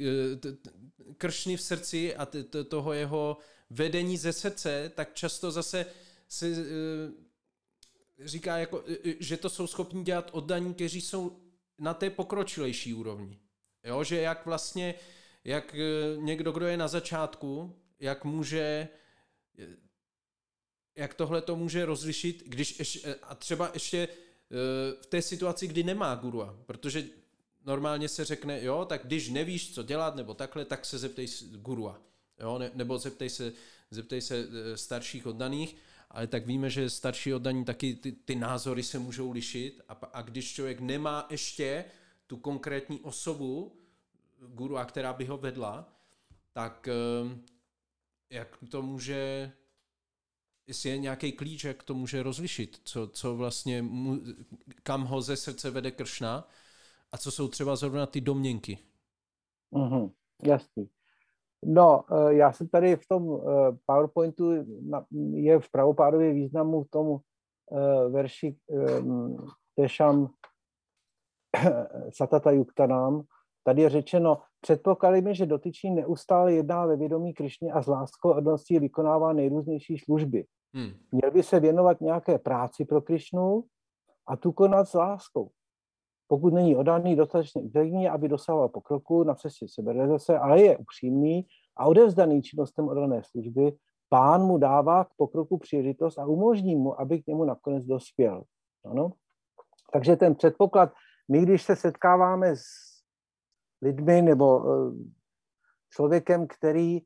kršny 1.18 1.58
v 1.58 1.62
srdci 1.62 2.16
a 2.16 2.28
toho 2.68 2.94
jeho 2.94 3.38
vedení 3.70 4.18
ze 4.18 4.34
srdce, 4.34 4.92
tak 4.96 5.14
často 5.14 5.52
zase 5.52 5.86
se 6.28 6.48
eh, 6.48 8.26
říká, 8.26 8.58
jako, 8.58 8.84
eh, 8.88 9.14
že 9.20 9.38
to 9.38 9.50
jsou 9.50 9.68
schopni 9.68 10.04
dělat 10.04 10.30
oddaní, 10.34 10.74
kteří 10.74 11.02
jsou 11.02 11.40
na 11.80 11.94
té 11.94 12.10
pokročilejší 12.10 12.94
úrovni. 12.94 13.40
Jo, 13.84 14.04
že 14.04 14.22
jak 14.22 14.46
vlastně, 14.46 14.96
jak 15.44 15.76
někdo, 16.18 16.52
kdo 16.52 16.68
je 16.68 16.78
na 16.78 16.88
začátku, 16.88 17.76
jak 18.00 18.26
může 18.26 18.88
jak 20.98 21.14
tohle 21.14 21.42
to 21.42 21.56
může 21.56 21.86
rozlišit, 21.86 22.44
když 22.46 22.80
ještě, 22.80 23.16
a 23.16 23.36
třeba 23.36 23.72
ještě 23.74 24.08
eh, 24.08 24.16
v 25.02 25.06
té 25.06 25.22
situaci, 25.22 25.68
kdy 25.68 25.84
nemá 25.84 26.16
gurua, 26.16 26.58
protože 26.66 27.06
normálně 27.66 28.10
se 28.10 28.26
řekne, 28.26 28.64
jo, 28.64 28.86
tak 28.86 29.02
když 29.06 29.30
nevíš, 29.30 29.74
co 29.74 29.84
dělat, 29.84 30.16
nebo 30.16 30.34
takhle, 30.34 30.66
tak 30.66 30.86
se 30.86 30.98
zeptej 30.98 31.28
gurua, 31.52 32.02
jo, 32.40 32.58
ne, 32.58 32.72
nebo 32.74 32.98
zeptej 32.98 33.30
se, 33.30 33.54
zeptej 33.92 34.22
se 34.22 34.36
eh, 34.38 34.78
starších 34.78 35.28
oddaných, 35.28 35.76
ale 36.12 36.28
tak 36.28 36.46
víme, 36.46 36.70
že 36.70 36.90
starší 36.90 37.34
oddaní 37.34 37.66
taky 37.66 37.96
ty, 37.96 38.12
ty 38.12 38.36
názory 38.36 38.84
se 38.84 39.00
můžou 39.00 39.32
lišit 39.32 39.82
a, 39.88 39.94
a 40.14 40.22
když 40.22 40.54
člověk 40.54 40.80
nemá 40.80 41.28
ještě 41.30 41.86
tu 42.28 42.38
konkrétní 42.38 43.00
osobu, 43.00 43.76
guru, 44.40 44.78
a 44.78 44.86
která 44.86 45.14
by 45.14 45.26
ho 45.26 45.38
vedla, 45.38 45.94
tak 46.54 46.88
ehm, 46.88 47.44
jak 48.30 48.58
to 48.72 48.82
může, 48.82 49.52
jestli 50.68 50.90
je 50.90 50.98
nějaký 50.98 51.32
klíč, 51.32 51.64
jak 51.64 51.84
to 51.84 51.94
může 51.94 52.24
rozlišit, 52.24 52.82
co, 52.84 53.08
co 53.08 53.36
vlastně, 53.36 53.82
mu, 53.82 54.20
kam 54.84 55.04
ho 55.04 55.22
ze 55.22 55.36
srdce 55.36 55.72
vede 55.72 55.92
Kršna 55.92 56.48
a 57.12 57.18
co 57.18 57.32
jsou 57.32 57.48
třeba 57.48 57.76
zrovna 57.76 58.06
ty 58.06 58.22
domněnky. 58.22 58.78
Mm-hmm, 59.74 60.12
jasný. 60.44 60.90
No, 61.66 62.04
eh, 62.12 62.34
já 62.34 62.54
jsem 62.54 62.68
tady 62.68 62.96
v 62.96 63.08
tom 63.08 63.42
eh, 63.42 63.78
PowerPointu, 63.86 64.52
je 65.34 65.60
v 65.60 65.72
pravopádově 65.72 66.34
významu 66.34 66.84
v 66.84 66.90
tom 66.90 67.18
eh, 67.72 68.10
verši 68.10 68.58
Tešam 69.76 70.28
Satata 72.10 72.52
Yuktanám, 72.52 73.24
tady 73.64 73.82
je 73.82 73.90
řečeno, 73.90 74.42
předpokladejme, 74.62 75.34
že 75.34 75.46
dotyčný 75.46 75.92
neustále 75.92 76.54
jedná 76.54 76.86
ve 76.86 76.98
vědomí 76.98 77.34
Krišně 77.34 77.72
a 77.72 77.82
z 77.82 77.88
láskou 77.88 78.32
odností 78.32 78.80
vykonává 78.80 79.34
nejrůznější 79.34 79.98
služby. 79.98 80.46
Hmm. 80.74 80.94
Měl 81.12 81.32
by 81.32 81.44
se 81.44 81.60
věnovat 81.60 82.02
nějaké 82.02 82.40
práci 82.40 82.86
pro 82.86 83.02
Krišnu 83.02 83.64
a 84.28 84.36
tu 84.36 84.52
konat 84.52 84.90
s 84.90 84.94
láskou 84.94 85.52
pokud 86.28 86.54
není 86.54 86.76
odaný 86.76 87.16
dostatečně 87.16 87.62
inteligentní, 87.62 88.10
aby 88.10 88.28
dosahoval 88.28 88.70
pokroku 88.70 89.24
na 89.24 89.36
cestě 89.36 89.66
seberealizace, 89.68 90.40
ale 90.40 90.62
je 90.62 90.78
upřímný 90.78 91.48
a 91.78 91.86
odevzdaný 91.86 92.42
činnostem 92.42 92.88
odané 92.88 93.22
služby, 93.24 93.78
pán 94.10 94.42
mu 94.42 94.58
dává 94.58 95.06
k 95.06 95.14
pokroku 95.18 95.58
příležitost 95.58 96.18
a 96.18 96.26
umožní 96.26 96.76
mu, 96.76 97.02
aby 97.02 97.22
k 97.22 97.28
němu 97.28 97.44
nakonec 97.44 97.86
dospěl. 97.86 98.44
Ano? 98.86 99.12
Takže 99.94 100.16
ten 100.16 100.36
předpoklad, 100.36 100.94
my 101.32 101.42
když 101.42 101.64
se 101.64 101.76
setkáváme 101.76 102.56
s 102.56 102.64
lidmi 103.82 104.22
nebo 104.22 104.64
eh, 104.66 104.94
člověkem, 105.90 106.48
který 106.48 107.02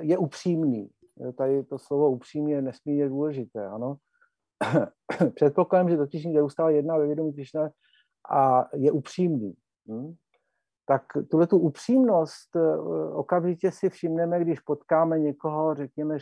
je 0.00 0.18
upřímný, 0.18 0.90
tady 1.36 1.64
to 1.64 1.78
slovo 1.78 2.10
upřímný 2.10 2.50
je 2.50 2.62
nesmírně 2.62 3.08
důležité, 3.08 3.66
ano, 3.66 3.96
předpokladem, 5.34 5.88
že 5.88 5.96
totiž 5.96 6.24
neustále 6.24 6.72
jedná 6.72 6.98
ve 6.98 7.06
vědomí 7.06 7.32
Krišna 7.32 7.70
a 8.30 8.68
je 8.74 8.92
upřímný. 8.92 9.54
Hm? 9.88 10.14
Tak 10.86 11.02
tuhle 11.30 11.46
tu 11.46 11.58
upřímnost 11.58 12.56
eh, 12.56 12.76
okamžitě 13.12 13.70
si 13.72 13.90
všimneme, 13.90 14.40
když 14.40 14.60
potkáme 14.60 15.18
někoho, 15.18 15.74
řekněme, 15.74 16.18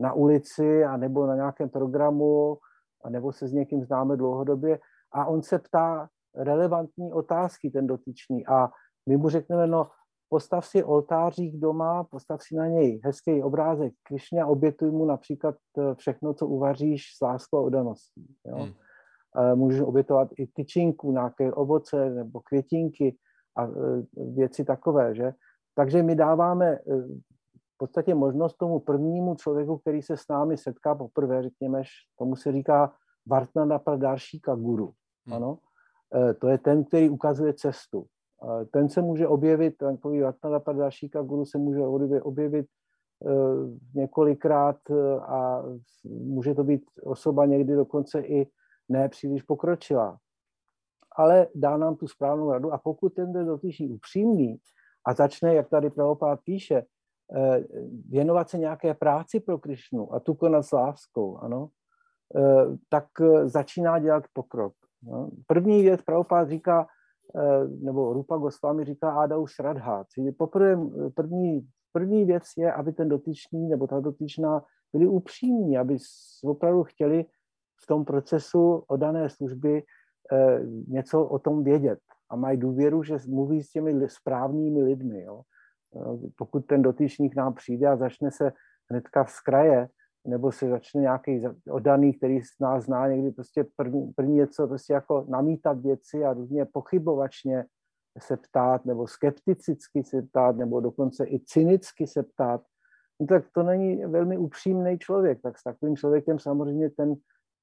na 0.00 0.12
ulici 0.12 0.84
a 0.84 0.96
nebo 0.96 1.26
na 1.26 1.34
nějakém 1.34 1.68
programu, 1.68 2.58
a 3.04 3.10
nebo 3.10 3.32
se 3.32 3.48
s 3.48 3.52
někým 3.52 3.84
známe 3.84 4.16
dlouhodobě 4.16 4.78
a 5.12 5.26
on 5.26 5.42
se 5.42 5.58
ptá 5.58 6.08
relevantní 6.34 7.12
otázky, 7.12 7.70
ten 7.70 7.86
dotyčný. 7.86 8.46
A 8.46 8.68
my 9.08 9.16
mu 9.16 9.28
řekneme, 9.28 9.66
no 9.66 9.90
postav 10.28 10.66
si 10.66 10.84
oltářík 10.84 11.56
doma, 11.56 12.04
postav 12.04 12.42
si 12.42 12.54
na 12.54 12.66
něj 12.66 13.00
hezký 13.04 13.42
obrázek 13.42 13.92
Krišně 14.02 14.42
a 14.42 14.46
obětuj 14.46 14.90
mu 14.90 15.04
například 15.04 15.54
eh, 15.78 15.94
všechno, 15.94 16.34
co 16.34 16.46
uvaříš 16.46 17.02
s 17.16 17.20
láskou 17.20 17.58
a 17.58 17.60
odaností. 17.60 18.34
Jo? 18.46 18.56
Hmm. 18.56 18.74
Můžu 19.54 19.86
obětovat 19.86 20.28
i 20.38 20.46
tyčinku, 20.46 21.12
nějaké 21.12 21.52
ovoce 21.52 22.10
nebo 22.10 22.40
květinky 22.40 23.16
a 23.56 23.64
eh, 23.66 23.70
věci 24.34 24.64
takové, 24.64 25.14
že? 25.14 25.32
Takže 25.74 26.02
my 26.02 26.14
dáváme 26.14 26.66
eh, 26.66 26.78
v 27.74 27.76
podstatě 27.78 28.14
možnost 28.14 28.56
tomu 28.56 28.80
prvnímu 28.80 29.34
člověku, 29.34 29.78
který 29.78 30.02
se 30.02 30.16
s 30.16 30.28
námi 30.28 30.56
setká 30.56 30.94
poprvé, 30.94 31.42
řekněme, 31.42 31.82
tomu 32.18 32.36
se 32.36 32.52
říká 32.52 32.92
Vartnana 33.26 33.78
Pradaršíka 33.78 34.54
guru. 34.54 34.92
Hmm. 35.26 35.36
Ano? 35.36 35.58
To 36.38 36.48
je 36.48 36.58
ten, 36.58 36.84
který 36.84 37.10
ukazuje 37.10 37.54
cestu. 37.54 38.06
Ten 38.70 38.88
se 38.88 39.02
může 39.02 39.28
objevit, 39.28 39.76
takový 39.76 40.22
Ratnada 40.22 40.60
Pardašíka 40.60 41.22
guru 41.22 41.44
se 41.44 41.58
může 41.58 41.82
objevit 42.22 42.66
eh, 42.66 43.30
několikrát 43.94 44.76
eh, 44.90 45.20
a 45.20 45.64
může 46.04 46.54
to 46.54 46.64
být 46.64 46.82
osoba 47.02 47.46
někdy 47.46 47.74
dokonce 47.74 48.20
i 48.20 48.46
ne 48.88 49.08
příliš 49.08 49.42
pokročilá. 49.42 50.18
Ale 51.16 51.46
dá 51.54 51.76
nám 51.76 51.96
tu 51.96 52.08
správnou 52.08 52.52
radu 52.52 52.72
a 52.72 52.78
pokud 52.78 53.14
ten 53.14 53.32
dotyčný 53.46 53.90
upřímný 53.90 54.58
a 55.04 55.14
začne, 55.14 55.54
jak 55.54 55.68
tady 55.68 55.90
Prabhupád 55.90 56.40
píše, 56.44 56.82
eh, 57.34 57.64
věnovat 58.08 58.50
se 58.50 58.58
nějaké 58.58 58.94
práci 58.94 59.40
pro 59.40 59.58
Krišnu 59.58 60.14
a 60.14 60.20
tu 60.20 60.34
konat 60.34 60.62
s 60.62 60.72
láskou, 60.72 61.36
ano, 61.36 61.68
tak 62.88 63.04
začíná 63.44 63.98
dělat 63.98 64.24
pokrok. 64.32 64.72
No. 65.02 65.30
První 65.46 65.82
věc 65.82 66.02
Prabhupád 66.02 66.48
říká, 66.48 66.86
Eh, 66.86 66.97
nebo 67.80 68.12
Rupa 68.12 68.36
Goswami 68.36 68.84
říká 68.84 69.10
Adau 69.10 69.46
Shradha. 69.46 70.04
Čili 70.14 70.32
poprvé, 70.32 70.78
první, 71.14 71.68
první 71.92 72.24
věc 72.24 72.44
je, 72.56 72.72
aby 72.72 72.92
ten 72.92 73.08
dotyčný 73.08 73.68
nebo 73.68 73.86
ta 73.86 74.00
dotyčná 74.00 74.62
byli 74.92 75.06
upřímní, 75.06 75.78
aby 75.78 75.96
opravdu 76.44 76.84
chtěli 76.84 77.24
v 77.82 77.86
tom 77.86 78.04
procesu 78.04 78.84
odané 78.86 79.28
služby 79.28 79.82
eh, 80.32 80.60
něco 80.88 81.24
o 81.24 81.38
tom 81.38 81.64
vědět 81.64 81.98
a 82.30 82.36
mají 82.36 82.58
důvěru, 82.58 83.02
že 83.02 83.16
mluví 83.28 83.62
s 83.62 83.70
těmi 83.70 84.08
správnými 84.08 84.82
lidmi. 84.82 85.22
Jo. 85.22 85.42
Eh, 85.96 86.30
pokud 86.36 86.66
ten 86.66 86.82
dotyčník 86.82 87.36
nám 87.36 87.54
přijde 87.54 87.86
a 87.86 87.96
začne 87.96 88.30
se 88.30 88.52
hnedka 88.90 89.24
z 89.24 89.40
kraje 89.40 89.88
nebo 90.26 90.52
se 90.52 90.68
začne 90.68 91.00
nějaký 91.00 91.42
oddaný, 91.70 92.14
který 92.14 92.40
z 92.40 92.60
nás 92.60 92.84
zná, 92.84 93.08
někdy 93.08 93.30
prostě 93.30 93.66
první, 93.76 94.12
první 94.12 94.34
něco 94.34 94.68
prostě 94.68 94.92
jako 94.92 95.24
namítat 95.28 95.82
věci 95.82 96.24
a 96.24 96.32
různě 96.32 96.64
pochybovačně 96.64 97.64
se 98.18 98.36
ptát, 98.36 98.84
nebo 98.84 99.06
skepticicky 99.06 100.04
se 100.04 100.22
ptát, 100.22 100.56
nebo 100.56 100.80
dokonce 100.80 101.26
i 101.26 101.40
cynicky 101.40 102.06
se 102.06 102.22
ptát, 102.22 102.62
no 103.20 103.26
tak 103.26 103.44
to 103.52 103.62
není 103.62 104.06
velmi 104.06 104.38
upřímný 104.38 104.98
člověk. 104.98 105.42
Tak 105.42 105.58
s 105.58 105.62
takovým 105.62 105.96
člověkem 105.96 106.38
samozřejmě 106.38 106.90
ten, 106.90 107.14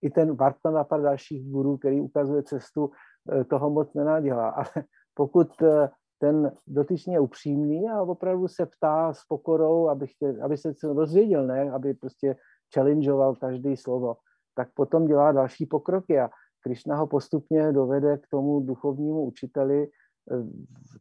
i 0.02 0.10
ten 0.10 0.36
Vartman 0.36 0.78
a 0.78 0.84
pár 0.84 1.02
dalších 1.02 1.52
gurů, 1.52 1.78
který 1.78 2.02
ukazuje 2.02 2.44
cestu, 2.44 2.92
eh, 3.32 3.44
toho 3.44 3.70
moc 3.70 3.94
nenadělá. 3.94 4.50
Ale 4.56 4.86
pokud 5.14 5.62
eh, 5.62 5.90
ten 6.18 6.52
dotyčný 6.68 7.14
je 7.14 7.20
upřímný 7.20 7.90
a 7.90 8.02
opravdu 8.02 8.48
se 8.48 8.66
ptá 8.66 9.14
s 9.14 9.26
pokorou, 9.28 9.90
aby, 9.90 10.08
chtěl, 10.08 10.36
aby 10.42 10.58
se 10.58 10.74
dozvěděl, 10.84 11.48
ne? 11.48 11.72
aby 11.72 11.94
prostě 11.94 12.36
challengeoval 12.74 13.36
každý 13.36 13.78
slovo, 13.78 14.16
tak 14.56 14.68
potom 14.74 15.06
dělá 15.06 15.32
další 15.32 15.66
pokroky 15.66 16.20
a 16.20 16.30
Krišna 16.64 16.96
ho 16.96 17.08
postupně 17.08 17.72
dovede 17.72 18.18
k 18.18 18.28
tomu 18.28 18.60
duchovnímu 18.60 19.26
učiteli, 19.26 19.84
eh, 19.84 20.44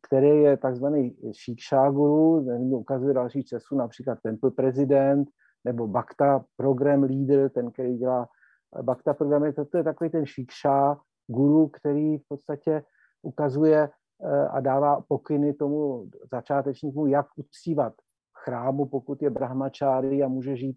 který 0.02 0.28
je 0.28 0.56
takzvaný 0.56 1.16
Shikshaguru, 1.44 2.46
ukazuje 2.78 3.14
další 3.14 3.44
cestu, 3.44 3.76
například 3.76 4.18
Temple 4.22 4.50
President 4.50 5.28
nebo 5.64 5.86
Bhakta 5.86 6.44
Program 6.56 7.02
Leader, 7.02 7.50
ten, 7.50 7.70
který 7.70 7.96
dělá 7.96 8.28
eh, 8.78 8.82
Bhakta 8.82 9.14
programy, 9.14 9.52
to 9.52 9.76
je 9.76 9.84
takový 9.84 10.10
ten 10.10 10.26
Shiksha 10.26 11.00
guru, 11.26 11.68
který 11.68 12.18
v 12.18 12.22
podstatě 12.28 12.82
ukazuje 13.22 13.90
a 14.50 14.60
dává 14.60 15.00
pokyny 15.08 15.52
tomu 15.52 16.08
začátečníku, 16.32 17.06
jak 17.06 17.26
uctívat 17.36 17.92
chrámu, 18.44 18.86
pokud 18.86 19.22
je 19.22 19.30
brahmačáry 19.30 20.22
a 20.22 20.28
může 20.28 20.56
žít 20.56 20.76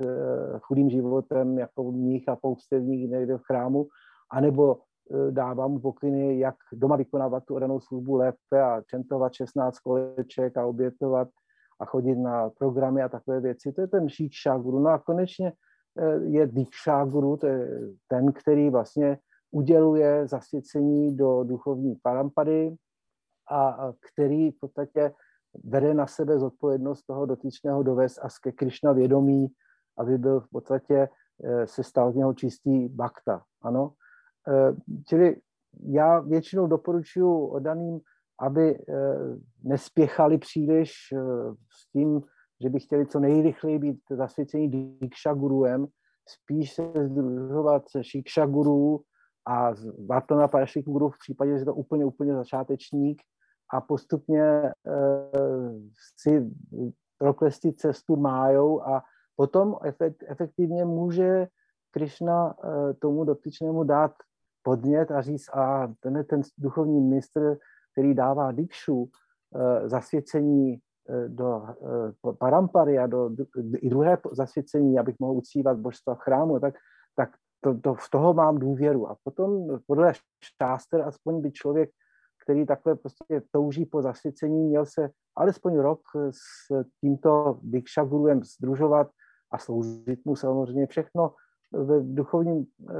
Eh, 0.00 0.58
chudým 0.58 0.90
životem 0.90 1.58
jako 1.58 1.92
mních 1.92 2.28
a 2.28 2.36
poustevník 2.36 3.10
někde 3.10 3.38
v 3.38 3.42
chrámu, 3.42 3.86
anebo 4.30 4.76
eh, 4.76 5.32
dává 5.32 5.66
mu 5.66 5.78
pokyny, 5.78 6.38
jak 6.38 6.54
doma 6.72 6.96
vykonávat 6.96 7.44
tu 7.44 7.58
danou 7.58 7.80
službu 7.80 8.14
lépe 8.16 8.62
a 8.62 8.82
čentovat 8.82 9.32
16 9.32 9.78
koleček 9.78 10.56
a 10.56 10.66
obětovat 10.66 11.28
a 11.80 11.84
chodit 11.84 12.16
na 12.16 12.50
programy 12.50 13.02
a 13.02 13.08
takové 13.08 13.40
věci. 13.40 13.72
To 13.72 13.80
je 13.80 13.86
ten 13.86 14.08
Shiksha 14.08 14.58
Guru. 14.58 14.78
No 14.78 14.90
a 14.90 14.98
konečně 14.98 15.52
eh, 15.98 16.18
je 16.24 16.46
Diksha 16.46 17.04
Guru, 17.04 17.36
to 17.36 17.46
je 17.46 17.80
ten, 18.08 18.32
který 18.32 18.70
vlastně 18.70 19.18
uděluje 19.50 20.28
zasvěcení 20.28 21.16
do 21.16 21.44
duchovní 21.44 21.96
parampady 22.02 22.76
a 23.50 23.92
který 24.12 24.50
v 24.50 24.60
podstatě 24.60 25.12
vede 25.64 25.94
na 25.94 26.06
sebe 26.06 26.38
zodpovědnost 26.38 27.02
toho 27.02 27.26
dotyčného 27.26 27.82
dovést 27.82 28.18
a 28.18 28.28
ke 28.42 28.52
Krišna 28.52 28.92
vědomí 28.92 29.48
aby 29.98 30.18
byl 30.18 30.40
v 30.40 30.50
podstatě, 30.50 31.08
eh, 31.44 31.66
se 31.66 31.82
stal 31.82 32.12
z 32.12 32.14
něho 32.14 32.34
čistý 32.34 32.88
bakta. 32.88 33.42
Ano? 33.62 33.92
Eh, 34.48 34.76
čili 35.08 35.36
já 35.82 36.20
většinou 36.20 36.66
doporučuji 36.66 37.46
odaným, 37.46 38.00
aby 38.40 38.74
eh, 38.74 38.82
nespěchali 39.64 40.38
příliš 40.38 40.92
s 41.70 41.90
tím, 41.92 42.22
že 42.62 42.68
by 42.68 42.80
chtěli 42.80 43.06
co 43.06 43.20
nejrychleji 43.20 43.78
být 43.78 44.00
zasvěcení 44.10 44.68
Diksha 44.68 45.34
Guruem, 45.34 45.86
spíš 46.28 46.72
se 46.72 46.82
združovat 47.08 47.88
se 47.88 48.02
Shiksha 48.02 48.46
Guru 48.46 49.00
a 49.46 49.72
Vartana 50.06 50.48
Parashik 50.48 50.84
Guru 50.84 51.08
v 51.08 51.18
případě, 51.18 51.50
že 51.52 51.58
je 51.58 51.64
to 51.64 51.74
úplně, 51.74 52.04
úplně 52.04 52.34
začátečník 52.34 53.22
a 53.72 53.80
postupně 53.80 54.72
si 56.18 56.50
proklestit 57.18 57.80
cestu 57.80 58.16
májou 58.16 58.82
a 58.82 59.02
potom 59.36 59.76
efektivně 60.28 60.84
může 60.84 61.48
Krishna 61.90 62.54
tomu 62.98 63.24
dotyčnému 63.24 63.84
dát 63.84 64.12
podnět 64.62 65.10
a 65.10 65.20
říct, 65.20 65.48
a 65.48 65.92
ten 66.00 66.24
ten 66.24 66.40
duchovní 66.58 67.00
mistr, 67.00 67.58
který 67.92 68.14
dává 68.14 68.52
dikšu, 68.52 69.10
zasvěcení 69.84 70.78
do 71.28 71.62
parampary 72.38 72.98
a 72.98 73.06
do, 73.06 73.30
i 73.76 73.90
druhé 73.90 74.18
zasvěcení, 74.32 74.98
abych 74.98 75.16
mohl 75.20 75.32
uctívat 75.32 75.78
božstva 75.78 76.14
v 76.14 76.18
chrámu, 76.18 76.60
tak, 76.60 76.74
tak 77.16 77.30
to, 77.60 77.78
to, 77.78 77.94
v 77.94 78.10
toho 78.10 78.34
mám 78.34 78.58
důvěru. 78.58 79.08
A 79.08 79.16
potom 79.24 79.78
podle 79.86 80.12
šáster 80.62 81.02
aspoň 81.02 81.40
by 81.40 81.52
člověk, 81.52 81.90
který 82.46 82.66
takhle 82.66 82.94
prostě 82.96 83.42
touží 83.50 83.86
po 83.86 84.02
zasvěcení, 84.02 84.68
měl 84.68 84.86
se 84.86 85.10
alespoň 85.36 85.76
rok 85.76 86.00
s 86.30 86.84
tímto 87.00 87.58
Dikshaguruem 87.62 88.42
združovat 88.44 89.10
a 89.50 89.58
sloužit 89.58 90.24
mu 90.24 90.36
samozřejmě 90.36 90.86
všechno. 90.86 91.34
Ve 91.72 92.00
duchovním 92.00 92.66
eh, 92.90 92.94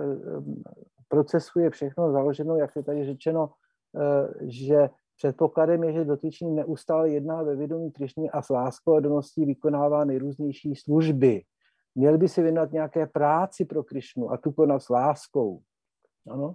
procesu 1.09 1.59
je 1.59 1.71
všechno 1.71 2.13
založeno, 2.13 2.57
jak 2.57 2.77
je 2.77 2.83
tady 2.83 3.05
řečeno, 3.05 3.51
eh, 3.97 4.49
že 4.49 4.91
Předpokladem 5.17 5.85
je, 5.85 5.93
že 5.93 6.05
dotyčný 6.05 6.55
neustále 6.55 7.11
jedná 7.11 7.43
ve 7.43 7.57
vědomí 7.57 7.93
Krišny 7.93 8.31
a 8.31 8.43
s 8.43 8.51
láskou 8.51 8.95
a 8.95 9.01
doností 9.01 9.45
vykonává 9.45 10.05
nejrůznější 10.05 10.77
služby. 10.77 11.43
Měl 11.95 12.19
by 12.19 12.29
si 12.29 12.43
věnovat 12.43 12.73
nějaké 12.73 13.07
práci 13.07 13.65
pro 13.65 13.85
Krišnu 13.85 14.31
a 14.31 14.37
tu 14.37 14.53
konat 14.53 14.83
s 14.83 14.89
láskou. 14.89 15.61
Ano? 16.31 16.55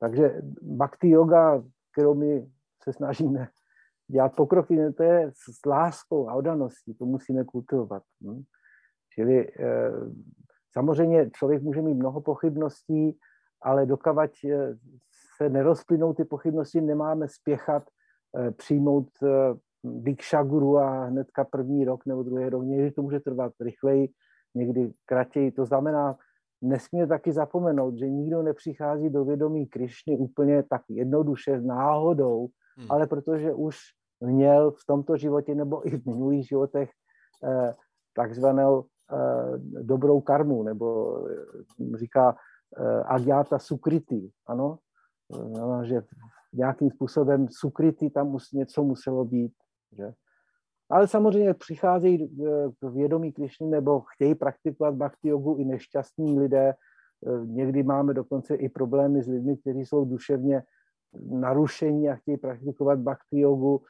Takže 0.00 0.42
bhakti 0.62 1.08
yoga, 1.08 1.62
kterou 1.94 2.14
my 2.14 2.50
se 2.82 2.92
snažíme 2.92 3.48
dělat 4.08 4.36
pokroky, 4.36 4.92
to 4.92 5.02
je 5.02 5.30
s 5.34 5.66
láskou 5.66 6.28
a 6.28 6.34
odaností, 6.34 6.94
to 6.94 7.06
musíme 7.06 7.44
kultivovat. 7.44 8.02
Hm? 8.24 8.42
Čili 9.14 9.48
eh, 9.60 9.90
samozřejmě 10.72 11.30
člověk 11.30 11.62
může 11.62 11.82
mít 11.82 11.94
mnoho 11.94 12.20
pochybností, 12.20 13.18
ale 13.62 13.86
dokavať 13.86 14.44
eh, 14.44 14.74
se 15.36 15.48
nerozplynou 15.48 16.12
ty 16.12 16.24
pochybnosti, 16.24 16.80
nemáme 16.80 17.28
spěchat 17.28 17.82
eh, 18.38 18.50
přijmout 18.50 19.08
Diksha 19.84 20.42
Guru 20.42 20.78
a 20.78 21.04
hnedka 21.04 21.44
první 21.44 21.84
rok 21.84 22.06
nebo 22.06 22.22
druhý 22.22 22.48
rok. 22.48 22.64
Někdy 22.64 22.90
to 22.90 23.02
může 23.02 23.20
trvat 23.20 23.52
rychleji, 23.60 24.08
někdy 24.54 24.92
kratěji. 25.06 25.52
To 25.52 25.64
znamená, 25.64 26.16
nesmíme 26.64 27.06
taky 27.06 27.32
zapomenout, 27.32 27.98
že 27.98 28.08
nikdo 28.08 28.42
nepřichází 28.42 29.10
do 29.10 29.24
vědomí 29.24 29.66
Krišny 29.66 30.18
úplně 30.18 30.62
tak 30.62 30.82
jednoduše, 30.88 31.60
náhodou, 31.60 32.48
hmm. 32.76 32.86
ale 32.90 33.06
protože 33.06 33.54
už 33.54 33.76
měl 34.20 34.70
v 34.70 34.86
tomto 34.86 35.16
životě 35.16 35.54
nebo 35.54 35.88
i 35.88 35.98
v 35.98 36.06
minulých 36.06 36.48
životech 36.48 36.90
eh, 37.44 37.72
takzvanou 38.14 38.84
eh, 39.12 39.58
dobrou 39.82 40.20
karmu, 40.20 40.62
nebo 40.62 41.18
eh, 41.28 41.96
říká 41.96 42.36
eh, 42.76 43.02
agyata 43.04 43.58
sukriti, 43.58 44.30
ano, 44.46 44.78
znamená, 45.30 45.84
že 45.84 46.02
nějakým 46.52 46.90
způsobem 46.90 47.46
sukrity 47.50 48.10
tam 48.10 48.28
mus, 48.28 48.52
něco 48.52 48.84
muselo 48.84 49.24
být. 49.24 49.52
Že? 49.92 50.12
Ale 50.90 51.08
samozřejmě 51.08 51.54
přicházejí 51.54 52.28
k 52.80 52.90
vědomí 52.90 53.32
Krišny 53.32 53.66
nebo 53.66 54.00
chtějí 54.00 54.34
praktikovat 54.34 54.94
bhakti 54.94 55.28
jogu 55.28 55.56
i 55.56 55.64
nešťastní 55.64 56.38
lidé. 56.40 56.74
Někdy 57.44 57.82
máme 57.82 58.14
dokonce 58.14 58.54
i 58.54 58.68
problémy 58.68 59.22
s 59.22 59.28
lidmi, 59.28 59.56
kteří 59.56 59.80
jsou 59.86 60.04
duševně 60.04 60.62
narušení 61.30 62.08
a 62.08 62.14
chtějí 62.14 62.36
praktikovat 62.36 62.98
bhakti 62.98 63.40
jogu, 63.40 63.82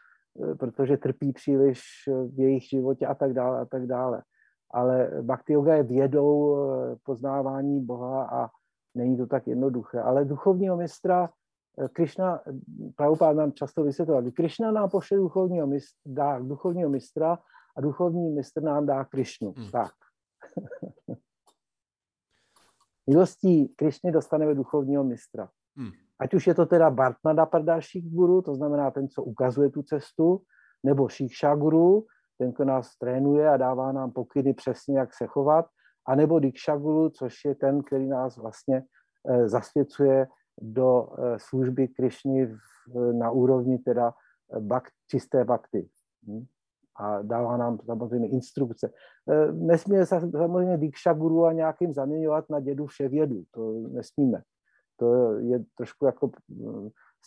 protože 0.58 0.96
trpí 0.96 1.32
příliš 1.32 1.80
v 2.06 2.40
jejich 2.40 2.62
životě 2.62 3.06
a 3.06 3.14
tak 3.14 3.32
dále 3.32 3.60
a 3.60 3.64
tak 3.64 3.86
dále. 3.86 4.22
Ale 4.70 5.10
bhakti 5.22 5.52
yoga 5.52 5.74
je 5.74 5.82
vědou 5.82 6.56
poznávání 7.02 7.80
Boha 7.80 8.28
a 8.32 8.48
není 8.94 9.16
to 9.16 9.26
tak 9.26 9.46
jednoduché. 9.46 10.00
Ale 10.00 10.24
duchovního 10.24 10.76
mistra 10.76 11.24
eh, 11.24 11.43
Krišna, 11.92 12.40
Prabhupád 12.96 13.36
nám 13.36 13.52
často 13.52 13.84
vysvětloval, 13.84 14.30
Krišna 14.30 14.70
nám 14.70 14.90
pošle 14.90 15.16
duchovního 15.16 15.66
mistra, 15.66 16.00
dá 16.06 16.38
duchovního 16.38 16.90
mistra 16.90 17.38
a 17.76 17.80
duchovní 17.80 18.30
mistr 18.30 18.62
nám 18.62 18.86
dá 18.86 19.04
Krišnu. 19.04 19.54
Hmm. 19.56 19.70
Tak. 19.70 19.92
Milostí 23.06 23.68
Krišny 23.68 24.12
dostaneme 24.12 24.54
duchovního 24.54 25.04
mistra. 25.04 25.48
Hmm. 25.76 25.90
Ať 26.18 26.34
už 26.34 26.46
je 26.46 26.54
to 26.54 26.66
teda 26.66 26.90
Bartnada 26.90 27.46
Pardashik 27.46 28.04
guru, 28.04 28.42
to 28.42 28.54
znamená 28.54 28.90
ten, 28.90 29.08
co 29.08 29.22
ukazuje 29.22 29.70
tu 29.70 29.82
cestu, 29.82 30.42
nebo 30.82 31.08
Shiksha 31.08 31.54
guru, 31.54 32.06
ten, 32.38 32.52
kdo 32.52 32.64
nás 32.64 32.96
trénuje 32.96 33.48
a 33.48 33.56
dává 33.56 33.92
nám 33.92 34.12
pokyny 34.12 34.54
přesně, 34.54 34.98
jak 34.98 35.14
se 35.14 35.26
chovat, 35.26 35.66
anebo 36.06 36.38
Dikshaguru, 36.38 37.10
což 37.10 37.44
je 37.44 37.54
ten, 37.54 37.82
který 37.82 38.08
nás 38.08 38.36
vlastně 38.36 38.82
eh, 39.28 39.48
zasvěcuje 39.48 40.26
do 40.60 41.08
eh, 41.18 41.38
služby 41.38 41.88
Krišny 41.88 42.56
na 43.12 43.30
úrovni 43.30 43.78
teda 43.78 44.12
eh, 44.12 44.60
bak, 44.60 44.88
čisté 45.10 45.44
bakty. 45.44 45.88
Hm? 46.26 46.44
A 46.96 47.22
dává 47.22 47.56
nám 47.56 47.78
samozřejmě 47.84 48.28
instrukce. 48.28 48.92
Nesmíme 49.52 50.06
samozřejmě 50.06 50.78
Dikshaguru 50.78 51.44
a 51.44 51.52
nějakým 51.52 51.92
zaměňovat 51.92 52.50
na 52.50 52.60
dědu 52.60 52.86
vševědu. 52.86 53.42
To 53.50 53.72
nesmíme. 53.72 54.42
To 54.96 55.32
je 55.38 55.64
trošku 55.76 56.06
jako 56.06 56.30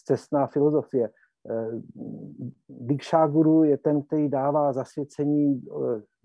cestná 0.05 0.47
filozofie. 0.47 1.09
Dikshaguru 2.69 3.63
je 3.63 3.77
ten, 3.77 4.03
který 4.03 4.29
dává 4.29 4.73
zasvěcení 4.73 5.61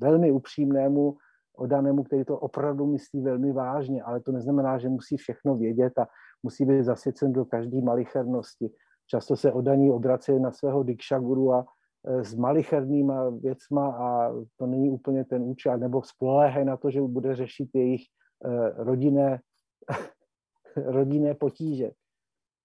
velmi 0.01 0.33
upřímnému 0.33 1.17
odanému, 1.57 2.03
který 2.03 2.25
to 2.25 2.39
opravdu 2.39 2.87
myslí 2.87 3.23
velmi 3.23 3.53
vážně, 3.53 4.03
ale 4.03 4.21
to 4.21 4.33
neznamená, 4.33 4.79
že 4.79 4.89
musí 4.89 5.17
všechno 5.17 5.57
vědět 5.57 5.99
a 5.99 6.07
musí 6.43 6.65
být 6.65 6.83
zasvěcen 6.83 7.33
do 7.33 7.45
každé 7.45 7.81
malichernosti. 7.81 8.71
Často 9.07 9.37
se 9.37 9.53
odaní 9.53 9.91
obracejí 9.91 10.41
na 10.41 10.53
svého 10.53 10.83
dikšaguru 10.83 11.53
a 11.53 11.67
e, 12.07 12.25
s 12.25 12.35
malichernýma 12.35 13.31
věcma 13.31 13.97
a 13.97 14.33
to 14.57 14.67
není 14.67 14.91
úplně 14.91 15.25
ten 15.25 15.43
účel, 15.43 15.79
nebo 15.79 16.03
spoléhají 16.03 16.67
na 16.67 16.77
to, 16.77 16.91
že 16.91 17.01
bude 17.01 17.37
řešit 17.37 17.69
jejich 17.75 18.03
e, 18.45 18.85
rodinné, 18.85 19.41
rodinné 20.77 21.35
potíže. 21.35 21.91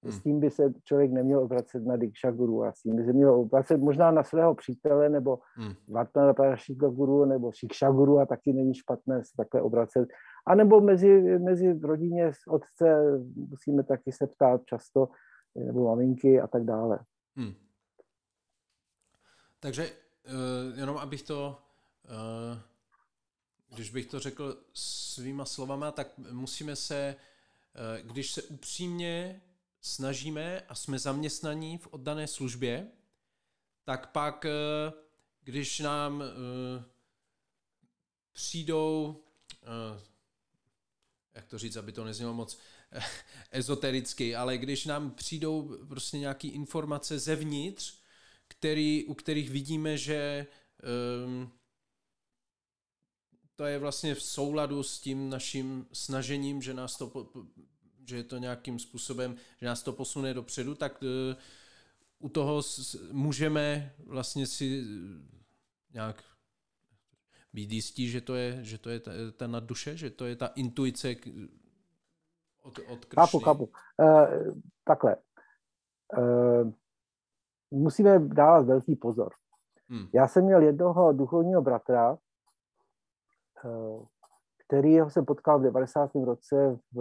S 0.04 0.14
hmm. 0.14 0.22
tím 0.22 0.39
by 0.39 0.52
se 0.52 0.74
člověk 0.84 1.12
neměl 1.12 1.39
obracet 1.43 1.86
na 1.86 1.95
Diksha 1.95 2.32
Guru 2.32 2.64
a 2.64 2.72
s 2.72 2.82
tím 2.82 2.95
by 2.95 3.06
se 3.06 3.14
měl 3.14 3.34
obracet 3.34 3.78
možná 3.78 4.12
na 4.12 4.24
svého 4.24 4.56
přítele 4.56 5.10
nebo 5.10 5.39
hmm. 5.56 5.74
Vatnana 5.89 6.34
Parashika 6.34 6.88
Guru 6.88 7.26
nebo 7.26 7.52
Shiksha 7.52 7.91
Guru 7.91 8.20
a 8.20 8.26
taky 8.26 8.54
není 8.54 8.76
špatné 8.76 9.24
se 9.24 9.32
takhle 9.38 9.62
obracet. 9.62 10.08
A 10.48 10.56
nebo 10.56 10.82
mezi, 10.82 11.39
mezi 11.39 11.80
rodině 11.80 12.32
otce 12.48 13.20
musíme 13.36 13.84
taky 13.84 14.12
se 14.12 14.28
ptát 14.28 14.62
často, 14.66 15.10
nebo 15.56 15.86
maminky 15.88 16.41
a 16.41 16.48
tak 16.48 16.64
dále. 16.64 17.00
Hmm. 17.36 17.54
Takže 19.60 19.89
uh, 19.89 20.80
jenom 20.80 20.98
abych 20.98 21.24
to, 21.24 21.58
uh, 22.06 22.58
když 23.76 23.91
bych 23.91 24.06
to 24.06 24.20
řekl 24.20 24.58
svýma 24.74 25.45
slovama, 25.45 25.91
tak 25.91 26.08
musíme 26.32 26.76
se, 26.76 27.16
uh, 27.16 28.12
když 28.12 28.34
se 28.34 28.43
upřímně 28.43 29.41
snažíme 29.82 30.61
a 30.61 30.75
jsme 30.75 30.99
zaměstnaní 30.99 31.78
v 31.78 31.88
oddané 31.91 32.28
službě, 32.28 32.88
tak 33.84 34.11
pak, 34.11 34.45
eh, 34.45 34.93
když 35.41 35.80
nám 35.80 36.23
eh, 36.23 36.84
přijdou, 38.34 39.23
eh, 39.63 40.01
jak 41.36 41.47
to 41.47 41.57
říct, 41.57 41.75
aby 41.75 41.91
to 41.91 42.03
neznělo 42.03 42.34
moc 42.34 42.59
ezotericky, 43.51 44.36
ale 44.36 44.57
když 44.57 44.86
nám 44.86 45.11
přijdou 45.11 45.78
prostě 45.88 46.17
nějaké 46.17 46.47
informace 46.47 47.19
zevnitř, 47.19 47.97
který, 48.47 49.05
u 49.05 49.13
kterých 49.13 49.49
vidíme, 49.49 49.97
že 49.97 50.47
um, 51.25 51.51
to 53.55 53.65
je 53.65 53.80
vlastně 53.80 54.15
v 54.15 54.23
souladu 54.23 54.84
s 54.84 54.99
tím 54.99 55.30
naším 55.30 55.88
snažením, 55.93 56.61
že 56.61 56.73
nás 56.73 56.97
to 56.97 57.30
že 58.08 58.18
je 58.18 58.24
to 58.24 58.38
nějakým 58.38 58.80
způsobem, 58.80 59.36
že 59.58 59.66
nás 59.66 59.84
to 59.84 59.93
posune 59.93 60.34
dopředu, 60.34 60.76
tak 60.76 61.01
uh, 61.01 61.08
u 62.20 62.30
toho 62.30 62.62
můžeme 63.12 63.93
vlastně 64.05 64.47
si 64.47 64.84
nějak 65.93 66.24
být 67.53 67.72
jistí, 67.72 68.10
že 68.10 68.22
to 68.22 68.36
je, 68.36 68.64
že 68.64 68.78
to 68.78 68.89
je 68.89 68.99
ta, 68.99 69.12
ta 69.38 69.47
nadduše, 69.47 69.97
že 69.97 70.10
to 70.10 70.26
je 70.26 70.36
ta 70.36 70.47
intuice 70.47 71.16
od, 72.64 72.80
od 72.88 73.05
Kršny. 73.05 73.16
Kapu, 73.16 73.39
kapu. 73.39 73.70
Uh, 73.97 74.60
takhle. 74.84 75.16
Uh, 76.18 76.72
musíme 77.72 78.20
dávat 78.20 78.66
velký 78.66 78.95
pozor. 78.95 79.34
Hmm. 79.89 80.08
Já 80.14 80.28
jsem 80.28 80.45
měl 80.45 80.62
jednoho 80.62 81.14
duchovního 81.14 81.62
bratra, 81.62 82.18
uh, 83.64 84.05
který 84.68 84.97
jsem 85.07 85.26
potkal 85.26 85.59
v 85.59 85.63
90. 85.63 86.11
roce 86.15 86.78
v, 86.93 86.97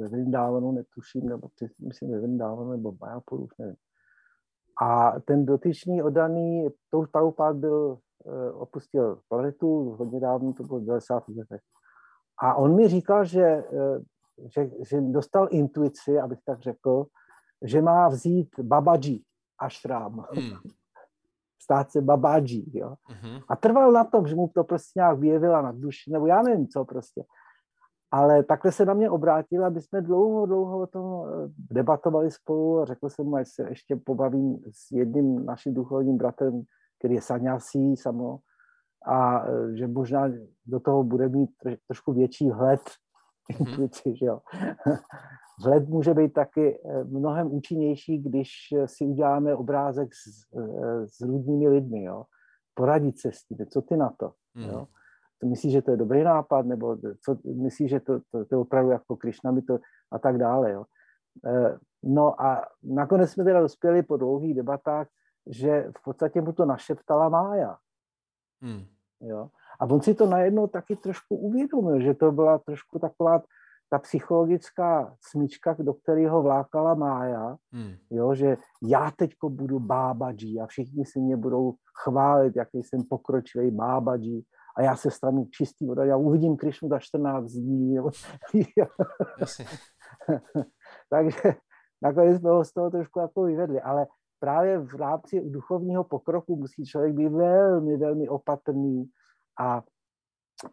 ve 0.00 0.08
Vrindávanu, 0.08 0.72
netuším, 0.72 1.28
nebo 1.28 1.48
myslím 1.88 2.10
ve 2.10 2.18
Vrindávanu, 2.18 2.70
nebo 2.70 2.92
v 2.92 3.00
Majapuru, 3.00 3.48
nevím. 3.58 3.76
A 4.82 5.20
ten 5.20 5.46
dotyčný 5.46 6.02
odaný, 6.02 6.68
to 6.90 6.98
už 6.98 7.08
Prabhupád 7.08 7.56
byl 7.56 7.98
opustil 8.52 9.20
planetu, 9.28 9.96
hodně 9.98 10.20
dávno, 10.20 10.52
to 10.52 10.62
bylo 10.62 10.80
v 10.80 10.84
90. 10.84 11.28
letech. 11.28 11.60
A 12.42 12.54
on 12.54 12.74
mi 12.74 12.88
říkal, 12.88 13.24
že, 13.24 13.64
že, 14.54 14.70
že 14.90 15.00
dostal 15.00 15.48
intuici, 15.50 16.18
abych 16.18 16.38
tak 16.44 16.60
řekl, 16.60 17.06
že 17.64 17.82
má 17.82 18.08
vzít 18.08 18.48
Babaji 18.62 19.22
ašrám. 19.58 20.24
Hmm. 20.32 20.56
Stát 21.62 21.90
se 21.90 22.00
Babaji, 22.00 22.78
jo. 22.78 22.94
Uh-huh. 23.10 23.42
A 23.48 23.56
trval 23.56 23.92
na 23.92 24.04
tom, 24.04 24.26
že 24.26 24.34
mu 24.34 24.48
to 24.48 24.64
prostě 24.64 25.00
nějak 25.00 25.18
vyjevila 25.18 25.62
na 25.62 25.72
duši, 25.72 26.12
nebo 26.12 26.26
já 26.26 26.42
nevím 26.42 26.68
co 26.68 26.84
prostě. 26.84 27.24
Ale 28.10 28.44
takhle 28.44 28.72
se 28.72 28.84
na 28.84 28.94
mě 28.94 29.10
obrátil, 29.10 29.64
aby 29.64 29.80
jsme 29.80 30.02
dlouho, 30.02 30.46
dlouho 30.46 30.80
o 30.80 30.86
tom 30.86 31.04
eh, 31.04 31.48
debatovali 31.58 32.30
spolu 32.30 32.80
a 32.80 32.84
řekl 32.84 33.08
jsem 33.08 33.26
mu, 33.26 33.36
ať 33.36 33.46
se 33.48 33.68
ještě 33.68 33.96
pobavím 33.96 34.58
s 34.70 34.90
jedním 34.90 35.44
naším 35.44 35.74
duchovním 35.74 36.16
bratrem, 36.16 36.62
který 36.98 37.14
je 37.14 37.22
saňasí 37.22 37.96
samo, 37.96 38.38
a 39.06 39.46
eh, 39.46 39.76
že 39.76 39.86
možná 39.86 40.30
do 40.66 40.80
toho 40.80 41.04
bude 41.04 41.28
mít 41.28 41.50
trošku 41.86 42.12
větší 42.12 42.50
hled, 42.50 42.80
mm-hmm. 43.52 44.14
že 44.14 44.26
jo. 44.26 44.40
Vhled 45.64 45.88
může 45.88 46.14
být 46.14 46.32
taky 46.32 46.80
eh, 46.84 47.04
mnohem 47.04 47.52
účinnější, 47.52 48.18
když 48.18 48.50
si 48.86 49.04
uděláme 49.04 49.54
obrázek 49.54 50.08
s, 50.14 50.54
s 51.06 51.20
různými 51.20 51.68
lidmi, 51.68 52.02
jo. 52.02 52.24
Poradit 52.74 53.20
se 53.20 53.32
s 53.32 53.44
tím, 53.44 53.66
co 53.66 53.82
ty 53.82 53.96
na 53.96 54.12
to, 54.18 54.32
jo. 54.54 54.86
To 55.40 55.46
myslíš, 55.46 55.72
že 55.72 55.82
to 55.82 55.90
je 55.90 55.96
dobrý 55.96 56.24
nápad, 56.24 56.66
nebo 56.66 56.96
co 57.24 57.36
myslíš, 57.44 57.90
že 57.90 58.00
to, 58.00 58.20
to, 58.30 58.44
to 58.44 58.54
je 58.54 58.58
opravdu 58.58 58.90
jako 58.90 59.16
Krišna 59.16 59.50
mi 59.50 59.62
to 59.62 59.78
a 60.12 60.18
tak 60.18 60.38
dále, 60.38 60.72
jo. 60.72 60.84
No 62.02 62.42
a 62.42 62.66
nakonec 62.82 63.30
jsme 63.30 63.44
teda 63.44 63.60
dospěli 63.60 64.02
po 64.02 64.16
dlouhých 64.16 64.54
debatách, 64.54 65.08
že 65.46 65.90
v 65.98 66.02
podstatě 66.02 66.40
mu 66.40 66.52
to 66.52 66.64
našeptala 66.64 67.28
Mája. 67.28 67.76
Hmm. 68.62 68.86
Jo? 69.20 69.50
A 69.80 69.84
on 69.84 70.00
si 70.00 70.14
to 70.14 70.26
najednou 70.26 70.66
taky 70.66 70.96
trošku 70.96 71.36
uvědomil, 71.36 72.00
že 72.00 72.14
to 72.14 72.32
byla 72.32 72.58
trošku 72.58 72.98
taková 72.98 73.42
ta 73.90 73.98
psychologická 73.98 75.16
smyčka, 75.20 75.76
do 75.78 75.94
které 75.94 76.28
ho 76.28 76.42
vlákala 76.42 76.94
Mája, 76.94 77.56
hmm. 77.72 77.94
jo, 78.10 78.34
že 78.34 78.56
já 78.82 79.10
teďko 79.10 79.50
budu 79.50 79.78
bábadží 79.78 80.60
a 80.60 80.66
všichni 80.66 81.04
si 81.06 81.20
mě 81.20 81.36
budou 81.36 81.74
chválit, 82.04 82.56
jaký 82.56 82.82
jsem 82.82 83.02
pokročilý 83.10 83.70
bábadží 83.70 84.44
a 84.76 84.82
já 84.82 84.96
se 84.96 85.10
stanu 85.10 85.46
čistý 85.50 85.86
voda, 85.86 86.04
já 86.04 86.16
uvidím 86.16 86.56
Krišnu 86.56 86.88
za 86.88 86.98
14 86.98 87.52
dní. 87.52 87.96
Takže 91.10 91.54
nakonec 92.02 92.40
jsme 92.40 92.50
ho 92.50 92.64
z 92.64 92.72
toho 92.72 92.90
trošku 92.90 93.20
jako 93.20 93.42
vyvedli, 93.42 93.80
ale 93.80 94.06
právě 94.40 94.78
v 94.78 94.94
rámci 94.94 95.40
duchovního 95.40 96.04
pokroku 96.04 96.56
musí 96.56 96.84
člověk 96.84 97.14
být 97.14 97.28
velmi, 97.28 97.96
velmi 97.96 98.28
opatrný 98.28 99.10
a 99.58 99.82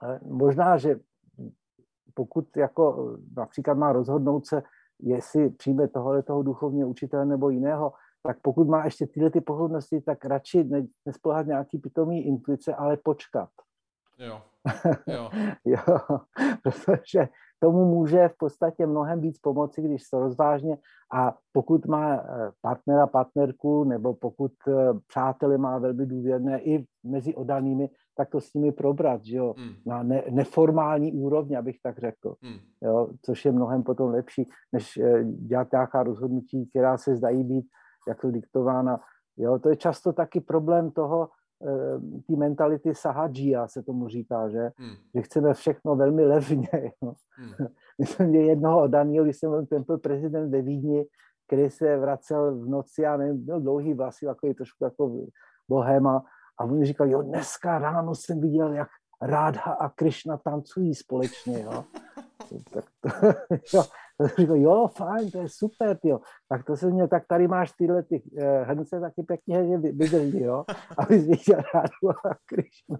e, 0.04 0.20
možná, 0.24 0.78
že 0.78 1.00
pokud 2.14 2.58
jako 2.58 3.16
například 3.38 3.78
má 3.78 3.92
rozhodnout 3.94 4.46
se, 4.46 4.64
jestli 5.00 5.50
přijme 5.50 5.88
tohle 5.88 6.24
toho 6.24 6.44
duchovního 6.44 6.90
učitele 6.90 7.26
nebo 7.26 7.50
jiného, 7.50 7.94
tak 8.24 8.38
pokud 8.42 8.68
má 8.68 8.86
ještě 8.86 9.08
tyhle 9.08 9.30
ty 9.30 9.42
pohodnosti, 9.42 10.02
tak 10.02 10.26
radši 10.26 10.64
ne, 10.64 10.86
nespolehat 11.06 11.48
nějaký 11.48 11.78
pitomý 11.78 12.26
intuice, 12.26 12.76
ale 12.76 12.98
počkat. 12.98 13.50
Jo. 14.18 14.42
Jo. 15.08 15.30
jo. 15.66 15.78
Protože 16.64 17.28
tomu 17.60 17.86
může 17.86 18.28
v 18.28 18.38
podstatě 18.38 18.86
mnohem 18.86 19.22
víc 19.22 19.40
pomoci, 19.40 19.82
když 19.82 20.04
se 20.04 20.20
rozvážně 20.20 20.78
a 21.14 21.38
pokud 21.52 21.86
má 21.86 22.16
eh, 22.16 22.52
partnera, 22.62 23.08
partnerku, 23.08 23.84
nebo 23.84 24.14
pokud 24.14 24.52
přáteli 25.08 25.58
má 25.58 25.78
velmi 25.78 26.06
důvěrné 26.06 26.62
i 26.62 26.86
mezi 27.04 27.36
odanými, 27.36 27.90
tak 28.18 28.30
to 28.30 28.42
s 28.42 28.54
nimi 28.54 28.72
probrat, 28.72 29.26
že 29.26 29.38
jo, 29.38 29.54
mm. 29.58 29.74
na 29.86 30.04
ne, 30.04 30.24
neformální 30.30 31.14
úrovni, 31.14 31.58
abych 31.58 31.80
tak 31.84 32.00
řekl, 32.00 32.36
mm. 32.42 32.60
jo, 32.82 33.10
což 33.22 33.46
je 33.46 33.52
mnohem 33.52 33.84
potom 33.84 34.10
lepší, 34.12 34.50
než 34.72 34.98
eh, 34.98 35.24
dělat 35.24 35.68
nějaká 35.72 36.04
rozhodnutí, 36.04 36.66
která 36.70 36.98
se 36.98 37.16
zdají 37.16 37.44
být 37.44 37.66
jako 38.08 38.32
diktována. 38.32 39.00
Jo, 39.38 39.60
to 39.60 39.70
je 39.70 39.76
často 39.76 40.14
taky 40.14 40.42
problém 40.42 40.92
toho, 40.92 41.30
Eh, 41.64 42.00
té 42.28 42.36
mentality 42.36 42.96
sahadžia 42.96 43.68
se 43.68 43.84
tomu 43.84 44.08
říká, 44.08 44.50
že, 44.50 44.72
hmm. 44.78 44.96
že 45.16 45.22
chceme 45.22 45.54
všechno 45.54 45.96
velmi 45.96 46.26
levně. 46.26 46.70
Jo. 47.02 47.14
Hmm. 47.38 47.68
Myslím, 48.00 48.32
že 48.32 48.38
jednoho 48.38 48.88
Daniel, 48.88 49.24
když 49.24 49.38
jsem 49.38 49.66
ten 49.66 49.84
byl 49.84 49.98
prezident 49.98 50.52
ve 50.52 50.62
Vídni, 50.62 51.06
který 51.48 51.70
se 51.70 51.98
vracel 51.98 52.60
v 52.60 52.70
noci 52.70 53.06
a 53.06 53.18
nevím, 53.18 53.44
měl 53.44 53.62
dlouhý 53.62 53.94
vlasy, 53.94 54.26
jako 54.26 54.48
je 54.48 54.56
trošku 54.56 54.84
jako 54.84 55.26
bohema, 55.70 56.24
a 56.60 56.64
on 56.64 56.86
říkal, 56.86 57.10
jo, 57.10 57.22
dneska 57.22 57.80
ráno 57.80 58.16
jsem 58.16 58.42
viděl, 58.42 58.74
jak 58.74 58.88
Rádha 59.22 59.72
a 59.72 59.90
Krishna 59.90 60.38
tancují 60.38 60.96
společně, 60.96 61.62
jo. 61.62 61.84
tak 62.74 62.86
to, 63.02 63.28
jo, 63.78 63.84
říkal, 64.38 64.56
jo, 64.56 64.88
fajn, 64.88 65.32
to 65.32 65.38
je 65.38 65.50
super, 65.50 66.00
jo. 66.04 66.20
Tak 66.50 66.66
to 66.66 66.76
se 66.76 66.92
mě, 66.92 67.08
tak 67.08 67.24
tady 67.28 67.48
máš 67.48 67.72
tyhle 67.72 68.04
ty 68.04 68.24
eh, 68.38 68.64
hrnce 68.64 69.00
taky 69.00 69.24
pěkně 69.24 69.78
vydrží, 69.78 70.42
jo, 70.42 70.64
aby 70.98 71.20
jsi 71.20 71.28
viděl 71.28 71.60
Rádhu 71.74 72.10
a 72.10 72.36
Krishna. 72.46 72.98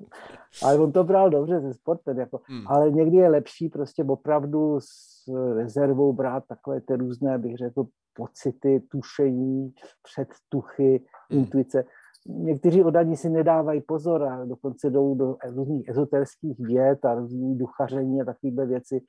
Ale 0.64 0.80
on 0.80 0.92
to 0.92 1.04
bral 1.04 1.30
dobře 1.30 1.62
ze 1.62 1.74
sportem, 1.74 2.20
jako, 2.20 2.42
hmm. 2.48 2.68
ale 2.68 2.92
někdy 2.92 3.18
je 3.18 3.30
lepší 3.30 3.70
prostě 3.70 4.04
opravdu 4.04 4.80
s 4.80 5.24
rezervou 5.56 6.14
brát 6.14 6.44
takové 6.48 6.82
ty 6.82 6.96
různé, 6.96 7.38
bych 7.38 7.58
řekl, 7.58 7.86
pocity, 8.14 8.80
tušení, 8.80 9.74
předtuchy, 10.04 11.06
hmm. 11.32 11.40
intuice 11.40 11.84
někteří 12.26 12.84
odaní 12.84 13.18
si 13.18 13.30
nedávají 13.30 13.82
pozor 13.82 14.24
a 14.24 14.46
dokonce 14.46 14.90
jdou 14.90 15.16
do 15.16 15.38
různých 15.50 15.90
ezoterských 15.90 16.60
věd 16.60 17.06
a 17.06 17.16
různých 17.16 17.58
duchaření 17.58 18.22
a 18.22 18.26
takovéhle 18.26 18.66
věci. 18.66 19.02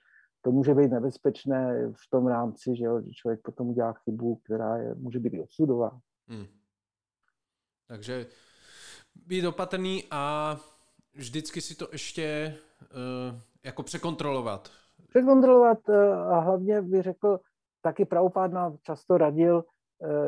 To 0.42 0.52
může 0.52 0.74
být 0.74 0.90
nebezpečné 0.90 1.88
v 1.92 2.10
tom 2.10 2.26
rámci, 2.26 2.76
že, 2.76 2.84
jo, 2.84 3.00
že 3.00 3.10
člověk 3.10 3.40
potom 3.42 3.68
udělá 3.68 3.92
chybu, 3.92 4.36
která 4.36 4.76
je, 4.76 4.94
může 4.94 5.18
být 5.18 5.40
osudová. 5.40 6.00
Hmm. 6.28 6.46
Takže 7.88 8.26
být 9.14 9.46
opatrný 9.46 10.04
a 10.10 10.56
vždycky 11.14 11.60
si 11.60 11.74
to 11.74 11.88
ještě 11.92 12.54
uh, 12.80 13.40
jako 13.64 13.82
překontrolovat. 13.82 14.70
Překontrolovat 15.08 15.88
uh, 15.88 15.94
a 16.12 16.40
hlavně 16.40 16.82
bych 16.82 17.02
řekl, 17.02 17.40
taky 17.82 18.04
Prabhupád 18.04 18.52
nám 18.52 18.76
často 18.82 19.18
radil, 19.18 19.64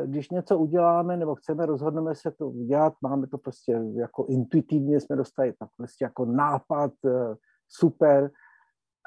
když 0.05 0.29
něco 0.29 0.57
uděláme 0.57 1.17
nebo 1.17 1.35
chceme, 1.35 1.65
rozhodneme 1.65 2.15
se 2.15 2.31
to 2.31 2.49
udělat, 2.49 2.93
máme 3.01 3.27
to 3.27 3.37
prostě 3.37 3.71
jako 3.93 4.25
intuitivně 4.25 4.99
jsme 4.99 5.15
dostali 5.15 5.53
tak 5.53 5.69
prostě 5.77 6.05
jako 6.05 6.25
nápad, 6.25 6.91
eh, 7.05 7.35
super. 7.67 8.31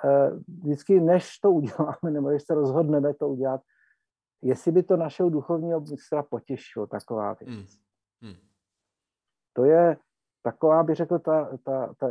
Eh, 0.05 0.31
vždycky, 0.63 1.01
než 1.01 1.39
to 1.39 1.51
uděláme, 1.51 2.11
nebo 2.11 2.31
než 2.31 2.43
se 2.43 2.55
rozhodneme 2.55 3.15
to 3.15 3.29
udělat, 3.29 3.61
jestli 4.43 4.73
by 4.73 4.83
to 4.83 4.97
našeho 4.97 5.31
duchovního 5.31 5.81
mistra 5.81 6.23
potěšilo, 6.23 6.87
taková 6.87 7.33
věc. 7.33 7.51
Hmm. 7.51 7.67
Hmm. 8.23 8.41
To 9.53 9.65
je 9.65 9.97
taková, 10.43 10.83
bych 10.83 10.97
řekl, 10.97 11.19
ta, 11.19 11.57
ta, 11.65 11.95
ta, 11.95 12.09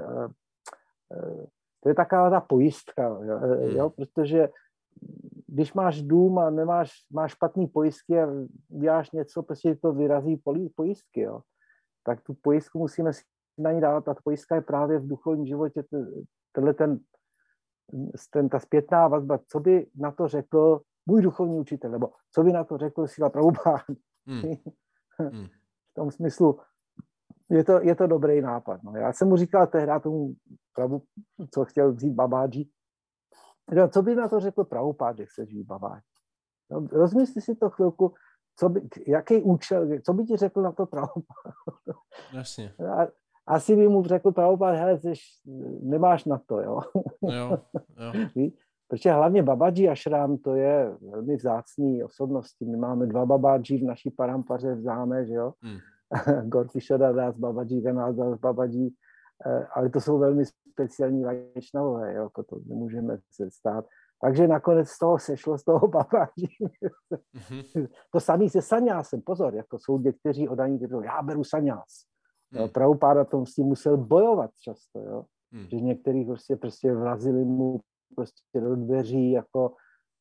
to 1.79 1.89
je 1.89 1.95
taková 1.95 2.29
ta 2.29 2.41
pojistka, 2.41 3.03
jo, 3.03 3.37
hmm. 3.37 3.77
jo 3.77 3.89
protože 3.89 4.49
když 5.47 5.73
máš 5.73 6.01
dům 6.01 6.39
a 6.39 6.49
nemáš, 6.49 6.91
máš 7.11 7.31
špatný 7.31 7.67
pojistky 7.67 8.21
a 8.21 8.27
děláš 8.67 9.11
něco, 9.11 9.43
prostě 9.43 9.75
to 9.75 9.93
vyrazí 9.93 10.41
pojistky, 10.75 11.21
jo. 11.21 11.41
Tak 12.03 12.21
tu 12.21 12.33
pojistku 12.33 12.79
musíme 12.79 13.13
si 13.13 13.21
na 13.57 13.71
ní 13.71 13.81
dát 13.81 13.97
a 13.97 14.01
ta 14.13 14.21
pojistka 14.23 14.55
je 14.55 14.61
právě 14.61 14.99
v 14.99 15.07
duchovním 15.07 15.45
životě 15.45 15.83
tenhle 16.51 16.73
ten, 16.73 16.99
ten, 18.29 18.49
ta 18.49 18.59
zpětná 18.59 19.07
vazba, 19.07 19.39
co 19.47 19.59
by 19.59 19.87
na 19.95 20.11
to 20.11 20.27
řekl 20.27 20.81
můj 21.05 21.21
duchovní 21.21 21.59
učitel, 21.59 21.91
nebo 21.91 22.11
co 22.31 22.43
by 22.43 22.51
na 22.51 22.63
to 22.63 22.77
řekl 22.77 23.07
Sila 23.07 23.29
Prabhupád. 23.29 23.81
Hmm. 24.27 24.41
hmm. 25.19 25.47
v 25.91 25.93
tom 25.93 26.11
smyslu, 26.11 26.59
je 27.49 27.63
to, 27.63 27.81
je 27.81 27.95
to 27.95 28.07
dobrý 28.07 28.41
nápad. 28.41 28.83
No. 28.83 28.95
Já 28.95 29.13
jsem 29.13 29.27
mu 29.27 29.37
říkal 29.37 29.67
tehdy 29.67 29.91
tomu 30.03 30.33
Prabhu, 30.75 31.03
co 31.53 31.65
chtěl 31.65 31.93
vzít 31.93 32.13
babáži, 32.13 32.69
No, 33.71 33.87
co 33.87 34.01
by 34.01 34.15
na 34.15 34.27
to 34.27 34.39
řekl 34.39 34.63
Prabhupád, 34.63 35.17
že 35.17 35.25
chceš 35.25 35.53
baváč? 35.63 36.03
No, 36.71 36.87
rozmysli 36.91 37.41
si 37.41 37.55
to 37.55 37.69
chvilku, 37.69 38.13
co 38.59 38.69
by, 38.69 38.81
jaký 39.07 39.41
účel, 39.41 39.87
co 40.05 40.13
by 40.13 40.23
ti 40.23 40.37
řekl 40.37 40.61
na 40.61 40.71
to 40.71 40.85
Prabhupád? 40.85 41.53
Jasně. 42.33 42.73
Asi 43.47 43.75
by 43.75 43.87
mu 43.87 44.03
řekl 44.03 44.31
Prabhupád, 44.31 44.75
hele, 44.75 44.99
jsi, 44.99 45.13
nemáš 45.81 46.25
na 46.25 46.41
to, 46.45 46.59
jo? 46.59 46.79
jo, 47.21 47.57
jo. 47.97 48.49
Protože 48.87 49.11
hlavně 49.11 49.43
Babaji 49.43 49.89
Ashram 49.89 50.37
to 50.37 50.55
je 50.55 50.97
velmi 51.11 51.35
vzácný 51.35 52.03
osobnosti. 52.03 52.65
My 52.65 52.77
máme 52.77 53.05
dva 53.07 53.25
Babaji 53.25 53.77
v 53.77 53.83
naší 53.83 54.11
parampaře 54.11 54.75
v 54.75 54.81
záme, 54.81 55.25
že 55.25 55.33
jo? 55.33 55.53
Hmm. 55.61 55.77
Gorky 56.49 56.79
Shodadas, 56.81 57.37
Babaji 57.37 57.81
Ganaldas, 57.81 58.39
Babaji 58.39 58.91
Eh, 59.45 59.67
ale 59.73 59.89
to 59.89 60.01
jsou 60.01 60.19
velmi 60.19 60.43
speciální 60.71 61.23
vajšnavové, 61.23 62.13
jo, 62.13 62.23
jako 62.23 62.43
to 62.43 62.59
nemůžeme 62.65 63.17
se 63.31 63.51
stát. 63.51 63.85
Takže 64.21 64.47
nakonec 64.47 64.89
z 64.89 64.99
toho 64.99 65.19
sešlo, 65.19 65.57
z 65.57 65.63
toho 65.63 65.87
babáži. 65.87 66.47
Mm-hmm. 67.35 67.87
to 68.11 68.19
samý 68.19 68.49
se 68.49 68.61
saňásem, 68.61 69.21
pozor, 69.21 69.55
jako 69.55 69.79
jsou 69.79 69.99
někteří 69.99 70.49
odaní, 70.49 70.77
kteří 70.77 70.93
já 71.03 71.21
beru 71.21 71.43
saňás. 71.43 72.05
Hmm. 72.51 72.69
Prabhupáda 72.69 73.25
tom 73.25 73.45
s 73.45 73.53
tím 73.53 73.65
musel 73.65 73.97
bojovat 73.97 74.51
často, 74.63 74.99
jo. 74.99 75.25
Hmm. 75.51 75.67
Že 75.69 75.75
některých 75.75 76.27
prostě, 76.27 76.55
prostě 76.55 76.93
vrazili 76.93 77.45
mu 77.45 77.79
prostě 78.15 78.61
do 78.61 78.75
dveří 78.75 79.31
jako 79.31 79.73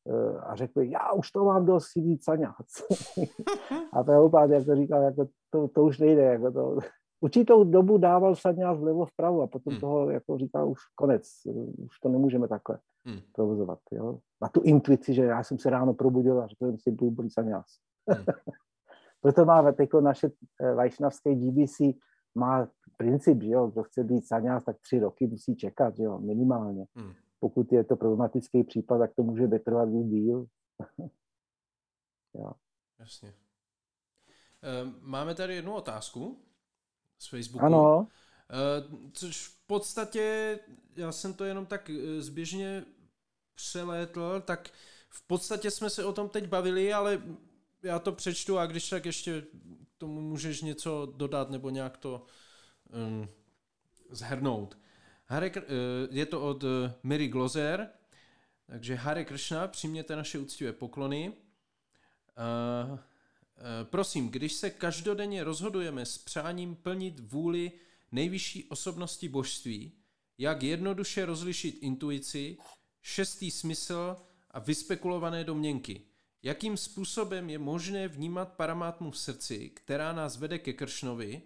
eh, 0.07 0.39
a 0.39 0.55
řekli, 0.55 0.91
já 0.91 1.11
už 1.13 1.31
to 1.31 1.45
mám 1.45 1.65
dost 1.65 1.95
víc 1.95 2.23
a 3.93 4.03
Prabhupád 4.03 4.49
jako 4.49 4.75
říkal, 4.75 5.03
jako 5.03 5.27
to, 5.49 5.67
to 5.67 5.83
už 5.83 5.99
nejde, 5.99 6.21
jako 6.21 6.51
to, 6.51 6.77
určitou 7.21 7.63
dobu 7.63 7.97
dával 7.97 8.35
sadňář 8.35 8.77
vlevo 8.77 9.05
vpravo 9.05 9.41
a 9.41 9.47
potom 9.47 9.73
hmm. 9.73 9.79
toho 9.79 10.09
jako 10.09 10.37
říkal 10.37 10.69
už 10.69 10.79
konec, 10.95 11.23
už 11.77 11.99
to 11.99 12.09
nemůžeme 12.09 12.47
takhle 12.47 12.79
hmm. 13.05 13.19
provozovat. 13.31 13.79
Jo? 13.91 14.19
Na 14.41 14.47
tu 14.47 14.61
intuici, 14.61 15.13
že 15.13 15.23
já 15.23 15.43
jsem 15.43 15.59
se 15.59 15.69
ráno 15.69 15.93
probudil 15.93 16.41
a 16.41 16.47
řekl 16.47 16.65
jsem 16.65 16.79
si, 16.79 16.91
budu 16.91 17.11
být 17.11 17.33
sadňář. 17.33 17.65
Hmm. 18.07 18.25
Proto 19.21 19.45
má 19.45 19.71
teď 19.71 19.89
naše 19.99 20.29
eh, 20.61 20.73
vajšnavské 20.73 21.35
GBC 21.35 21.81
má 22.35 22.67
princip, 22.97 23.41
že 23.41 23.49
jo, 23.49 23.67
kdo 23.67 23.83
chce 23.83 24.03
být 24.03 24.27
sadňář, 24.27 24.63
tak 24.63 24.79
tři 24.79 24.99
roky 24.99 25.27
musí 25.27 25.55
čekat, 25.55 25.97
že 25.97 26.03
jo, 26.03 26.19
minimálně. 26.19 26.85
Hmm. 26.95 27.13
Pokud 27.39 27.71
je 27.73 27.83
to 27.83 27.95
problematický 27.95 28.63
případ, 28.63 28.97
tak 28.97 29.11
to 29.15 29.23
může 29.23 29.47
vytrvat 29.47 29.89
i 29.89 30.03
díl. 30.03 30.45
jo. 32.33 32.51
Jasně. 32.99 33.33
Ehm, 34.61 34.95
máme 35.01 35.35
tady 35.35 35.55
jednu 35.55 35.73
otázku 35.73 36.39
z 37.21 37.27
Facebooku. 37.27 37.65
Ano. 37.65 37.97
Uh, 37.99 39.09
což 39.13 39.47
v 39.47 39.67
podstatě, 39.67 40.59
já 40.95 41.11
jsem 41.11 41.33
to 41.33 41.45
jenom 41.45 41.65
tak 41.65 41.89
eh, 41.89 42.21
zběžně 42.21 42.85
přelétl, 43.55 44.41
tak 44.45 44.69
v 45.09 45.27
podstatě 45.27 45.71
jsme 45.71 45.89
se 45.89 46.05
o 46.05 46.13
tom 46.13 46.29
teď 46.29 46.47
bavili, 46.47 46.93
ale 46.93 47.21
já 47.83 47.99
to 47.99 48.11
přečtu 48.11 48.59
a 48.59 48.65
když 48.65 48.89
tak 48.89 49.05
ještě 49.05 49.43
tomu 49.97 50.21
můžeš 50.21 50.61
něco 50.61 51.13
dodat 51.15 51.49
nebo 51.49 51.69
nějak 51.69 51.97
to 51.97 52.25
um, 52.93 53.29
zhrnout. 54.09 54.77
Hare, 55.25 55.49
uh, 55.49 55.63
je 56.09 56.25
to 56.25 56.41
od 56.41 56.63
Mary 57.03 57.27
Glozer, 57.27 57.89
takže 58.65 58.95
Hare 58.95 59.25
Krishna, 59.25 59.67
přijměte 59.67 60.15
naše 60.15 60.39
úctivé 60.39 60.73
poklony. 60.73 61.29
Uh, 61.29 61.35
Eh, 62.37 62.97
prosím, 63.83 64.29
když 64.29 64.53
se 64.53 64.69
každodenně 64.69 65.43
rozhodujeme 65.43 66.05
s 66.05 66.17
přáním 66.17 66.75
plnit 66.75 67.19
vůli 67.19 67.71
nejvyšší 68.11 68.65
osobnosti 68.65 69.29
božství, 69.29 69.91
jak 70.37 70.63
jednoduše 70.63 71.25
rozlišit 71.25 71.77
intuici, 71.81 72.57
šestý 73.01 73.51
smysl 73.51 74.15
a 74.51 74.59
vyspekulované 74.59 75.43
domněnky. 75.43 76.01
Jakým 76.43 76.77
způsobem 76.77 77.49
je 77.49 77.59
možné 77.59 78.07
vnímat 78.07 78.53
paramátmu 78.53 79.11
v 79.11 79.17
srdci, 79.17 79.69
která 79.69 80.13
nás 80.13 80.37
vede 80.37 80.59
ke 80.59 80.73
Kršnovi, 80.73 81.41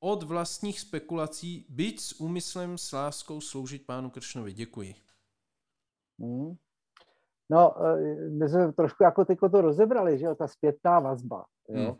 od 0.00 0.22
vlastních 0.22 0.80
spekulací, 0.80 1.66
byť 1.68 2.00
s 2.00 2.20
úmyslem 2.20 2.78
s 2.78 2.92
láskou 2.92 3.40
sloužit 3.40 3.86
pánu 3.86 4.10
Kršnovi. 4.10 4.52
Děkuji. 4.52 4.94
Hmm. 6.18 6.56
No, 7.50 7.74
eh, 7.84 8.30
my 8.30 8.48
jsme 8.48 8.72
trošku 8.72 9.04
jako 9.04 9.24
tyko 9.24 9.48
to 9.48 9.60
rozebrali, 9.60 10.18
že 10.18 10.26
jo, 10.26 10.34
ta 10.34 10.48
zpětná 10.48 11.00
vazba. 11.00 11.44
Jo. 11.68 11.84
Hmm. 11.84 11.96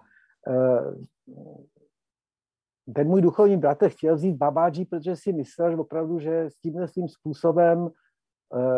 Ten 2.94 3.08
můj 3.08 3.22
duchovní 3.22 3.56
bratr 3.56 3.88
chtěl 3.88 4.14
vzít 4.14 4.36
babáží, 4.36 4.84
protože 4.84 5.16
si 5.16 5.32
myslel, 5.32 5.70
že 5.70 5.76
opravdu, 5.76 6.18
že 6.18 6.50
s 6.50 6.56
tímhle 6.56 6.88
svým 6.88 7.08
způsobem 7.08 7.78
uh, 7.78 7.90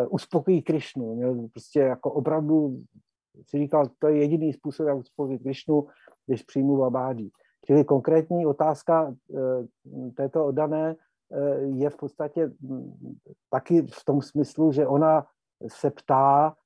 uspokojí 0.09 0.61
Krišnu. 0.61 1.15
Měl 1.15 1.47
prostě 1.47 1.79
jako 1.79 2.11
opravdu 2.11 2.83
si 3.47 3.57
říkal, 3.57 3.87
to 3.99 4.07
je 4.07 4.17
jediný 4.17 4.53
způsob, 4.53 4.87
jak 4.87 4.97
uspokojit 4.97 5.43
Krišnu, 5.43 5.87
když 6.27 6.43
přijmu 6.43 6.77
babáží. 6.77 7.31
Čili 7.65 7.85
konkrétní 7.85 8.45
otázka 8.45 9.15
uh, 9.27 9.65
této 10.15 10.45
oddané 10.45 10.95
uh, 11.29 11.77
je 11.77 11.89
v 11.89 11.97
podstatě 11.97 12.51
hm, 12.61 12.93
taky 13.49 13.81
v 13.81 14.05
tom 14.05 14.21
smyslu, 14.21 14.71
že 14.71 14.87
ona 14.87 15.25
se 15.67 15.91
ptá, 15.91 16.55
Eh, 16.55 16.60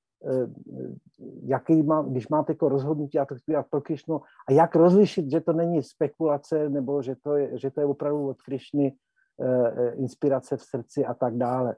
jaký 1.44 1.84
mám, 1.84 2.12
když 2.12 2.28
máte 2.28 2.52
jako 2.52 2.70
rozhodnutí 2.70 3.20
a 3.20 3.26
to 3.26 3.36
chci 3.36 3.54
pro 3.70 3.82
Krišnu, 3.82 4.22
a 4.48 4.52
jak 4.52 4.76
rozlišit, 4.76 5.32
že 5.32 5.42
to 5.42 5.54
není 5.54 5.84
spekulace, 5.84 6.70
nebo 6.70 7.02
že 7.02 7.16
to 7.16 7.36
je, 7.36 7.60
že 7.60 7.72
to 7.72 7.80
je 7.82 7.86
opravdu 7.86 8.28
od 8.28 8.42
Krišny 8.42 8.96
eh, 9.42 9.48
eh, 9.48 9.92
inspirace 9.92 10.58
v 10.58 10.64
srdci 10.64 11.06
a 11.06 11.14
tak 11.14 11.38
dále. 11.38 11.76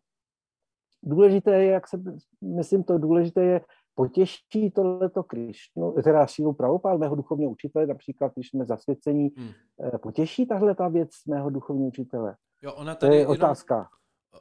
Důležité 1.04 1.64
je, 1.64 1.72
jak 1.72 1.88
se, 1.88 1.98
myslím, 2.42 2.84
to 2.84 2.98
důležité 2.98 3.44
je, 3.44 3.62
potěší 3.96 4.72
tohleto 4.76 5.24
Krišnu, 5.24 5.92
teda 6.04 6.28
sílu 6.28 6.54
pravopál, 6.54 6.98
mého 6.98 7.16
duchovního 7.16 7.52
učitele, 7.52 7.88
například, 7.88 8.32
když 8.36 8.50
jsme 8.50 8.66
zasvěcení, 8.66 9.30
hmm. 9.38 9.50
potěší 10.02 10.46
tahle 10.46 10.76
ta 10.76 10.88
věc 10.88 11.10
mého 11.28 11.50
duchovního 11.50 11.88
učitele? 11.88 12.36
Jo, 12.62 12.74
ona 12.74 12.96
tady 12.96 13.12
to 13.12 13.16
je 13.16 13.28
otázka. 13.28 13.76
Jenom, 13.76 13.88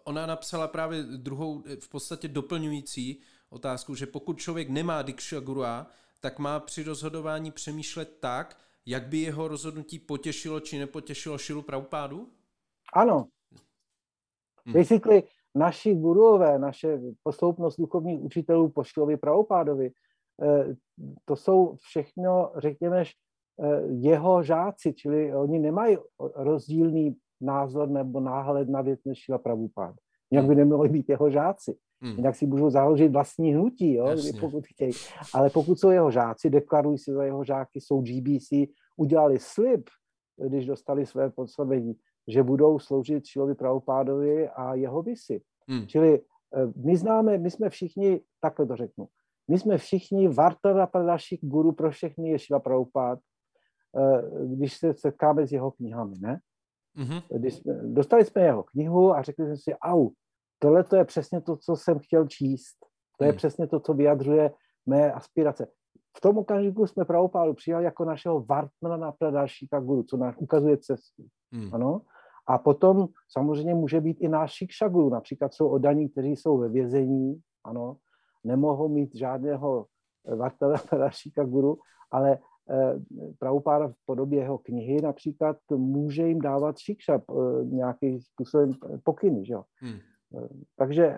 ona 0.04 0.26
napsala 0.26 0.68
právě 0.68 1.02
druhou, 1.02 1.62
v 1.80 1.88
podstatě 1.90 2.28
doplňující, 2.28 3.20
otázku, 3.50 3.94
že 3.94 4.06
pokud 4.06 4.38
člověk 4.38 4.68
nemá 4.68 5.02
Diksha 5.02 5.40
Gurua, 5.40 5.86
tak 6.20 6.38
má 6.38 6.60
při 6.60 6.82
rozhodování 6.82 7.50
přemýšlet 7.50 8.16
tak, 8.20 8.56
jak 8.86 9.06
by 9.06 9.18
jeho 9.18 9.48
rozhodnutí 9.48 9.98
potěšilo 9.98 10.60
či 10.60 10.78
nepotěšilo 10.78 11.38
Šilu 11.38 11.62
Prabhupádu? 11.62 12.28
Ano. 12.94 13.26
Hmm. 14.66 14.74
Basically, 14.74 15.22
naši 15.54 15.94
guruové, 15.94 16.58
naše 16.58 17.00
posloupnost 17.22 17.80
duchovních 17.80 18.20
učitelů 18.20 18.68
po 18.68 18.84
Šilovi 18.84 19.16
Prabhupádovi, 19.16 19.90
eh, 20.42 20.74
to 21.24 21.36
jsou 21.36 21.76
všechno, 21.76 22.52
řekněme, 22.56 23.02
eh, 23.02 23.82
jeho 23.88 24.42
žáci, 24.42 24.92
čili 24.94 25.34
oni 25.34 25.58
nemají 25.58 25.96
rozdílný 26.34 27.16
názor 27.40 27.88
nebo 27.88 28.20
náhled 28.20 28.68
na 28.68 28.82
věc 28.82 29.00
než 29.04 29.18
Šila 29.18 29.38
Prabhupád. 29.38 29.94
Jak 30.30 30.44
by 30.44 30.54
nemohli 30.54 30.88
být 30.88 31.08
jeho 31.08 31.30
žáci. 31.30 31.76
Hmm. 32.02 32.16
Jinak 32.16 32.36
si 32.36 32.46
můžou 32.46 32.70
založit 32.70 33.08
vlastní 33.08 33.54
hnutí, 33.54 33.94
jo, 33.94 34.16
pokud 34.40 34.66
chtějí. 34.66 34.92
Ale 35.34 35.50
pokud 35.50 35.80
jsou 35.80 35.90
jeho 35.90 36.10
žáci, 36.10 36.50
deklarují 36.50 36.98
si 36.98 37.12
za 37.12 37.24
jeho 37.24 37.44
žáky, 37.44 37.80
jsou 37.80 38.00
GBC, 38.00 38.48
udělali 38.96 39.38
slib, 39.38 39.90
když 40.36 40.66
dostali 40.66 41.06
své 41.06 41.30
podslavení, 41.30 41.94
že 42.28 42.42
budou 42.42 42.78
sloužit 42.78 43.26
Šilovi 43.26 43.54
Pravopádovi 43.54 44.48
a 44.48 44.74
jeho 44.74 45.02
visy. 45.02 45.42
Hmm. 45.68 45.86
Čili 45.86 46.20
eh, 46.20 46.66
my 46.76 46.96
známe, 46.96 47.38
my 47.38 47.50
jsme 47.50 47.70
všichni, 47.70 48.20
takhle 48.40 48.66
to 48.66 48.76
řeknu, 48.76 49.08
my 49.48 49.58
jsme 49.58 49.78
všichni 49.78 50.28
Vartara 50.28 50.86
Pradašik 50.86 51.40
guru 51.42 51.72
pro 51.72 51.90
všechny 51.90 52.30
je 52.30 52.38
Šila 52.38 52.60
Pravopád, 52.60 53.18
eh, 53.96 54.22
když 54.46 54.76
se 54.76 54.94
setkáme 54.94 55.46
s 55.46 55.52
jeho 55.52 55.70
knihami, 55.70 56.14
ne? 56.18 56.40
Mm-hmm. 56.96 57.22
Když 57.38 57.54
jsme, 57.54 57.74
dostali 57.74 58.24
jsme 58.24 58.42
jeho 58.42 58.62
knihu 58.62 59.14
a 59.14 59.22
řekli 59.22 59.44
jsme 59.44 59.56
si, 59.56 59.74
au, 59.74 60.10
tohle 60.58 60.84
to 60.84 60.96
je 60.96 61.04
přesně 61.04 61.40
to, 61.40 61.56
co 61.56 61.76
jsem 61.76 61.98
chtěl 61.98 62.26
číst. 62.26 62.76
To 63.18 63.24
je 63.24 63.30
hmm. 63.30 63.36
přesně 63.36 63.66
to, 63.66 63.80
co 63.80 63.94
vyjadřuje 63.94 64.50
mé 64.86 65.12
aspirace. 65.12 65.66
V 66.16 66.20
tom 66.20 66.38
okamžiku 66.38 66.86
jsme 66.86 67.04
pravopálu 67.04 67.54
přijali 67.54 67.84
jako 67.84 68.04
našeho 68.04 68.44
Vartmana 68.44 68.96
na 68.96 69.30
další 69.30 69.68
guru, 69.80 70.02
co 70.02 70.16
nám 70.16 70.34
ukazuje 70.38 70.78
cestu. 70.78 71.22
Hmm. 71.52 71.74
Ano? 71.74 72.00
A 72.48 72.58
potom 72.58 73.08
samozřejmě 73.28 73.74
může 73.74 74.00
být 74.00 74.20
i 74.20 74.28
náš 74.28 74.52
šikšaguru, 74.52 75.10
například 75.10 75.54
jsou 75.54 75.68
odaní, 75.68 76.08
kteří 76.08 76.36
jsou 76.36 76.58
ve 76.58 76.68
vězení, 76.68 77.40
ano, 77.64 77.96
nemohou 78.44 78.88
mít 78.88 79.14
žádného 79.14 79.86
Vartmana 80.36 80.78
Pradaršíka 80.90 81.44
guru, 81.44 81.78
ale 82.10 82.38
eh, 82.70 82.94
Prabhupáda 83.38 83.88
v 83.88 84.06
podobě 84.06 84.38
jeho 84.38 84.58
knihy 84.58 85.02
například 85.02 85.56
může 85.70 86.28
jim 86.28 86.40
dávat 86.40 86.78
šikša, 86.78 87.14
eh, 87.14 87.64
nějakým 87.64 88.20
způsobem 88.20 88.72
pokyny, 89.04 89.46
že 89.46 89.52
jo. 89.52 89.64
Hmm. 89.76 89.98
Takže 90.76 91.06
eh, 91.06 91.16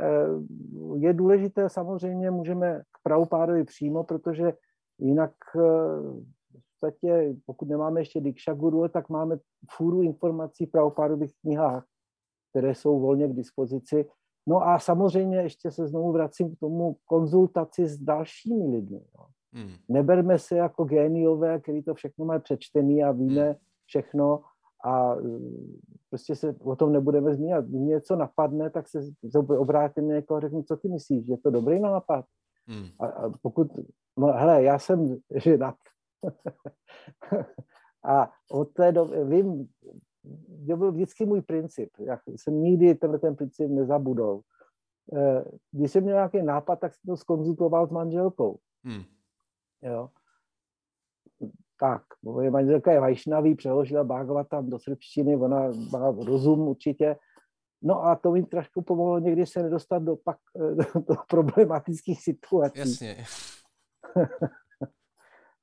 je 0.96 1.12
důležité, 1.12 1.68
samozřejmě 1.68 2.30
můžeme 2.30 2.80
k 2.80 3.02
Prabhupádovi 3.02 3.64
přímo, 3.64 4.04
protože 4.04 4.52
jinak 4.98 5.32
eh, 5.56 5.60
v 6.58 6.80
podstatě, 6.80 7.34
pokud 7.46 7.68
nemáme 7.68 8.00
ještě 8.00 8.20
Diksha 8.20 8.54
Guru, 8.54 8.88
tak 8.88 9.08
máme 9.08 9.36
fůru 9.70 10.02
informací 10.02 10.66
v 10.66 10.70
Prabhupádových 10.70 11.32
knihách, 11.40 11.84
které 12.50 12.74
jsou 12.74 13.00
volně 13.00 13.28
k 13.28 13.36
dispozici. 13.36 14.06
No 14.46 14.68
a 14.68 14.78
samozřejmě 14.78 15.36
ještě 15.36 15.70
se 15.70 15.86
znovu 15.86 16.12
vracím 16.12 16.56
k 16.56 16.58
tomu 16.58 16.96
konzultaci 17.06 17.86
s 17.86 17.98
dalšími 17.98 18.66
lidmi. 18.76 19.00
Jo. 19.18 19.26
Hmm. 19.52 19.74
Neberme 19.88 20.38
se 20.38 20.56
jako 20.56 20.84
géniové, 20.84 21.60
který 21.60 21.82
to 21.82 21.94
všechno 21.94 22.24
mají 22.24 22.40
přečtený 22.40 23.04
a 23.04 23.12
víme 23.12 23.44
hmm. 23.44 23.54
všechno, 23.86 24.42
a 24.84 25.16
prostě 26.10 26.36
se 26.36 26.54
o 26.60 26.76
tom 26.76 26.92
nebudeme 26.92 27.34
zmínit. 27.34 27.64
Když 27.64 27.80
mě 27.80 27.94
něco 27.94 28.16
napadne, 28.16 28.70
tak 28.70 28.88
se 28.88 29.00
obrátím 29.38 30.08
někoho 30.08 30.38
a 30.38 30.40
řeknu, 30.40 30.62
co 30.62 30.76
ty 30.76 30.88
myslíš, 30.88 31.28
je 31.28 31.38
to 31.38 31.50
dobrý 31.50 31.80
nápad? 31.80 32.24
Hmm. 32.66 32.88
A, 33.00 33.06
a 33.06 33.30
pokud, 33.42 33.72
no 34.18 34.26
hele, 34.26 34.62
já 34.62 34.78
jsem 34.78 35.18
ženat. 35.34 35.74
a 38.04 38.30
od 38.50 38.72
té 38.72 38.92
doby, 38.92 39.24
vím, 39.24 39.68
to 40.68 40.76
byl 40.76 40.92
vždycky 40.92 41.26
můj 41.26 41.42
princip. 41.42 41.90
Já 41.98 42.18
jsem 42.26 42.62
nikdy 42.62 42.94
tenhle 42.94 43.18
ten 43.18 43.36
princip 43.36 43.70
nezabudol. 43.70 44.40
Eh, 45.16 45.44
když 45.72 45.92
jsem 45.92 46.02
měl 46.02 46.16
nějaký 46.16 46.42
nápad, 46.42 46.76
tak 46.76 46.94
jsem 46.94 47.06
to 47.06 47.16
skonzultoval 47.16 47.86
s 47.86 47.90
manželkou. 47.90 48.58
Hmm. 48.84 49.02
Jo 49.82 50.08
tak, 51.80 52.02
moje 52.22 52.50
manželka 52.50 52.92
je 52.92 53.00
vajšnavý, 53.00 53.54
přeložila 53.54 54.04
Bhagavatam 54.04 54.70
do 54.70 54.78
srbštiny, 54.78 55.36
ona 55.36 55.68
má 55.92 56.10
rozum 56.10 56.60
určitě. 56.60 57.16
No 57.82 58.04
a 58.04 58.16
to 58.16 58.32
mi 58.32 58.42
trošku 58.42 58.82
pomohlo 58.82 59.18
někdy 59.18 59.46
se 59.46 59.62
nedostat 59.62 60.02
do, 60.02 60.16
pak, 60.16 60.38
do 61.08 61.14
problematických 61.28 62.22
situací. 62.22 62.78
Jasně. 62.78 63.24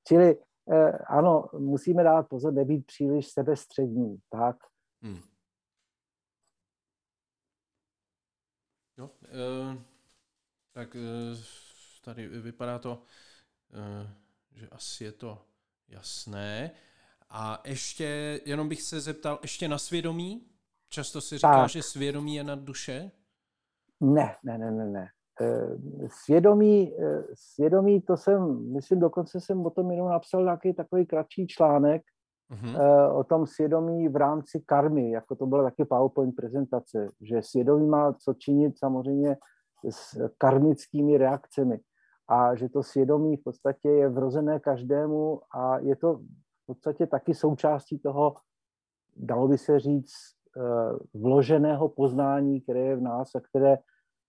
Čili 0.07 0.37
eh, 0.71 0.91
ano, 0.91 1.45
musíme 1.57 2.03
dát 2.03 2.29
pozor, 2.29 2.53
nebýt 2.53 2.85
příliš 2.85 3.27
sebestřední, 3.27 4.17
tak? 4.29 4.55
Hmm. 5.01 5.19
Jo, 8.97 9.11
eh, 9.23 9.83
tak 10.71 10.95
eh, 10.95 11.37
tady 12.01 12.27
vypadá 12.27 12.79
to, 12.79 13.03
eh, 13.73 14.13
že 14.51 14.67
asi 14.69 15.03
je 15.03 15.11
to 15.11 15.45
jasné. 15.87 16.71
A 17.29 17.61
ještě, 17.65 18.39
jenom 18.45 18.69
bych 18.69 18.81
se 18.81 18.99
zeptal, 18.99 19.39
ještě 19.41 19.67
na 19.67 19.77
svědomí? 19.77 20.47
Často 20.89 21.21
si 21.21 21.37
říká, 21.37 21.61
tak. 21.61 21.69
že 21.69 21.83
svědomí 21.83 22.35
je 22.35 22.43
nad 22.43 22.59
duše? 22.59 23.11
Ne, 24.01 24.35
ne, 24.43 24.57
ne, 24.57 24.71
ne, 24.71 24.85
ne. 24.85 25.07
Eh, 25.41 25.77
svědomí, 26.23 26.93
eh, 26.99 27.23
svědomí, 27.33 28.01
to 28.01 28.17
jsem, 28.17 28.71
myslím, 28.73 28.99
dokonce 28.99 29.41
jsem 29.41 29.65
o 29.65 29.69
tom 29.69 29.91
jenom 29.91 30.09
napsal 30.09 30.43
nějaký 30.43 30.73
takový 30.73 31.05
kratší 31.05 31.47
článek 31.47 32.01
uh-huh. 32.51 33.15
o 33.15 33.23
tom 33.23 33.47
svědomí 33.47 34.09
v 34.09 34.15
rámci 34.15 34.63
karmy, 34.65 35.11
jako 35.11 35.35
to 35.35 35.45
byla 35.45 35.63
taky 35.63 35.85
PowerPoint 35.85 36.35
prezentace, 36.35 37.07
že 37.21 37.41
svědomí 37.41 37.87
má 37.87 38.13
co 38.13 38.33
činit 38.33 38.79
samozřejmě 38.79 39.37
s 39.89 40.29
karmickými 40.37 41.17
reakcemi 41.17 41.79
a 42.27 42.55
že 42.55 42.69
to 42.69 42.83
svědomí 42.83 43.37
v 43.37 43.43
podstatě 43.43 43.89
je 43.89 44.09
vrozené 44.09 44.59
každému 44.59 45.41
a 45.55 45.79
je 45.79 45.95
to 45.95 46.13
v 46.13 46.65
podstatě 46.65 47.07
taky 47.07 47.33
součástí 47.33 47.99
toho, 47.99 48.35
dalo 49.15 49.47
by 49.47 49.57
se 49.57 49.79
říct, 49.79 50.13
vloženého 51.13 51.89
poznání, 51.89 52.61
které 52.61 52.79
je 52.79 52.95
v 52.95 53.01
nás 53.01 53.35
a 53.35 53.39
které 53.39 53.77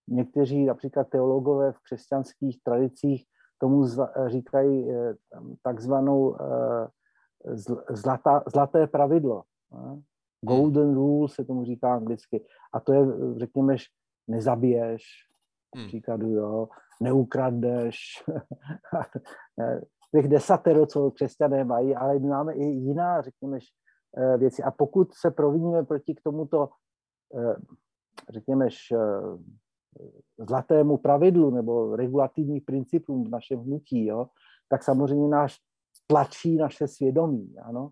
Někteří 0.08 0.64
například 0.64 1.08
teologové 1.08 1.72
v 1.72 1.78
křesťanských 1.78 2.62
tradicích 2.62 3.24
tomu 3.58 3.86
říkají 4.26 4.90
eh, 4.90 5.14
takzvanou 5.62 6.36
eh, 6.40 6.88
zlatá, 7.90 8.42
zlaté 8.52 8.86
pravidlo. 8.86 9.42
Golden 10.40 10.94
rule 10.94 11.28
se 11.28 11.44
tomu 11.44 11.64
říká 11.64 11.94
anglicky. 11.94 12.44
A 12.72 12.80
to 12.80 12.92
je, 12.92 13.06
řekněme, 13.36 13.76
nezabiješ, 14.28 15.02
hmm. 15.76 15.86
příkladu, 15.86 16.28
jo, 16.28 16.68
neukradneš, 17.02 18.24
těch 20.14 20.28
desatero, 20.28 20.86
co 20.86 21.10
křesťané 21.10 21.64
mají, 21.64 21.96
ale 21.96 22.18
my 22.18 22.28
máme 22.28 22.54
i 22.54 22.64
jiná, 22.64 23.22
řekněme, 23.22 23.58
eh, 24.16 24.36
věci. 24.36 24.62
A 24.62 24.70
pokud 24.70 25.14
se 25.14 25.30
proviníme 25.30 25.84
proti 25.84 26.14
k 26.14 26.22
tomuto, 26.22 26.68
řekněme, 28.30 28.68
zlatému 30.38 30.96
pravidlu 30.96 31.50
nebo 31.50 31.96
regulativních 31.96 32.64
principům 32.64 33.24
v 33.24 33.28
našem 33.28 33.60
hnutí, 33.60 34.06
jo, 34.06 34.26
tak 34.68 34.82
samozřejmě 34.82 35.28
náš 35.28 35.56
tlačí 36.06 36.56
naše 36.56 36.88
svědomí, 36.88 37.58
ano, 37.58 37.90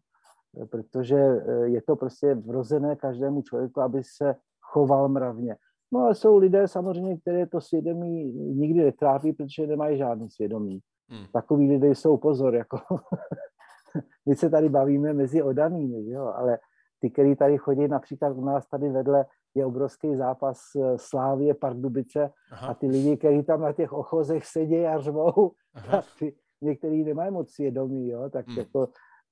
protože 0.70 1.16
eh, 1.16 1.68
je 1.68 1.82
to 1.82 1.96
prostě 1.96 2.34
vrozené 2.34 2.96
každému 2.96 3.42
člověku, 3.42 3.80
aby 3.80 4.02
se 4.04 4.36
choval 4.60 5.08
mravně. 5.08 5.56
No 5.94 6.00
ale 6.00 6.14
jsou 6.14 6.38
lidé 6.38 6.68
samozřejmě, 6.68 7.16
které 7.16 7.46
to 7.46 7.60
svědomí 7.60 8.32
nikdy 8.32 8.84
netrápí, 8.84 9.32
protože 9.32 9.66
nemají 9.66 9.98
žádný 9.98 10.30
svědomí. 10.30 10.80
Hmm. 11.08 11.26
Takový 11.32 11.68
lidé 11.68 11.88
jsou 11.88 12.16
pozor, 12.16 12.54
jako 12.54 12.78
my 14.26 14.36
se 14.36 14.50
tady 14.50 14.68
bavíme 14.68 15.12
mezi 15.12 15.42
odanými, 15.42 16.10
jo, 16.10 16.32
ale 16.36 16.58
ty, 17.00 17.10
který 17.10 17.36
tady 17.36 17.58
chodí 17.58 17.88
například 17.88 18.36
u 18.36 18.44
nás 18.44 18.68
tady 18.68 18.90
vedle 18.90 19.26
je 19.54 19.66
obrovský 19.66 20.16
zápas 20.16 20.58
eh, 20.76 20.98
Slávě 20.98 21.54
Pardubice 21.54 22.30
Aha. 22.52 22.68
a 22.68 22.74
ty 22.74 22.86
lidi, 22.86 23.16
kteří 23.16 23.42
tam 23.42 23.60
na 23.60 23.72
těch 23.72 23.92
ochozech 23.92 24.46
sedí 24.46 24.86
a 24.86 24.98
řvou, 24.98 25.52
a 25.90 26.02
ty, 26.18 26.34
některý 26.60 27.04
nemají 27.04 27.30
moc 27.30 27.50
svědomí, 27.50 28.08
jo, 28.08 28.30
tak 28.30 28.48
hmm. 28.48 28.58
jako 28.58 28.88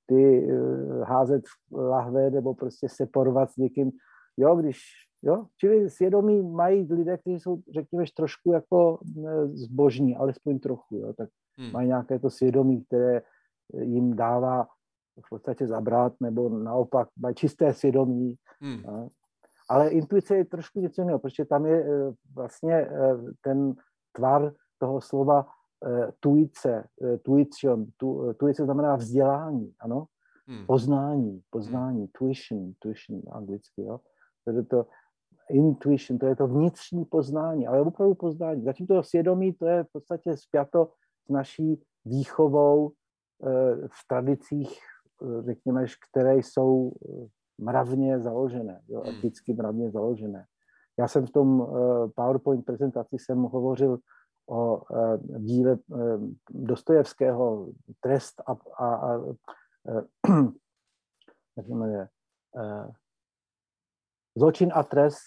ty 0.06 0.52
uh, 0.52 1.02
házet 1.02 1.42
lahve 1.72 2.30
nebo 2.30 2.54
prostě 2.54 2.88
se 2.88 3.06
porvat 3.06 3.50
s 3.50 3.56
někým, 3.56 3.90
jo, 4.36 4.56
když, 4.56 4.78
jo, 5.22 5.46
čili 5.56 5.90
svědomí 5.90 6.42
mají 6.42 6.92
lidé, 6.92 7.18
kteří 7.18 7.40
jsou, 7.40 7.58
řekněme, 7.74 8.04
trošku 8.16 8.52
jako 8.52 8.98
eh, 9.26 9.46
zbožní, 9.46 10.16
alespoň 10.16 10.58
trochu, 10.58 10.96
jo, 10.96 11.12
tak 11.12 11.28
hmm. 11.58 11.72
mají 11.72 11.88
nějaké 11.88 12.18
to 12.18 12.30
svědomí, 12.30 12.84
které 12.84 13.22
jim 13.80 14.16
dává 14.16 14.66
v 15.26 15.28
podstatě 15.30 15.66
zabrat, 15.66 16.12
nebo 16.20 16.48
naopak 16.48 17.08
mají 17.16 17.34
čisté 17.34 17.74
svědomí. 17.74 18.34
Hmm. 18.60 19.08
Ale 19.68 19.88
intuice 19.88 20.36
je 20.36 20.44
trošku 20.44 20.80
něco 20.80 21.02
jiného, 21.02 21.18
protože 21.18 21.44
tam 21.44 21.66
je 21.66 21.84
eh, 21.84 22.12
vlastně 22.34 22.74
eh, 22.74 23.16
ten 23.40 23.74
tvar 24.12 24.52
toho 24.78 25.00
slova 25.00 25.46
eh, 25.86 26.12
tuice, 26.20 26.88
tuition, 27.22 27.86
tu, 27.96 28.32
tuice 28.32 28.64
znamená 28.64 28.96
vzdělání, 28.96 29.74
ano? 29.80 30.04
Hmm. 30.46 30.66
Poznání, 30.66 31.42
poznání, 31.50 31.98
hmm. 31.98 32.08
tuition, 32.18 32.72
tuition 32.78 33.22
anglicky, 33.32 33.82
jo? 33.82 34.00
To 34.44 34.64
to 34.64 34.86
intuition, 35.50 36.18
to 36.18 36.26
je 36.26 36.36
to 36.36 36.46
vnitřní 36.46 37.04
poznání, 37.04 37.66
ale 37.66 37.80
opravdu 37.80 38.14
poznání. 38.14 38.64
Zatím 38.64 38.86
to 38.86 39.02
svědomí, 39.02 39.52
to 39.52 39.66
je 39.66 39.84
v 39.84 39.92
podstatě 39.92 40.36
spjato 40.36 40.90
s 41.26 41.28
naší 41.28 41.82
výchovou 42.04 42.92
v 43.86 44.08
tradicích, 44.08 44.80
řekněme, 45.40 45.86
které 46.10 46.36
jsou 46.36 46.92
mravně 47.58 48.20
založené, 48.20 48.80
jo, 48.88 49.00
hmm. 49.00 49.14
eticky 49.14 49.54
mravně 49.54 49.90
založené. 49.90 50.46
Já 50.98 51.08
jsem 51.08 51.26
v 51.26 51.30
tom 51.30 51.66
PowerPoint 52.14 52.64
prezentaci 52.64 53.16
jsem 53.18 53.38
hovořil 53.38 53.98
o 54.50 54.82
díle 55.38 55.78
Dostojevského 56.50 57.68
Trest 58.00 58.42
a, 58.46 58.52
a, 58.84 58.94
a 58.94 59.16
uh, 59.16 59.34
jak 61.56 61.66
se 61.66 61.74
jmenuje, 61.74 62.08
Zločin 64.36 64.72
a 64.74 64.82
trest, 64.82 65.22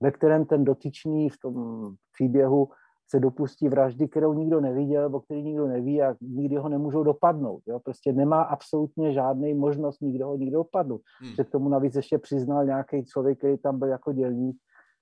ve 0.00 0.10
kterém 0.10 0.44
ten 0.44 0.64
dotyčný 0.64 1.28
v 1.28 1.38
tom 1.38 1.84
příběhu 2.12 2.68
se 3.10 3.20
dopustí 3.20 3.68
vraždy, 3.68 4.08
kterou 4.08 4.32
nikdo 4.32 4.60
neviděl, 4.60 5.02
nebo 5.02 5.20
který 5.20 5.42
nikdo 5.42 5.66
neví 5.66 6.02
a 6.02 6.14
nikdy 6.20 6.56
ho 6.56 6.68
nemůžou 6.68 7.02
dopadnout. 7.02 7.62
Jo? 7.66 7.80
Prostě 7.80 8.12
nemá 8.12 8.42
absolutně 8.42 9.12
žádný 9.12 9.54
možnost 9.54 10.00
nikdo 10.00 10.26
ho 10.26 10.36
nikdo 10.36 10.58
dopadnout. 10.58 11.00
Hmm. 11.20 11.34
Se 11.34 11.44
k 11.44 11.50
tomu 11.50 11.68
navíc 11.68 11.94
ještě 11.94 12.18
přiznal 12.18 12.64
nějaký 12.64 13.04
člověk, 13.04 13.38
který 13.38 13.58
tam 13.58 13.78
byl 13.78 13.88
jako 13.88 14.12
dělník, 14.12 14.56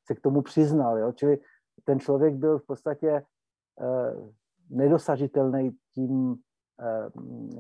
se 0.07 0.15
k 0.15 0.21
tomu 0.21 0.43
přiznal. 0.43 0.99
Jo? 0.99 1.13
Čili 1.13 1.39
ten 1.85 2.01
člověk 2.01 2.35
byl 2.35 2.59
v 2.59 2.67
podstatě 2.67 3.11
eh, 3.11 3.23
nedosažitelný 4.71 5.71
tím 5.95 6.37
eh, 6.81 7.11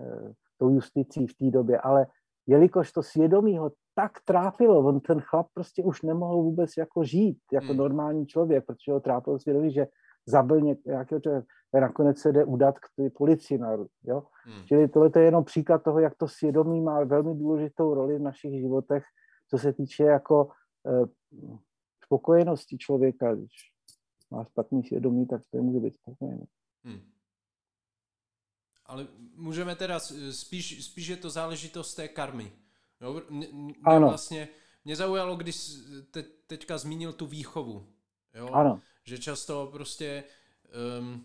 eh, 0.00 0.32
tou 0.58 0.68
justicí 0.68 1.26
v 1.26 1.34
té 1.34 1.50
době, 1.50 1.78
ale 1.78 2.06
jelikož 2.46 2.92
to 2.92 3.02
svědomí 3.02 3.58
ho 3.58 3.72
tak 3.94 4.12
trápilo, 4.24 4.78
on 4.78 5.00
ten 5.00 5.20
chlap 5.20 5.46
prostě 5.54 5.82
už 5.82 6.02
nemohl 6.02 6.42
vůbec 6.42 6.70
jako 6.78 7.04
žít 7.04 7.38
jako 7.52 7.66
hmm. 7.66 7.76
normální 7.76 8.26
člověk, 8.26 8.66
protože 8.66 8.92
ho 8.92 9.00
trápilo 9.00 9.38
svědomí, 9.38 9.72
že 9.72 9.86
zabil 10.26 10.60
nějakého 10.60 11.20
člověka, 11.20 11.46
nakonec 11.80 12.18
se 12.18 12.32
jde 12.32 12.44
udat 12.44 12.78
k 12.78 12.86
té 12.96 13.10
policii 13.10 13.58
národu. 13.58 13.88
Jo? 14.04 14.22
Hmm. 14.44 14.64
Čili 14.64 14.88
tohle 14.88 15.10
je 15.16 15.22
jenom 15.22 15.44
příklad 15.44 15.82
toho, 15.82 16.00
jak 16.00 16.14
to 16.16 16.28
svědomí 16.28 16.80
má 16.80 17.04
velmi 17.04 17.34
důležitou 17.34 17.94
roli 17.94 18.18
v 18.18 18.22
našich 18.22 18.60
životech, 18.60 19.04
co 19.50 19.58
se 19.58 19.72
týče 19.72 20.04
jako 20.04 20.48
eh, 20.86 21.06
spokojenosti 22.04 22.78
člověka. 22.78 23.34
Když 23.34 23.52
má 24.30 24.44
špatný 24.44 24.84
svědomí, 24.84 25.26
tak 25.26 25.42
to 25.50 25.62
může 25.62 25.80
být 25.80 25.94
spokojený. 25.94 26.44
Hmm. 26.84 27.00
Ale 28.86 29.06
můžeme 29.34 29.76
teda 29.76 30.00
spíš, 30.30 30.84
spíš 30.84 31.06
je 31.06 31.16
to 31.16 31.30
záležitost 31.30 31.94
té 31.94 32.08
karmy. 32.08 32.52
Jo? 33.00 33.22
Mě, 33.30 33.48
mě 33.52 33.74
ano. 33.84 34.08
vlastně 34.08 34.48
mě 34.84 34.96
zaujalo, 34.96 35.36
když 35.36 35.70
te, 36.10 36.22
teďka 36.22 36.78
zmínil 36.78 37.12
tu 37.12 37.26
výchovu. 37.26 37.86
Jo? 38.34 38.48
Ano 38.52 38.80
že 39.06 39.18
často 39.18 39.68
prostě, 39.72 40.24
um, 41.00 41.24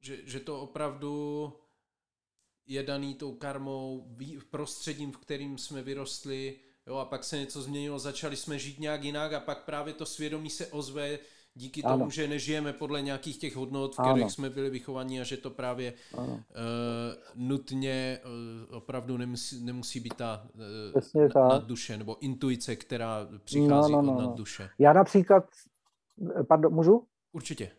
že, 0.00 0.18
že 0.24 0.40
to 0.40 0.60
opravdu 0.60 1.52
je 2.66 2.82
daný 2.82 3.14
tou 3.14 3.34
karmou, 3.34 4.16
prostředím, 4.50 5.12
v 5.12 5.16
kterým 5.16 5.58
jsme 5.58 5.82
vyrostli, 5.82 6.60
jo, 6.86 6.96
a 6.96 7.04
pak 7.04 7.24
se 7.24 7.38
něco 7.38 7.62
změnilo, 7.62 7.98
začali 7.98 8.36
jsme 8.36 8.58
žít 8.58 8.80
nějak 8.80 9.04
jinak 9.04 9.32
a 9.32 9.40
pak 9.40 9.64
právě 9.64 9.94
to 9.94 10.06
svědomí 10.06 10.50
se 10.50 10.66
ozve 10.66 11.18
díky 11.54 11.82
ano. 11.82 11.98
tomu, 11.98 12.10
že 12.10 12.28
nežijeme 12.28 12.72
podle 12.72 13.02
nějakých 13.02 13.38
těch 13.38 13.56
hodnot, 13.56 13.94
v 13.94 14.00
kterých 14.00 14.22
ano. 14.22 14.30
jsme 14.30 14.50
byli 14.50 14.70
vychovaní 14.70 15.20
a 15.20 15.24
že 15.24 15.36
to 15.36 15.50
právě 15.50 15.92
uh, 16.18 16.24
nutně 17.34 18.18
uh, 18.24 18.76
opravdu 18.76 19.16
nemusí, 19.16 19.64
nemusí 19.64 20.00
být 20.00 20.14
ta 20.14 20.46
uh, 21.14 21.48
nad 21.48 21.64
duše 21.64 21.96
nebo 21.96 22.16
intuice, 22.20 22.76
která 22.76 23.28
přichází 23.44 23.92
no, 23.92 24.02
no, 24.02 24.12
no, 24.12 24.18
od 24.18 24.20
nad 24.20 24.36
duše. 24.36 24.70
Já 24.78 24.92
například 24.92 25.44
Pardon, 26.48 26.74
můžu? 26.74 27.06
Určitě. 27.32 27.70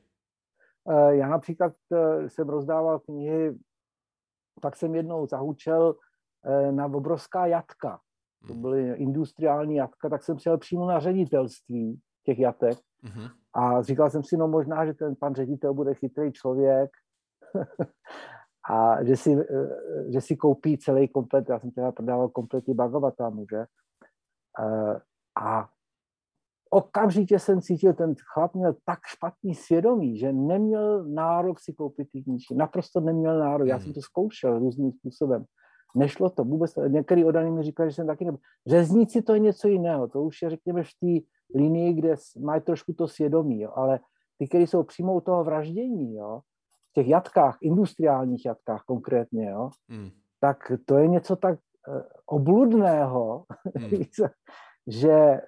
Eh, 0.89 1.15
já 1.15 1.27
například 1.27 1.73
eh, 1.93 2.29
jsem 2.29 2.49
rozdával 2.49 2.99
knihy, 2.99 3.57
tak 4.61 4.75
jsem 4.75 4.95
jednou 4.95 5.27
zahučel 5.27 5.95
eh, 6.45 6.71
na 6.71 6.85
obrovská 6.85 7.45
jatka. 7.45 8.01
To 8.47 8.53
Hmm. 8.53 8.61
byly 8.61 8.89
industriální 8.89 9.75
jatka, 9.75 10.09
tak 10.09 10.23
jsem 10.23 10.35
přijel 10.35 10.57
přímo 10.57 10.87
na 10.87 10.99
ředitelství 10.99 11.99
těch 12.23 12.39
jatek 12.39 12.77
A 13.53 13.81
říkal 13.81 14.09
jsem 14.09 14.23
si, 14.23 14.37
no 14.37 14.47
možná, 14.47 14.85
že 14.85 14.93
ten 14.93 15.15
pan 15.15 15.35
ředitel 15.35 15.73
bude 15.73 15.93
chytrý 15.93 16.31
člověk 16.31 16.91
a 18.71 19.03
že 19.03 19.15
si, 19.17 19.31
eh, 19.39 20.11
že 20.13 20.21
si 20.21 20.35
koupí 20.35 20.77
celý 20.77 21.07
komplet, 21.07 21.49
já 21.49 21.59
jsem 21.59 21.71
teda 21.71 21.91
prodával 21.91 22.29
komplety 22.29 22.73
Bhagavatamu, 22.73 23.45
že? 23.51 23.65
Eh, 24.59 24.99
A 25.41 25.69
okamžitě 26.69 27.39
jsem 27.39 27.61
cítil, 27.61 27.93
ten 27.93 28.15
chlap 28.33 28.55
měl 28.55 28.75
tak 28.85 28.99
špatný 29.05 29.55
svědomí, 29.55 30.17
že 30.17 30.33
neměl 30.33 31.03
nárok 31.03 31.59
si 31.59 31.73
koupit 31.73 32.09
ty 32.11 32.23
knížky. 32.23 32.55
Naprosto 32.55 32.99
neměl 32.99 33.39
nárok. 33.39 33.67
Já 33.67 33.79
jsem 33.79 33.87
Mhm. 33.87 33.93
to 33.93 34.01
zkoušel 34.01 34.59
různým 34.59 34.91
způsobem. 34.91 35.45
Nešlo 35.95 36.29
to 36.29 36.43
vůbec. 36.43 36.75
Některý 36.87 37.25
odaný 37.25 37.51
mi 37.51 37.63
říkali, 37.63 37.89
že 37.89 37.95
jsem 37.95 38.07
taky 38.07 38.25
nebyl. 38.25 38.39
Řezníci 38.67 39.21
to 39.21 39.33
je 39.33 39.39
něco 39.39 39.67
jiného. 39.67 40.07
To 40.07 40.23
už 40.23 40.41
je, 40.41 40.49
řekněme, 40.49 40.83
v 40.83 40.89
té 40.99 41.27
linii, 41.59 41.93
kde 41.93 42.15
mají 42.39 42.61
trošku 42.61 42.93
to 42.93 43.07
svědomí. 43.07 43.61
Jo. 43.61 43.71
Ale 43.75 43.99
ty, 44.37 44.47
kteří 44.47 44.67
jsou 44.67 44.83
přímo 44.83 45.15
u 45.15 45.21
toho 45.21 45.43
vraždění, 45.43 46.15
jo, 46.15 46.41
v 46.89 46.93
těch 46.93 47.07
jatkách, 47.07 47.57
industriálních 47.61 48.45
jatkách 48.45 48.83
konkrétně, 48.83 49.49
jo, 49.49 49.69
Hmm. 49.89 50.09
tak 50.39 50.71
to 50.85 50.97
je 50.97 51.07
něco 51.07 51.35
tak 51.35 51.59
eh, 51.89 52.03
obludného, 52.25 53.45
Hmm. 53.75 53.89
že 54.87 55.11
eh, 55.11 55.41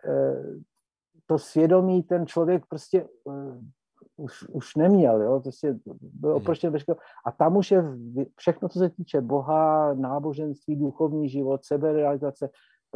to 1.26 1.38
svědomí 1.38 2.04
ten 2.04 2.28
člověk 2.28 2.66
prostě 2.70 3.02
eh, 3.02 3.60
už, 4.18 4.44
už 4.50 4.76
neměl, 4.76 5.22
jo? 5.22 5.40
Prostě 5.40 5.80
byl 6.02 6.30
Hmm. 6.30 6.42
oproštěn 6.42 6.74
veškerého. 6.74 7.00
A 7.26 7.32
tam 7.32 7.58
už 7.58 7.72
je 7.72 7.84
všechno, 8.36 8.70
co 8.70 8.80
se 8.80 8.90
týče 8.90 9.22
Boha, 9.22 9.94
náboženství, 9.94 10.76
duchovní 10.76 11.30
život, 11.30 11.66
seberealizace. 11.66 12.50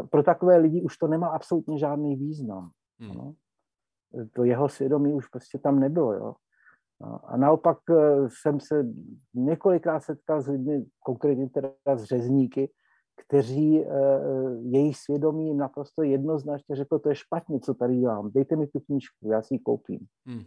Pro 0.10 0.24
takové 0.24 0.58
lidi 0.58 0.82
už 0.82 0.98
to 0.98 1.08
nemá 1.08 1.28
absolutně 1.28 1.78
žádný 1.78 2.16
význam. 2.16 2.70
Hmm. 3.00 3.14
No. 3.14 3.34
To 4.34 4.44
jeho 4.44 4.70
svědomí 4.70 5.14
už 5.14 5.28
prostě 5.28 5.58
tam 5.60 5.80
nebylo. 5.80 6.14
Jo? 6.14 6.34
No, 7.02 7.20
A 7.24 7.38
naopak 7.38 7.78
eh, 7.90 7.96
jsem 8.28 8.60
se 8.60 8.86
několikrát 9.34 10.00
setkal 10.00 10.42
s 10.42 10.48
lidmi, 10.48 10.86
konkrétně 11.00 11.50
teda 11.50 11.70
s 11.96 12.04
řezníky, 12.04 12.72
kteří 13.28 13.80
eh, 13.80 13.88
jejich 14.62 14.98
svědomí 14.98 15.48
jim 15.48 15.58
naprosto 15.58 16.04
jednoznačně 16.04 16.76
řekl, 16.76 17.00
to 17.00 17.10
je 17.10 17.16
špatně, 17.16 17.60
co 17.60 17.74
tady 17.74 17.98
dělám, 17.98 18.32
dejte 18.32 18.56
mi 18.56 18.68
tu 18.68 18.80
knížku, 18.80 19.32
já 19.32 19.42
si 19.42 19.54
ji 19.54 19.60
koupím. 19.60 20.00
Hmm. 20.26 20.44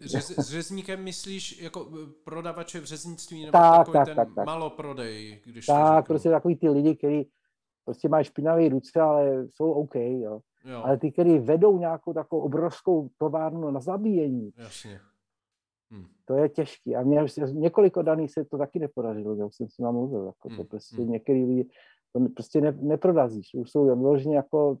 Řez, 0.00 0.30
s 0.30 0.50
řezníkem 0.50 1.04
myslíš 1.04 1.62
jako 1.62 1.88
eh, 1.92 2.06
prodavače 2.24 2.80
v 2.80 2.84
řeznictví 2.84 3.40
nebo 3.40 3.52
Tak, 3.52 3.78
takový 3.78 3.92
tak, 3.92 4.06
ten 4.06 4.16
tak, 4.16 4.28
tak. 4.34 4.46
maloprodej, 4.46 5.40
když 5.44 5.66
Tak, 5.66 6.06
prostě 6.06 6.30
takový 6.30 6.56
ty 6.56 6.68
lidi, 6.68 6.96
kteří 6.96 7.30
prostě 7.84 8.08
mají 8.08 8.24
špinavé 8.24 8.68
ruce, 8.68 9.00
ale 9.00 9.46
jsou 9.48 9.72
OK, 9.72 9.94
jo. 9.94 10.40
Jo, 10.64 10.82
Ale 10.84 10.98
ty, 10.98 11.12
kteří 11.12 11.38
vedou 11.38 11.78
nějakou 11.78 12.12
takovou 12.12 12.42
obrovskou 12.42 13.08
továrnu 13.18 13.70
na 13.70 13.80
zabíjení, 13.80 14.52
jasně. 14.56 15.00
Hmm. 15.90 16.06
to 16.24 16.34
je 16.34 16.48
těžký. 16.48 16.96
A 16.96 17.02
mě 17.02 17.24
několik 17.52 17.98
daných 18.02 18.32
se 18.32 18.44
to 18.44 18.58
taky 18.58 18.78
nepodařilo, 18.78 19.34
jak 19.34 19.54
jsem 19.54 19.68
s 19.68 19.78
nimi 19.78 19.92
mluvil. 19.92 20.26
Jako 20.26 20.48
to 20.48 20.54
Hmm, 20.54 20.66
prostě 20.66 21.02
hmm. 21.02 21.10
některý 21.10 21.44
lidi 21.44 21.70
to 22.12 22.28
prostě 22.36 22.60
ne, 22.60 22.72
neprorazíš. 22.72 23.54
Už 23.54 23.70
jsou 23.70 23.96
vložně 23.96 24.36
jako, 24.36 24.78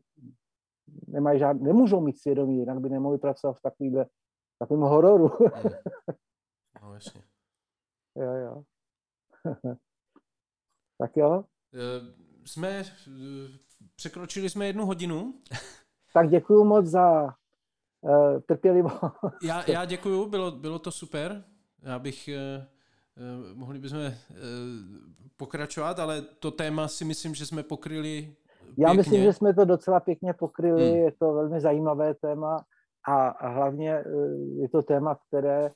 nemají 1.08 1.38
žád, 1.38 1.52
nemůžou 1.52 2.00
mít 2.00 2.18
svědomí, 2.18 2.58
jinak 2.58 2.80
by 2.80 2.88
nemohli 2.88 3.18
pracovat 3.18 3.52
v 3.58 3.62
takovýhle, 3.62 4.06
takovém 4.58 4.82
hororu. 4.82 5.30
No 6.82 6.94
jasně. 6.94 7.22
jo, 8.16 8.32
jo. 8.32 8.62
tak 10.98 11.16
jo, 11.16 11.44
Eh, 11.74 12.14
Jsme, 12.44 12.82
překročili 13.96 14.50
jsme 14.50 14.66
jednu 14.66 14.86
hodinu. 14.86 15.34
tak 16.14 16.28
děkuji 16.28 16.64
moc 16.64 16.86
za 16.86 17.24
uh, 18.00 18.40
trpělivost. 18.46 18.96
Já, 19.42 19.70
já 19.70 19.84
děkuju, 19.84 20.26
bylo, 20.28 20.50
bylo 20.50 20.78
to 20.78 20.90
super. 20.90 21.44
Já 21.82 21.98
bych, 21.98 22.28
eh, 22.28 22.66
mohli 23.54 23.78
bychom 23.78 23.98
eh, 23.98 24.14
pokračovat, 25.36 25.98
ale 25.98 26.22
to 26.22 26.50
téma 26.50 26.88
si 26.88 27.04
myslím, 27.04 27.34
že 27.34 27.46
jsme 27.46 27.62
pokryli 27.62 28.34
Já 28.78 28.88
pěkně. 28.88 28.96
myslím, 28.96 29.22
že 29.22 29.32
jsme 29.32 29.54
to 29.54 29.64
docela 29.64 30.00
pěkně 30.00 30.32
pokryli, 30.32 30.88
Hmm. 30.90 30.98
je 30.98 31.12
to 31.18 31.32
velmi 31.32 31.60
zajímavé 31.60 32.14
téma 32.14 32.64
a 33.08 33.28
a 33.28 33.48
hlavně 33.48 33.92
eh, 33.94 34.04
je 34.60 34.68
to 34.68 34.82
téma, 34.82 35.18
které 35.28 35.70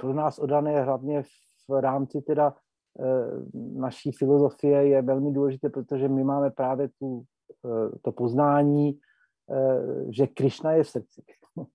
pro 0.00 0.12
nás 0.14 0.38
odané 0.38 0.82
hlavně 0.82 1.22
v 1.68 1.80
rámci 1.80 2.22
teda 2.22 2.54
eh, 3.00 3.04
naší 3.74 4.12
filozofie 4.12 4.86
je 4.88 5.02
velmi 5.02 5.32
důležité, 5.32 5.68
protože 5.70 6.08
my 6.08 6.24
máme 6.24 6.50
právě 6.50 6.88
tu, 6.98 7.22
eh, 7.66 7.98
to 8.02 8.12
poznání, 8.12 8.98
eh, 9.50 10.12
že 10.12 10.26
Krišna 10.26 10.72
je 10.72 10.82
v 10.84 10.88
srdci 10.88 11.22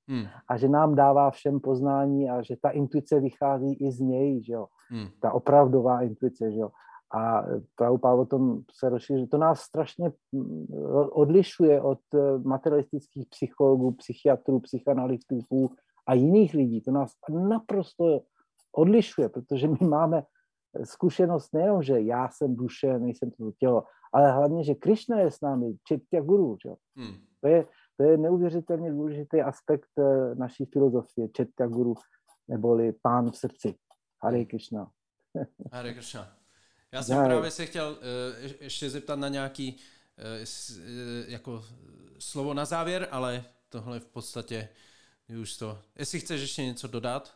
Hmm, 0.08 0.26
a 0.48 0.58
že 0.58 0.68
nám 0.70 0.96
dává 0.96 1.32
všem 1.32 1.60
poznání 1.60 2.30
a 2.30 2.42
že 2.42 2.56
ta 2.62 2.70
intuice 2.70 3.20
vychází 3.20 3.74
i 3.74 3.92
z 3.92 4.00
něj, 4.00 4.44
že 4.44 4.54
jo 4.54 4.68
hmm, 4.90 5.08
ta 5.20 5.32
opravdová 5.32 6.02
intuice, 6.02 6.52
že 6.52 6.60
jo. 6.60 6.70
A 7.16 7.44
Prabhupada 7.76 8.16
o 8.16 8.26
tom 8.26 8.62
se 8.72 8.90
rozšíří. 8.90 9.28
To 9.28 9.38
nás 9.38 9.60
strašně 9.62 10.12
mm, 10.32 10.66
odlišuje 11.12 11.82
od 11.82 12.00
eh, 12.14 12.38
materialistických 12.38 13.28
psychologů, 13.30 13.92
psychiatrů, 13.92 14.60
psychanalytiků 14.60 15.76
a 16.08 16.14
jiných 16.14 16.54
lidí. 16.54 16.82
To 16.82 16.92
nás 16.92 17.12
naprosto 17.30 18.22
odlišuje, 18.76 19.30
protože 19.30 19.68
my 19.68 19.88
máme 19.88 20.24
zkušenost 20.84 21.54
nejenom, 21.54 21.84
že 21.84 22.02
já 22.02 22.30
jsem 22.30 22.56
duše, 22.56 23.00
nejsem 23.00 23.32
to 23.32 23.52
tělo, 23.60 23.84
ale 24.14 24.32
hlavně, 24.32 24.64
že 24.64 24.76
Krishna 24.76 25.20
je 25.20 25.32
s 25.32 25.42
námi, 25.42 25.74
Četya 25.84 26.22
Guru. 26.22 26.58
Že? 26.64 26.70
jo. 26.70 26.76
hmm. 26.96 27.16
To, 27.42 27.48
je, 27.48 27.66
to 27.98 28.04
je 28.04 28.18
neuvěřitelně 28.18 28.92
důležitý 28.92 29.42
aspekt 29.42 29.90
eh, 30.00 30.36
naší 30.36 30.66
filozofie, 30.66 31.30
Četya 31.30 31.68
Guru, 31.68 31.94
neboli 32.48 32.94
pán 33.02 33.32
v 33.32 33.38
srdci. 33.38 33.76
Hare 34.24 34.46
Krishna. 34.46 34.92
Hare 35.72 35.94
Krishna. 35.94 36.28
Já 36.92 37.04
jsem 37.04 37.18
Jai. 37.18 37.26
právě 37.28 37.52
se 37.52 37.66
chtěl 37.66 37.98
je- 38.42 38.54
ještě 38.64 38.90
zeptat 38.90 39.20
na 39.20 39.28
nějaký 39.28 39.78
eh, 40.18 40.46
jako 41.32 41.64
slovo 42.20 42.54
na 42.54 42.66
závěr, 42.66 43.08
ale 43.12 43.44
tohle 43.70 44.00
v 44.00 44.06
podstatě 44.08 44.70
už 45.42 45.58
to. 45.58 45.78
Jestli 46.00 46.20
chceš 46.20 46.42
ještě 46.42 46.64
něco 46.66 46.88
dodat? 46.88 47.34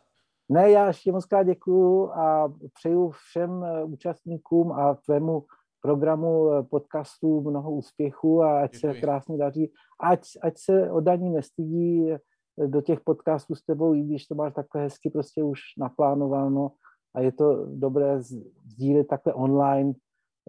Ne, 0.50 0.72
já 0.72 0.88
ještě 0.88 1.12
moc 1.12 1.26
krát 1.26 1.44
děkuju 1.44 2.12
a 2.12 2.54
přeju 2.74 3.10
všem 3.10 3.66
účastníkům 3.86 4.72
a 4.72 4.96
tvému 4.96 5.46
programu 5.82 6.64
podcastu 6.70 7.42
mnoho 7.42 7.72
úspěchů 7.72 8.44
a 8.44 8.62
ať 8.64 8.72
Děkuji. 8.74 8.94
se 8.94 9.00
krásně 9.02 9.38
daří. 9.38 9.74
Ať, 10.00 10.22
ať 10.42 10.54
se 10.58 10.92
oddaní 10.92 11.30
nestydí 11.30 12.12
eh, 12.12 12.20
do 12.68 12.82
těch 12.82 13.00
podcastů 13.00 13.56
s 13.56 13.62
tebou, 13.62 13.94
i 13.94 14.02
když 14.02 14.26
to 14.26 14.36
máš 14.36 14.54
takhle 14.54 14.82
hezky 14.82 15.10
prostě 15.10 15.44
už 15.44 15.60
naplánováno 15.78 16.72
a 17.16 17.22
je 17.22 17.32
to 17.32 17.66
dobré 17.66 18.22
sdílet 18.66 19.08
takhle 19.08 19.34
online 19.34 19.94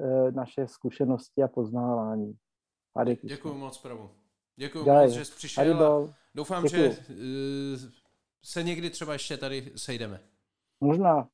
eh, 0.00 0.32
naše 0.32 0.68
zkušenosti 0.68 1.42
a 1.42 1.48
poznávání. 1.48 2.34
Děkuji 3.22 3.54
moc, 3.54 3.78
Pravu. 3.78 4.10
Děkuji 4.56 4.84
moc, 4.84 5.10
že 5.10 5.24
jsi 5.24 5.32
přišel 5.36 5.84
a 5.84 6.14
doufám, 6.34 6.64
Děkuju. 6.64 6.82
že 6.82 6.98
eh, 7.10 8.00
se 8.44 8.62
někdy 8.62 8.90
třeba 8.90 9.12
ještě 9.12 9.36
tady 9.36 9.72
sejdeme. 9.76 10.20
Možná. 10.80 11.28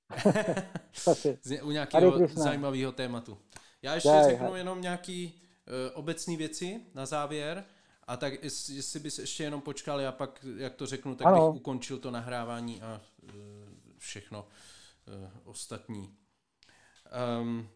U 1.62 1.70
nějakého 1.70 2.28
zajímavého 2.28 2.92
tématu. 2.92 3.38
Já 3.82 3.94
ještě 3.94 4.08
Jai, 4.08 4.30
řeknu 4.30 4.56
jenom 4.56 4.80
nějaký 4.80 5.34
uh, 5.34 5.98
obecné 5.98 6.36
věci 6.36 6.80
na 6.94 7.06
závěr. 7.06 7.64
A 8.06 8.16
tak 8.16 8.42
jest- 8.44 8.68
jestli 8.68 9.00
bys 9.00 9.18
ještě 9.18 9.42
jenom 9.42 9.60
počkal, 9.60 10.00
já 10.00 10.12
pak, 10.12 10.44
jak 10.56 10.74
to 10.74 10.86
řeknu, 10.86 11.14
tak 11.14 11.26
Ano. 11.26 11.52
bych 11.52 11.60
ukončil 11.60 11.98
to 11.98 12.10
nahrávání 12.10 12.82
a 12.82 13.00
uh, 13.22 13.30
všechno 13.98 14.48
uh, 15.08 15.30
ostatní. 15.44 16.14
Um, 17.40 17.68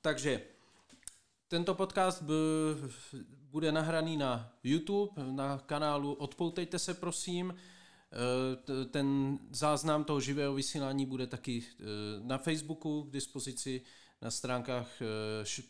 takže 0.00 0.42
tento 1.48 1.74
podcast 1.74 2.22
bude 3.50 3.72
nahraný 3.72 4.16
na 4.16 4.52
YouTube, 4.64 5.12
na 5.24 5.58
kanálu 5.58 6.12
Odpoutejte 6.14 6.78
se 6.78 6.94
prosím. 6.94 7.54
T- 8.64 8.84
Ten 8.84 9.38
záznam 9.50 10.04
toho 10.04 10.20
živého 10.20 10.54
vysílání 10.54 11.06
bude 11.06 11.26
taky 11.26 11.62
na 12.22 12.38
Facebooku 12.38 13.02
k 13.02 13.10
dispozici 13.12 13.82
na 14.22 14.30
stránkách 14.30 14.88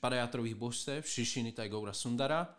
Padajátrových 0.01 0.55
božstev 0.55 1.09
Šišiny 1.09 1.52
Tajgoura 1.52 1.93
Sundara. 1.93 2.57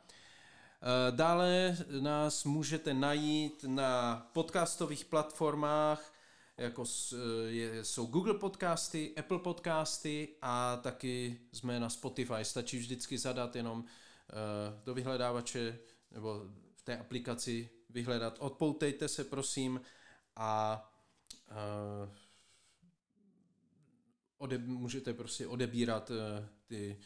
Eh, 0.84 1.12
Dále 1.12 1.78
nás 2.00 2.44
můžete 2.44 2.94
najít 2.94 3.66
na 3.68 4.16
podcastových 4.34 5.06
platformách, 5.06 6.14
jako 6.58 6.84
eh, 7.14 7.84
jsou 7.84 8.06
Google 8.06 8.34
podcasty, 8.34 9.16
Apple 9.16 9.40
podcasty 9.40 10.36
a 10.42 10.78
taky 10.78 11.42
jsme 11.54 11.80
na 11.80 11.90
Spotify. 11.90 12.34
Stačí 12.42 12.78
vždycky 12.78 13.18
zadat 13.18 13.56
jenom 13.56 13.86
eh, 13.86 14.34
do 14.86 14.94
vyhledávače 14.94 15.80
nebo 16.12 16.46
v 16.76 16.82
té 16.82 16.98
aplikaci 16.98 17.70
vyhledat 17.90 18.36
Odpoutejte 18.40 19.08
se 19.08 19.24
prosím 19.24 19.82
a 20.36 20.88
ode, 24.38 24.58
můžete 24.58 25.14
prostě 25.14 25.48
odebírat 25.48 26.12
ty 26.68 26.98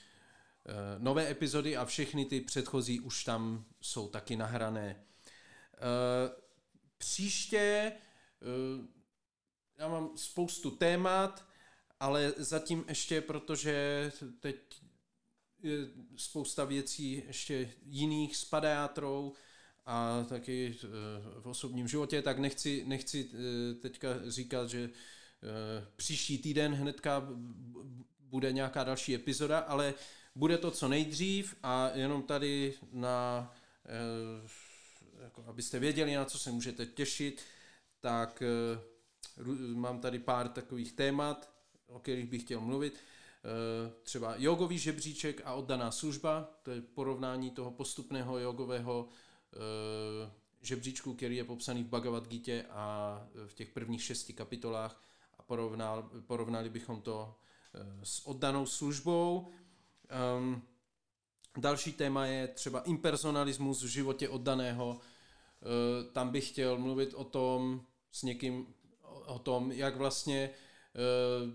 nové 0.97 1.29
epizody 1.31 1.77
a 1.77 1.85
všechny 1.85 2.25
ty 2.25 2.41
předchozí 2.41 2.99
už 2.99 3.23
tam 3.23 3.65
jsou 3.81 4.07
taky 4.07 4.35
nahrané. 4.35 5.03
Příště 6.97 7.91
já 9.77 9.87
mám 9.87 10.17
spoustu 10.17 10.71
témat, 10.71 11.45
ale 11.99 12.33
zatím 12.37 12.85
ještě, 12.87 13.21
protože 13.21 14.11
teď 14.39 14.55
je 15.63 15.87
spousta 16.15 16.65
věcí 16.65 17.23
ještě 17.27 17.71
jiných 17.85 18.37
s 18.37 18.49
a 19.85 20.25
taky 20.29 20.75
eh, 20.83 20.87
v 21.41 21.47
osobním 21.47 21.87
životě, 21.87 22.21
tak 22.21 22.39
nechci, 22.39 22.83
nechci 22.87 23.29
eh, 23.33 23.73
teďka 23.73 24.07
říkat, 24.27 24.69
že 24.69 24.89
eh, 24.89 25.87
příští 25.95 26.37
týden 26.37 26.73
hnedka 26.73 27.27
bude 28.19 28.51
nějaká 28.51 28.83
další 28.83 29.15
epizoda, 29.15 29.59
ale 29.59 29.93
bude 30.35 30.57
to 30.57 30.71
co 30.71 30.87
nejdřív 30.87 31.55
a 31.63 31.89
jenom 31.93 32.23
tady 32.23 32.73
na, 32.91 33.53
jako 35.23 35.43
abyste 35.47 35.79
věděli, 35.79 36.15
na 36.15 36.25
co 36.25 36.39
se 36.39 36.51
můžete 36.51 36.85
těšit, 36.85 37.41
tak 37.99 38.43
mám 39.75 39.99
tady 39.99 40.19
pár 40.19 40.49
takových 40.49 40.93
témat, 40.93 41.51
o 41.87 41.99
kterých 41.99 42.29
bych 42.29 42.41
chtěl 42.41 42.61
mluvit. 42.61 42.99
Eh, 43.45 43.91
třeba 44.03 44.33
jogový 44.37 44.77
žebříček 44.77 45.41
a 45.45 45.53
oddaná 45.53 45.91
služba, 45.91 46.49
to 46.63 46.71
je 46.71 46.81
porovnání 46.81 47.51
toho 47.51 47.71
postupného 47.71 48.39
jogového 48.39 49.09
eh, 49.53 50.31
žebříčku, 50.61 51.13
který 51.13 51.35
je 51.35 51.43
popsaný 51.43 51.83
v 51.83 51.87
Bhagavad 51.87 52.27
Gita 52.27 52.51
a 52.69 53.27
v 53.47 53.53
těch 53.53 53.69
prvních 53.69 54.03
šesti 54.03 54.33
kapitolách 54.33 55.01
a 55.37 55.43
porovnal, 55.43 56.09
porovnali 56.27 56.69
bychom 56.69 57.01
to 57.01 57.35
eh, 57.73 57.79
s 58.03 58.27
oddanou 58.27 58.65
službou. 58.65 59.51
Um, 60.37 60.61
další 61.57 61.93
téma 61.93 62.25
je 62.25 62.47
třeba 62.47 62.79
impersonalismus 62.79 63.83
v 63.83 63.87
životě 63.87 64.29
oddaného. 64.29 64.89
Uh, 64.89 66.11
tam 66.11 66.29
bych 66.29 66.49
chtěl 66.49 66.77
mluvit 66.77 67.13
o 67.13 67.23
tom 67.23 67.85
s 68.11 68.23
někým, 68.23 68.67
o 69.25 69.39
tom, 69.39 69.71
jak 69.71 69.95
vlastně 69.95 70.49
uh, 70.95 71.49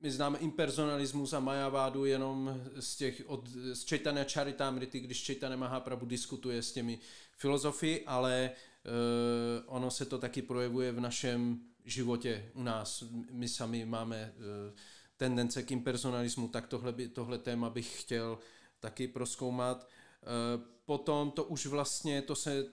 my 0.00 0.10
známe 0.10 0.38
impersonalismus 0.38 1.32
a 1.32 1.40
majavádu 1.40 2.04
jenom 2.04 2.60
z 2.80 2.96
těch 2.96 3.22
od, 3.26 3.48
z 3.48 3.88
Chaitanya 3.88 4.24
Charitamrity, 4.32 5.00
když 5.00 5.26
Chaitanya 5.26 5.56
Mahaprabhu 5.56 6.06
diskutuje 6.06 6.62
s 6.62 6.72
těmi 6.72 6.98
filozofy, 7.36 8.04
ale 8.06 8.50
uh, 8.50 9.76
ono 9.76 9.90
se 9.90 10.04
to 10.04 10.18
taky 10.18 10.42
projevuje 10.42 10.92
v 10.92 11.00
našem 11.00 11.60
životě 11.84 12.50
u 12.54 12.62
nás. 12.62 13.04
My 13.30 13.48
sami 13.48 13.84
máme 13.84 14.34
uh, 14.36 14.76
tendence 15.20 15.62
k 15.62 15.70
impersonalismu, 15.70 16.48
tak 16.48 16.66
tohle, 16.66 16.92
by, 16.92 17.08
tohle 17.08 17.38
téma 17.38 17.70
bych 17.70 18.00
chtěl 18.00 18.38
taky 18.80 19.08
proskoumat. 19.08 19.84
Uh, 19.84 20.64
potom 20.84 21.30
to 21.30 21.44
už 21.44 21.66
vlastně, 21.66 22.22
to, 22.22 22.34
se, 22.36 22.64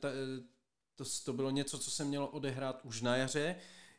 to, 0.96 1.04
to 1.26 1.34
bylo 1.34 1.50
něco, 1.50 1.80
co 1.80 1.92
se 1.92 2.06
mělo 2.06 2.28
odehrát 2.28 2.80
už 2.84 3.02
na 3.02 3.16
jaře, 3.16 3.56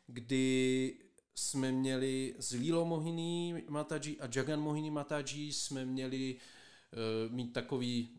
kdy 0.07 0.97
jsme 1.35 1.71
měli 1.71 2.35
s 2.39 2.51
Lilo 2.51 2.85
Mohini 2.85 3.63
Mataji 3.69 4.19
a 4.19 4.29
Jagan 4.35 4.59
Mohini 4.59 4.91
Mataji 4.91 5.53
jsme 5.53 5.85
měli 5.85 6.35
uh, 6.35 7.33
mít 7.33 7.53
takový 7.53 8.09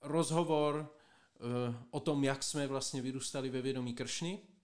rozhovor 0.00 0.74
uh, 0.80 1.74
o 1.90 2.00
tom, 2.00 2.24
jak 2.24 2.42
jsme 2.42 2.66
vlastně 2.66 3.02
vyrůstali 3.02 3.50
ve 3.50 3.62
vědomí 3.62 3.94
Kršny. 3.94 4.55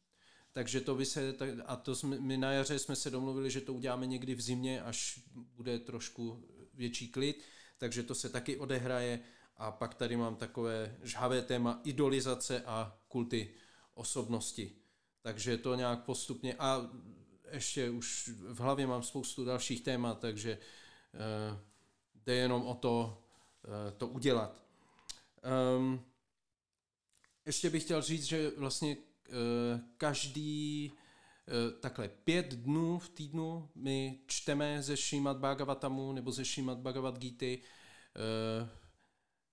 Takže 0.53 0.81
to 0.81 0.95
by 0.95 1.07
se, 1.07 1.35
a 1.67 1.77
to 1.77 1.95
jsme, 1.95 2.21
my 2.21 2.37
na 2.37 2.53
jaře 2.53 2.79
jsme 2.79 2.97
se 2.97 3.11
domluvili, 3.11 3.51
že 3.51 3.61
to 3.61 3.75
uděláme 3.75 4.07
někdy 4.07 4.35
v 4.35 4.41
zimě, 4.41 4.83
až 4.83 5.21
bude 5.35 5.79
trošku 5.79 6.45
větší 6.75 7.09
klid, 7.09 7.45
takže 7.79 8.03
to 8.03 8.15
se 8.15 8.29
taky 8.29 8.57
odehraje. 8.57 9.21
A 9.57 9.71
pak 9.71 9.95
tady 9.95 10.17
mám 10.17 10.37
takové 10.37 10.97
žhavé 11.03 11.43
téma 11.43 11.81
idolizace 11.85 12.63
a 12.63 12.99
kulty 13.09 13.55
osobnosti. 13.95 14.77
Takže 15.23 15.59
to 15.59 15.75
nějak 15.75 16.05
postupně, 16.05 16.55
a 16.55 16.91
ještě 17.51 17.91
už 17.91 18.31
v 18.49 18.61
hlavě 18.61 18.87
mám 18.87 19.03
spoustu 19.03 19.45
dalších 19.45 19.81
témat, 19.81 20.19
takže 20.19 20.59
uh, 20.59 21.59
jde 22.15 22.35
jenom 22.35 22.67
o 22.67 22.75
to, 22.75 23.23
uh, 23.65 23.99
to 23.99 24.07
udělat. 24.07 24.63
Um, 25.77 26.05
ještě 27.47 27.71
bych 27.71 27.83
chtěl 27.83 28.03
říct, 28.03 28.25
že 28.25 28.51
vlastně 28.57 28.97
každý 29.97 30.91
uh, 30.93 31.81
takhle 31.81 32.09
pět 32.09 32.55
dnů 32.55 32.99
v 32.99 33.09
týdnu 33.09 33.69
my 33.75 34.19
čteme 34.27 34.83
ze 34.83 34.97
Šímat 34.97 35.37
Bhagavatamu 35.37 36.13
nebo 36.13 36.33
ze 36.33 36.45
Šímat 36.45 36.79
Bhagavad 36.79 37.19
Gita. 37.19 37.47
Uh, 37.47 38.69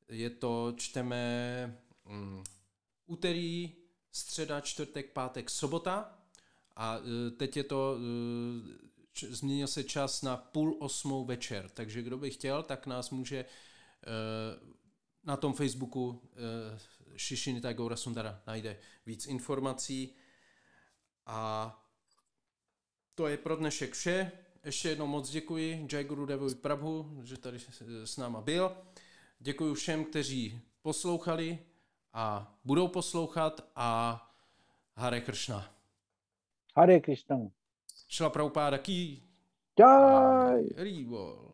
je 0.09 0.29
to, 0.29 0.73
čteme 0.77 1.81
um, 2.09 2.43
úterý, 3.05 3.75
středa, 4.11 4.61
čtvrtek, 4.61 5.13
pátek, 5.13 5.49
sobota 5.49 6.19
a 6.75 6.97
teď 7.37 7.57
je 7.57 7.63
to, 7.63 7.97
změnil 9.29 9.67
se 9.67 9.83
čas 9.83 10.21
na 10.21 10.37
půl 10.37 10.77
osmou 10.79 11.25
večer, 11.25 11.69
takže 11.69 12.01
kdo 12.01 12.17
by 12.17 12.31
chtěl, 12.31 12.63
tak 12.63 12.87
nás 12.87 13.09
může 13.09 13.45
na 15.23 15.37
tom 15.37 15.53
Facebooku 15.53 16.21
Shishinita 17.17 17.73
Gaura 17.73 17.95
Sundara 17.95 18.41
najde 18.47 18.77
víc 19.05 19.27
informací. 19.27 20.15
A 21.25 21.89
to 23.15 23.27
je 23.27 23.37
pro 23.37 23.55
dnešek 23.55 23.93
vše. 23.93 24.31
Ještě 24.65 24.89
jednou 24.89 25.07
moc 25.07 25.29
děkuji 25.29 25.87
Jai 25.91 26.03
Guru 26.03 26.25
Devovi 26.25 26.55
Prabhu, 26.55 27.19
že 27.23 27.37
tady 27.37 27.59
s 28.03 28.17
náma 28.17 28.41
byl. 28.41 28.77
Děkuji 29.39 29.75
všem, 29.75 30.05
kteří 30.05 30.61
poslouchali 30.81 31.59
a 32.13 32.55
budou 32.63 32.87
poslouchat 32.87 33.69
a 33.75 34.21
Hare 34.95 35.21
Krishna. 35.21 35.75
Hare 36.75 36.99
Krishna. 36.99 37.37
Šla 38.07 38.29
Prabhupáda 38.29 38.77
ki. 38.77 39.23
Jai. 39.79 40.69
Rýbol. 40.75 41.53